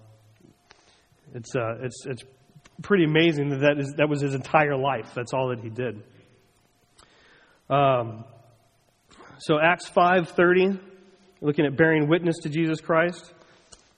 it's, 1.34 1.56
uh, 1.56 1.76
it's, 1.82 2.06
it's 2.06 2.24
pretty 2.82 3.04
amazing 3.04 3.50
that 3.50 3.60
that, 3.60 3.80
is, 3.80 3.94
that 3.98 4.08
was 4.08 4.22
his 4.22 4.34
entire 4.34 4.78
life. 4.78 5.12
That's 5.14 5.34
all 5.34 5.50
that 5.50 5.60
he 5.60 5.70
did. 5.70 6.04
Um, 7.70 8.24
so 9.40 9.60
Acts 9.60 9.90
5.30, 9.90 10.80
looking 11.42 11.66
at 11.66 11.76
bearing 11.76 12.08
witness 12.08 12.38
to 12.44 12.50
Jesus 12.50 12.80
Christ. 12.80 13.34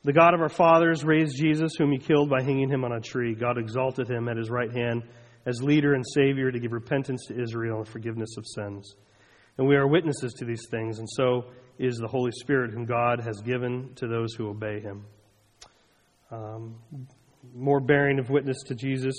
The 0.04 0.14
God 0.14 0.34
of 0.34 0.42
our 0.42 0.50
fathers 0.50 1.04
raised 1.04 1.36
Jesus, 1.36 1.74
whom 1.78 1.92
he 1.92 1.98
killed 1.98 2.30
by 2.30 2.42
hanging 2.42 2.70
him 2.70 2.84
on 2.84 2.92
a 2.92 3.02
tree. 3.02 3.34
God 3.34 3.58
exalted 3.58 4.10
him 4.10 4.30
at 4.30 4.38
his 4.38 4.50
right 4.50 4.72
hand 4.72 5.04
as 5.46 5.62
leader 5.62 5.94
and 5.94 6.04
savior 6.14 6.52
to 6.52 6.60
give 6.60 6.72
repentance 6.72 7.26
to 7.28 7.42
Israel 7.42 7.80
and 7.80 7.88
forgiveness 7.88 8.38
of 8.38 8.46
sins. 8.48 8.96
And 9.58 9.68
we 9.68 9.76
are 9.76 9.88
witnesses 9.88 10.34
to 10.34 10.46
these 10.46 10.68
things, 10.70 11.00
and 11.00 11.08
so 11.10 11.46
is 11.78 11.98
the 11.98 12.08
Holy 12.08 12.32
Spirit, 12.32 12.72
whom 12.72 12.86
God 12.86 13.22
has 13.22 13.42
given 13.42 13.94
to 13.96 14.08
those 14.08 14.34
who 14.34 14.50
obey 14.50 14.80
him. 14.80 15.06
Um, 16.32 16.76
more 17.54 17.80
bearing 17.80 18.20
of 18.20 18.30
witness 18.30 18.58
to 18.68 18.76
Jesus. 18.76 19.16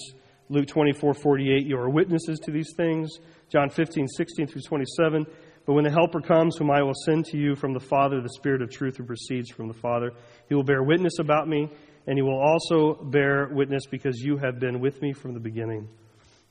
Luke 0.49 0.67
24, 0.67 1.15
48, 1.15 1.67
you 1.67 1.77
are 1.77 1.89
witnesses 1.89 2.39
to 2.41 2.51
these 2.51 2.73
things. 2.77 3.19
John 3.51 3.69
15, 3.69 4.09
16 4.09 4.47
through 4.47 4.63
27, 4.63 5.27
but 5.67 5.73
when 5.73 5.85
the 5.85 5.91
Helper 5.91 6.21
comes, 6.21 6.57
whom 6.57 6.71
I 6.71 6.83
will 6.83 6.95
send 7.05 7.25
to 7.27 7.37
you 7.37 7.57
from 7.57 7.73
the 7.73 7.81
Father, 7.81 8.21
the 8.21 8.29
Spirit 8.31 8.63
of 8.63 8.71
truth 8.71 8.97
who 8.97 9.05
proceeds 9.05 9.51
from 9.51 9.69
the 9.69 9.75
Father, 9.75 10.13
he 10.49 10.55
will 10.55 10.65
bear 10.65 10.83
witness 10.83 11.19
about 11.19 11.49
me, 11.49 11.69
and 12.07 12.17
he 12.17 12.23
will 12.23 12.41
also 12.41 12.95
bear 13.05 13.49
witness 13.53 13.85
because 13.91 14.21
you 14.21 14.37
have 14.37 14.61
been 14.61 14.81
with 14.81 15.03
me 15.03 15.13
from 15.13 15.35
the 15.35 15.41
beginning. 15.41 15.89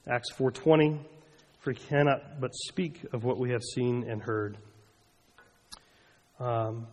Acts 0.08 0.32
4:20, 0.34 1.00
for 1.60 1.72
he 1.72 1.80
cannot 1.88 2.40
but 2.42 2.54
speak 2.54 3.06
of 3.14 3.24
what 3.24 3.40
we 3.40 3.52
have 3.52 3.64
seen 3.64 4.04
and 4.10 4.22
heard. 4.22 4.58
Um, 6.40 6.88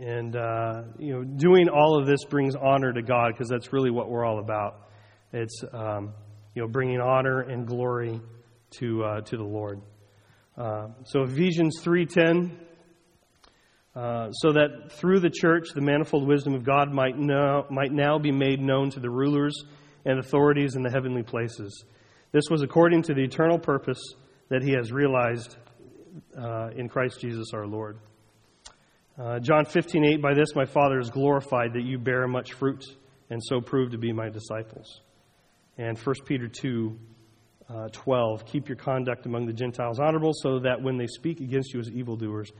and 0.00 0.36
uh, 0.36 0.82
you 0.98 1.12
know, 1.12 1.24
doing 1.24 1.68
all 1.68 1.98
of 1.98 2.06
this 2.06 2.24
brings 2.24 2.54
honor 2.54 2.92
to 2.92 3.02
God 3.02 3.32
because 3.32 3.48
that's 3.48 3.72
really 3.72 3.90
what 3.90 4.08
we're 4.08 4.24
all 4.24 4.38
about. 4.38 4.88
It's 5.32 5.62
um, 5.72 6.14
you 6.54 6.62
know 6.62 6.68
bringing 6.68 7.00
honor 7.00 7.40
and 7.40 7.66
glory 7.66 8.20
to 8.78 9.04
uh, 9.04 9.20
to 9.22 9.36
the 9.36 9.44
Lord. 9.44 9.80
Uh, 10.56 10.88
so 11.04 11.22
Ephesians 11.22 11.80
3:10, 11.84 12.50
uh, 13.94 14.30
so 14.32 14.52
that 14.52 14.92
through 14.92 15.20
the 15.20 15.30
church 15.30 15.68
the 15.74 15.80
manifold 15.80 16.26
wisdom 16.26 16.54
of 16.54 16.64
God 16.64 16.92
might, 16.92 17.16
know, 17.16 17.66
might 17.70 17.92
now 17.92 18.18
be 18.18 18.32
made 18.32 18.60
known 18.60 18.90
to 18.90 19.00
the 19.00 19.10
rulers 19.10 19.54
and 20.04 20.18
authorities 20.18 20.74
in 20.74 20.82
the 20.82 20.90
heavenly 20.90 21.22
places. 21.22 21.84
This 22.32 22.44
was 22.50 22.62
according 22.62 23.02
to 23.02 23.14
the 23.14 23.22
eternal 23.22 23.58
purpose 23.58 24.00
that 24.48 24.62
He 24.62 24.72
has 24.72 24.92
realized 24.92 25.56
uh, 26.36 26.70
in 26.76 26.88
Christ 26.88 27.20
Jesus 27.20 27.48
our 27.52 27.66
Lord. 27.66 27.98
Uh, 29.18 29.40
John 29.40 29.64
15:8, 29.64 30.22
by 30.22 30.32
this 30.32 30.54
my 30.54 30.64
Father 30.64 31.00
is 31.00 31.10
glorified 31.10 31.72
that 31.72 31.82
you 31.82 31.98
bear 31.98 32.28
much 32.28 32.52
fruit 32.52 32.84
and 33.30 33.42
so 33.42 33.60
prove 33.60 33.90
to 33.90 33.98
be 33.98 34.12
my 34.12 34.28
disciples. 34.28 35.00
And 35.76 35.98
1 35.98 36.14
Peter 36.24 36.46
2 36.46 36.96
uh, 37.68 37.88
12, 37.92 38.46
keep 38.46 38.68
your 38.68 38.76
conduct 38.76 39.26
among 39.26 39.46
the 39.46 39.52
Gentiles 39.52 39.98
honorable, 39.98 40.32
so 40.34 40.60
that 40.60 40.80
when 40.80 40.96
they 40.96 41.08
speak 41.08 41.40
against 41.40 41.74
you 41.74 41.80
as 41.80 41.90
evildoers, 41.90 42.50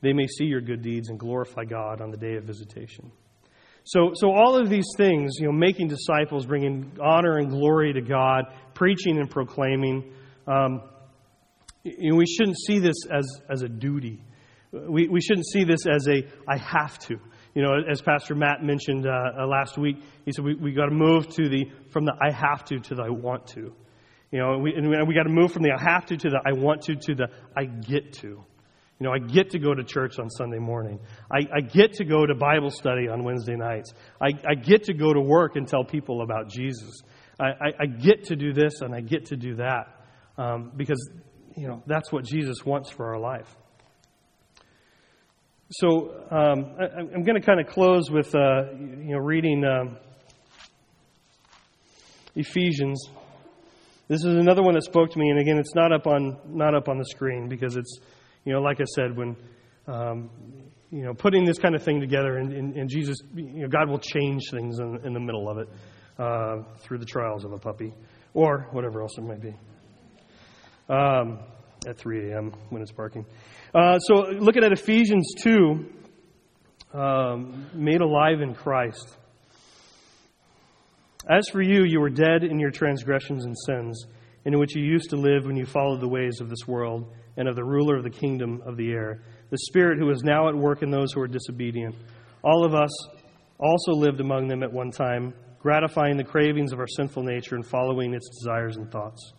they 0.00 0.12
may 0.12 0.26
see 0.26 0.44
your 0.44 0.60
good 0.60 0.82
deeds 0.82 1.08
and 1.08 1.20
glorify 1.20 1.62
God 1.64 2.00
on 2.00 2.10
the 2.10 2.16
day 2.16 2.34
of 2.34 2.44
visitation. 2.44 3.12
So, 3.84 4.10
so 4.14 4.32
all 4.32 4.56
of 4.56 4.68
these 4.68 4.88
things, 4.96 5.36
you 5.38 5.46
know, 5.46 5.52
making 5.52 5.86
disciples, 5.88 6.46
bringing 6.46 6.98
honor 7.00 7.38
and 7.38 7.48
glory 7.48 7.92
to 7.92 8.00
God, 8.00 8.46
preaching 8.74 9.18
and 9.18 9.30
proclaiming, 9.30 10.12
um, 10.48 10.82
you 11.84 12.10
know, 12.10 12.16
we 12.16 12.26
shouldn't 12.26 12.58
see 12.58 12.80
this 12.80 12.96
as, 13.10 13.24
as 13.48 13.62
a 13.62 13.68
duty. 13.68 14.20
We, 14.72 15.08
we 15.08 15.20
shouldn't 15.20 15.46
see 15.46 15.64
this 15.64 15.86
as 15.86 16.08
a, 16.08 16.22
I 16.48 16.56
have 16.56 16.98
to. 17.00 17.16
You 17.54 17.62
know, 17.62 17.74
as 17.90 18.00
Pastor 18.00 18.34
Matt 18.34 18.62
mentioned 18.62 19.06
uh, 19.06 19.42
uh 19.42 19.46
last 19.46 19.76
week, 19.76 19.96
he 20.24 20.32
said 20.32 20.44
we, 20.44 20.54
we 20.54 20.72
got 20.72 20.86
to 20.86 20.94
move 20.94 21.28
to 21.34 21.48
the, 21.48 21.70
from 21.90 22.06
the 22.06 22.12
I 22.20 22.32
have 22.32 22.64
to 22.66 22.80
to 22.80 22.94
the 22.94 23.02
I 23.02 23.10
want 23.10 23.48
to. 23.48 23.74
You 24.30 24.38
know, 24.38 24.58
we, 24.58 24.72
and 24.74 24.88
we 25.06 25.14
got 25.14 25.24
to 25.24 25.28
move 25.28 25.52
from 25.52 25.62
the 25.62 25.72
I 25.72 25.92
have 25.92 26.06
to 26.06 26.16
to 26.16 26.30
the 26.30 26.40
I 26.46 26.52
want 26.58 26.82
to 26.82 26.96
to 26.96 27.14
the 27.14 27.28
I 27.54 27.66
get 27.66 28.14
to. 28.14 28.28
You 28.98 29.08
know, 29.08 29.12
I 29.12 29.18
get 29.18 29.50
to 29.50 29.58
go 29.58 29.74
to 29.74 29.82
church 29.82 30.18
on 30.18 30.30
Sunday 30.30 30.58
morning. 30.60 31.00
I, 31.30 31.40
I 31.56 31.60
get 31.60 31.94
to 31.94 32.04
go 32.04 32.24
to 32.24 32.34
Bible 32.34 32.70
study 32.70 33.08
on 33.08 33.24
Wednesday 33.24 33.56
nights. 33.56 33.92
I, 34.20 34.28
I, 34.48 34.54
get 34.54 34.84
to 34.84 34.94
go 34.94 35.12
to 35.12 35.20
work 35.20 35.56
and 35.56 35.66
tell 35.66 35.82
people 35.82 36.22
about 36.22 36.48
Jesus. 36.48 37.02
I, 37.40 37.46
I, 37.46 37.72
I 37.80 37.86
get 37.86 38.26
to 38.26 38.36
do 38.36 38.52
this 38.52 38.80
and 38.80 38.94
I 38.94 39.00
get 39.00 39.26
to 39.26 39.36
do 39.36 39.56
that 39.56 39.86
um, 40.38 40.70
because, 40.76 41.10
you 41.56 41.66
know, 41.66 41.82
that's 41.84 42.12
what 42.12 42.24
Jesus 42.24 42.64
wants 42.64 42.90
for 42.90 43.12
our 43.12 43.18
life. 43.18 43.52
So 45.72 46.10
um, 46.30 46.74
I, 46.78 47.00
am 47.14 47.22
going 47.22 47.40
to 47.40 47.40
kind 47.40 47.58
of 47.58 47.66
close 47.66 48.10
with 48.10 48.34
uh, 48.34 48.72
you 48.74 49.12
know 49.12 49.18
reading 49.18 49.64
um, 49.64 49.96
Ephesians. 52.34 53.08
This 54.06 54.20
is 54.20 54.34
another 54.34 54.62
one 54.62 54.74
that 54.74 54.84
spoke 54.84 55.10
to 55.12 55.18
me, 55.18 55.30
and 55.30 55.40
again, 55.40 55.56
it's 55.56 55.74
not 55.74 55.90
up 55.90 56.06
on 56.06 56.36
not 56.46 56.74
up 56.74 56.88
on 56.88 56.98
the 56.98 57.06
screen 57.06 57.48
because 57.48 57.76
it's 57.76 58.00
you 58.44 58.52
know 58.52 58.60
like 58.60 58.82
I 58.82 58.84
said 58.84 59.16
when 59.16 59.34
um, 59.86 60.28
you 60.90 61.04
know 61.04 61.14
putting 61.14 61.46
this 61.46 61.58
kind 61.58 61.74
of 61.74 61.82
thing 61.82 62.00
together, 62.00 62.36
and, 62.36 62.52
and, 62.52 62.76
and 62.76 62.90
Jesus, 62.90 63.16
you 63.34 63.62
know, 63.62 63.68
God 63.68 63.88
will 63.88 63.98
change 63.98 64.50
things 64.50 64.78
in, 64.78 65.00
in 65.06 65.14
the 65.14 65.20
middle 65.20 65.48
of 65.48 65.56
it 65.56 65.68
uh, 66.18 66.56
through 66.80 66.98
the 66.98 67.06
trials 67.06 67.46
of 67.46 67.52
a 67.52 67.58
puppy 67.58 67.94
or 68.34 68.68
whatever 68.72 69.00
else 69.00 69.16
it 69.16 69.22
might 69.22 69.40
be. 69.40 69.56
Um, 70.90 71.38
at 71.86 71.98
3 71.98 72.30
a.m. 72.30 72.52
when 72.70 72.82
it's 72.82 72.92
barking. 72.92 73.24
Uh, 73.74 73.98
so, 73.98 74.30
looking 74.30 74.64
at 74.64 74.72
Ephesians 74.72 75.32
2, 75.42 75.86
um, 76.94 77.66
made 77.74 78.00
alive 78.00 78.40
in 78.40 78.54
Christ. 78.54 79.16
As 81.28 81.48
for 81.50 81.62
you, 81.62 81.84
you 81.84 82.00
were 82.00 82.10
dead 82.10 82.42
in 82.42 82.58
your 82.58 82.70
transgressions 82.70 83.44
and 83.44 83.56
sins, 83.66 84.06
in 84.44 84.58
which 84.58 84.74
you 84.74 84.82
used 84.82 85.10
to 85.10 85.16
live 85.16 85.46
when 85.46 85.56
you 85.56 85.64
followed 85.64 86.00
the 86.00 86.08
ways 86.08 86.40
of 86.40 86.50
this 86.50 86.66
world 86.66 87.12
and 87.36 87.48
of 87.48 87.56
the 87.56 87.64
ruler 87.64 87.96
of 87.96 88.02
the 88.02 88.10
kingdom 88.10 88.60
of 88.66 88.76
the 88.76 88.90
air, 88.90 89.22
the 89.50 89.58
Spirit 89.58 89.98
who 89.98 90.10
is 90.10 90.22
now 90.24 90.48
at 90.48 90.54
work 90.54 90.82
in 90.82 90.90
those 90.90 91.12
who 91.12 91.20
are 91.20 91.28
disobedient. 91.28 91.94
All 92.42 92.64
of 92.64 92.74
us 92.74 92.90
also 93.58 93.92
lived 93.92 94.20
among 94.20 94.48
them 94.48 94.62
at 94.62 94.72
one 94.72 94.90
time, 94.90 95.32
gratifying 95.60 96.16
the 96.16 96.24
cravings 96.24 96.72
of 96.72 96.80
our 96.80 96.88
sinful 96.88 97.22
nature 97.22 97.54
and 97.54 97.64
following 97.64 98.12
its 98.12 98.28
desires 98.28 98.76
and 98.76 98.90
thoughts. 98.90 99.32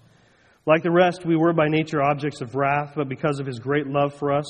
Like 0.66 0.84
the 0.84 0.92
rest, 0.92 1.26
we 1.26 1.36
were 1.36 1.52
by 1.52 1.68
nature 1.68 2.02
objects 2.02 2.40
of 2.40 2.56
wrath, 2.56 2.94
but 2.96 3.10
because 3.10 3.42
of 3.42 3.46
his 3.46 3.60
great 3.60 3.86
love 3.86 4.14
for 4.14 4.32
us, 4.32 4.46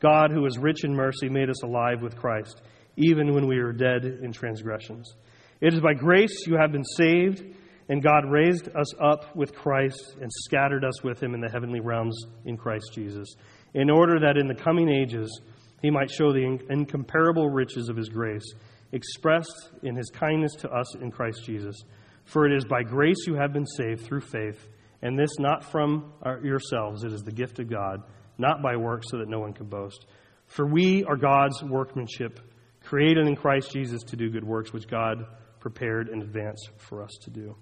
God, 0.00 0.30
who 0.30 0.46
is 0.46 0.56
rich 0.56 0.82
in 0.82 0.94
mercy, 0.94 1.28
made 1.28 1.50
us 1.50 1.62
alive 1.62 2.00
with 2.00 2.16
Christ, 2.16 2.62
even 2.96 3.34
when 3.34 3.46
we 3.46 3.60
were 3.60 3.74
dead 3.74 4.04
in 4.04 4.32
transgressions. 4.32 5.12
It 5.60 5.74
is 5.74 5.80
by 5.80 5.92
grace 5.92 6.46
you 6.46 6.56
have 6.56 6.72
been 6.72 6.84
saved, 6.84 7.44
and 7.90 8.02
God 8.02 8.24
raised 8.30 8.68
us 8.74 8.94
up 8.98 9.36
with 9.36 9.54
Christ 9.54 10.16
and 10.22 10.30
scattered 10.32 10.84
us 10.84 11.02
with 11.02 11.22
him 11.22 11.34
in 11.34 11.40
the 11.42 11.50
heavenly 11.50 11.80
realms 11.80 12.18
in 12.46 12.56
Christ 12.56 12.92
Jesus, 12.94 13.28
in 13.74 13.90
order 13.90 14.18
that 14.20 14.38
in 14.38 14.46
the 14.46 14.54
coming 14.54 14.88
ages 14.88 15.42
he 15.82 15.90
might 15.90 16.10
show 16.10 16.32
the 16.32 16.58
incomparable 16.70 17.50
riches 17.50 17.90
of 17.90 17.96
his 17.96 18.08
grace, 18.08 18.54
expressed 18.92 19.70
in 19.82 19.96
his 19.96 20.08
kindness 20.08 20.54
to 20.60 20.70
us 20.70 20.96
in 20.96 21.10
Christ 21.10 21.44
Jesus. 21.44 21.76
For 22.24 22.46
it 22.46 22.56
is 22.56 22.64
by 22.64 22.82
grace 22.84 23.26
you 23.26 23.34
have 23.34 23.52
been 23.52 23.66
saved 23.66 24.06
through 24.06 24.22
faith 24.22 24.66
and 25.02 25.18
this 25.18 25.38
not 25.38 25.64
from 25.64 26.12
our, 26.22 26.40
yourselves, 26.44 27.04
it 27.04 27.12
is 27.12 27.22
the 27.22 27.32
gift 27.32 27.58
of 27.58 27.70
God, 27.70 28.02
not 28.36 28.62
by 28.62 28.76
works, 28.76 29.06
so 29.10 29.18
that 29.18 29.28
no 29.28 29.38
one 29.38 29.52
can 29.52 29.66
boast. 29.66 30.06
For 30.46 30.66
we 30.66 31.04
are 31.04 31.16
God's 31.16 31.62
workmanship, 31.62 32.40
created 32.82 33.26
in 33.26 33.36
Christ 33.36 33.72
Jesus 33.72 34.02
to 34.04 34.16
do 34.16 34.30
good 34.30 34.44
works, 34.44 34.72
which 34.72 34.88
God 34.88 35.24
prepared 35.60 36.08
in 36.08 36.22
advance 36.22 36.60
for 36.78 37.02
us 37.02 37.10
to 37.22 37.30
do. 37.30 37.54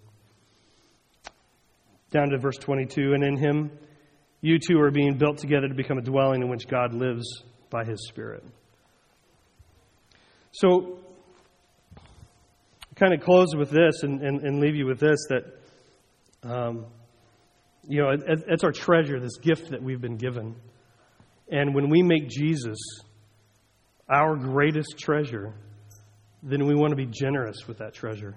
Down 2.11 2.31
to 2.31 2.39
verse 2.39 2.57
22 2.59 3.15
And 3.15 3.25
in 3.25 3.37
him, 3.37 3.71
you 4.41 4.59
too 4.59 4.79
are 4.81 4.91
being 4.91 5.19
built 5.19 5.39
together 5.39 5.69
to 5.69 5.75
become 5.75 5.99
a 5.99 6.03
dwelling 6.03 6.43
in 6.43 6.49
which 6.49 6.69
God 6.69 6.95
lives 6.95 7.27
by 7.71 7.85
his 7.85 8.07
Spirit. 8.09 8.45
So, 10.53 11.01
kind 12.95 13.13
of 13.13 13.21
close 13.21 13.55
with 13.55 13.71
this 13.71 14.03
and, 14.03 14.23
and, 14.23 14.41
and 14.43 14.61
leave 14.61 14.75
you 14.75 14.87
with 14.87 15.01
this 15.01 15.19
that 15.29 15.45
um, 16.43 16.87
you 17.89 18.03
know, 18.03 18.11
it's 18.49 18.65
our 18.65 18.73
treasure, 18.73 19.21
this 19.21 19.39
gift 19.39 19.71
that 19.71 19.83
we've 19.83 20.01
been 20.01 20.17
given. 20.17 20.57
And 21.49 21.75
when 21.75 21.89
we 21.89 22.03
make 22.03 22.29
Jesus 22.29 22.79
our 24.09 24.37
greatest 24.37 24.99
treasure, 24.99 25.55
then 26.43 26.67
we 26.67 26.75
want 26.75 26.91
to 26.91 26.97
be 26.97 27.07
generous 27.07 27.67
with 27.67 27.79
that 27.79 27.95
treasure. 27.95 28.37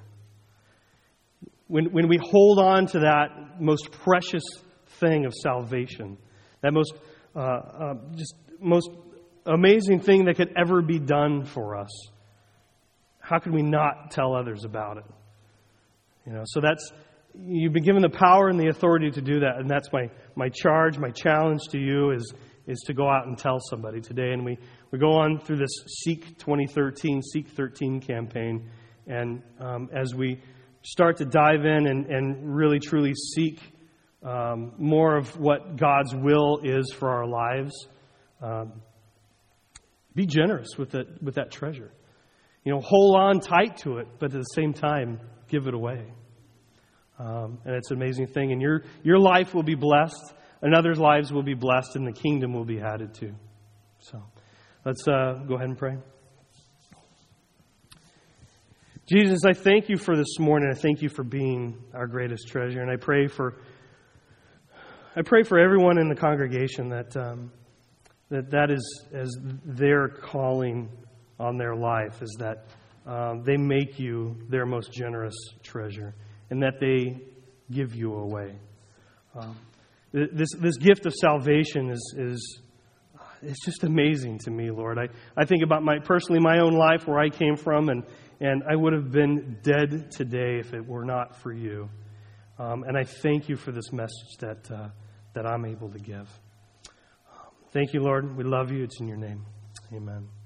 When, 1.68 1.86
when 1.92 2.08
we 2.08 2.18
hold 2.18 2.60
on 2.60 2.88
to 2.88 3.00
that 3.00 3.60
most 3.60 3.92
precious 3.92 4.44
thing 5.00 5.26
of 5.26 5.34
salvation, 5.34 6.18
that 6.62 6.74
most, 6.74 6.94
uh, 7.36 7.40
uh, 7.40 7.94
just 8.16 8.36
most 8.60 8.90
amazing 9.46 10.02
thing 10.02 10.26
that 10.26 10.36
could 10.36 10.54
ever 10.58 10.82
be 10.82 11.00
done 11.00 11.46
for 11.46 11.76
us, 11.76 11.90
how 13.20 13.40
can 13.40 13.54
we 13.54 13.62
not 13.62 14.12
tell 14.12 14.36
others 14.36 14.66
about 14.66 14.98
it? 14.98 15.06
You 16.26 16.34
know, 16.34 16.44
so 16.46 16.62
that's 16.62 16.92
you've 17.36 17.74
been 17.74 17.84
given 17.84 18.02
the 18.02 18.10
power 18.10 18.50
and 18.50 18.60
the 18.60 18.68
authority 18.68 19.12
to 19.12 19.22
do 19.22 19.40
that. 19.42 19.58
And 19.58 19.70
that's 19.70 19.92
my, 19.92 20.10
my 20.36 20.50
charge, 20.50 20.98
my 20.98 21.10
challenge 21.10 21.62
to 21.72 21.80
you 21.80 22.12
is, 22.12 22.34
is 22.68 22.80
to 22.88 22.94
go 22.94 23.10
out 23.10 23.28
and 23.28 23.38
tell 23.38 23.60
somebody 23.70 24.02
today. 24.02 24.32
And 24.32 24.46
we, 24.46 24.58
we 24.92 25.00
go 25.00 25.14
on 25.14 25.40
through 25.40 25.58
this 25.58 25.72
Seek 26.04 26.38
2013, 26.40 27.22
Seek 27.22 27.48
13 27.50 28.02
campaign. 28.02 28.70
And 29.08 29.42
um, 29.60 29.90
as 29.96 30.14
we 30.14 30.42
start 30.84 31.18
to 31.18 31.26
dive 31.26 31.66
in 31.66 31.88
and, 31.88 32.06
and 32.06 32.56
really 32.56 32.80
truly 32.80 33.14
seek 33.14 33.60
um, 34.24 34.74
more 34.78 35.16
of 35.16 35.38
what 35.40 35.78
God's 35.78 36.14
will 36.14 36.60
is 36.64 36.94
for 36.98 37.10
our 37.10 37.28
lives, 37.28 37.74
um, 38.42 38.82
be 40.16 40.26
generous 40.26 40.78
with, 40.78 40.96
it, 40.96 41.08
with 41.22 41.36
that 41.36 41.52
treasure. 41.52 41.92
You 42.66 42.74
know, 42.74 42.82
hold 42.82 43.16
on 43.16 43.40
tight 43.40 43.78
to 43.78 43.98
it, 43.98 44.08
but 44.20 44.34
at 44.34 44.40
the 44.40 44.44
same 44.44 44.74
time, 44.74 45.20
give 45.48 45.68
it 45.68 45.74
away. 45.74 46.12
Um, 47.20 47.60
and 47.66 47.76
it's 47.76 47.92
an 47.92 47.98
amazing 47.98 48.28
thing. 48.28 48.54
And 48.54 48.62
your, 48.62 48.84
your 49.04 49.20
life 49.20 49.54
will 49.54 49.64
be 49.64 49.76
blessed, 49.76 50.34
and 50.62 50.74
others' 50.74 50.98
lives 50.98 51.32
will 51.32 51.44
be 51.44 51.54
blessed, 51.54 51.96
and 51.96 52.08
the 52.08 52.14
kingdom 52.14 52.54
will 52.54 52.66
be 52.66 52.80
added 52.80 53.14
to. 53.16 53.34
So 54.00 54.24
let's 54.86 55.06
uh, 55.08 55.44
go 55.48 55.56
ahead 55.56 55.68
and 55.68 55.78
pray. 55.78 55.98
Jesus, 59.06 59.40
I 59.46 59.54
thank 59.54 59.90
you 59.90 59.98
for 59.98 60.16
this 60.16 60.40
morning. 60.40 60.70
I 60.72 60.78
thank 60.78 61.02
you 61.02 61.10
for 61.10 61.24
being 61.24 61.84
our 61.94 62.08
greatest 62.08 62.48
treasure. 62.48 62.82
And 62.82 62.92
I 62.92 62.96
pray 62.96 63.28
for 63.28 63.58
I 65.16 65.24
pray 65.24 65.42
for 65.42 65.60
everyone 65.60 65.98
in 65.98 66.08
the 66.08 66.16
congregation 66.16 66.90
that 66.90 67.18
um, 67.18 67.52
that, 68.30 68.52
that 68.52 68.70
is 68.70 69.06
as 69.12 69.36
their 69.66 70.08
calling 70.08 70.90
on 71.40 71.58
their 71.58 71.76
life 71.76 72.22
is 72.22 72.38
that 72.40 72.68
um, 73.08 73.44
they 73.44 73.58
make 73.58 73.98
you 73.98 74.38
their 74.48 74.68
most 74.68 74.94
generous 74.94 75.36
treasure 75.64 76.14
and 76.50 76.62
that 76.64 76.80
they 76.80 77.22
give 77.72 77.96
you 77.96 78.14
away. 78.14 78.56
Um, 79.36 79.56
this, 80.12 80.50
this 80.60 80.78
gift 80.78 81.06
of 81.06 81.14
salvation 81.14 81.92
is, 81.92 82.16
is 82.18 82.62
it's 83.42 83.64
just 83.64 83.84
amazing 83.84 84.40
to 84.40 84.52
me, 84.52 84.72
Lord. 84.72 84.98
I, 84.98 85.08
I 85.38 85.46
think 85.46 85.64
about 85.64 85.84
my 85.84 86.00
personally 86.00 86.40
my 86.42 86.60
own 86.60 86.74
life 86.74 87.08
where 87.08 87.20
I 87.20 87.30
came 87.30 87.56
from, 87.56 87.90
and, 87.90 88.04
and 88.40 88.64
I 88.70 88.76
would 88.76 88.94
have 88.94 89.12
been 89.12 89.60
dead 89.62 90.12
today 90.12 90.60
if 90.60 90.74
it 90.74 90.86
were 90.86 91.06
not 91.06 91.36
for 91.42 91.54
you. 91.54 91.90
Um, 92.58 92.84
and 92.84 92.98
I 92.98 93.04
thank 93.04 93.48
you 93.48 93.56
for 93.56 93.72
this 93.72 93.92
message 93.94 94.38
that, 94.40 94.70
uh, 94.72 94.90
that 95.34 95.46
I'm 95.46 95.66
able 95.66 95.90
to 95.90 96.00
give. 96.00 96.28
Thank 97.72 97.94
you, 97.94 98.02
Lord. 98.02 98.36
We 98.36 98.44
love 98.44 98.72
you. 98.72 98.84
It's 98.84 99.00
in 99.00 99.08
your 99.08 99.18
name. 99.18 99.46
Amen. 99.94 100.39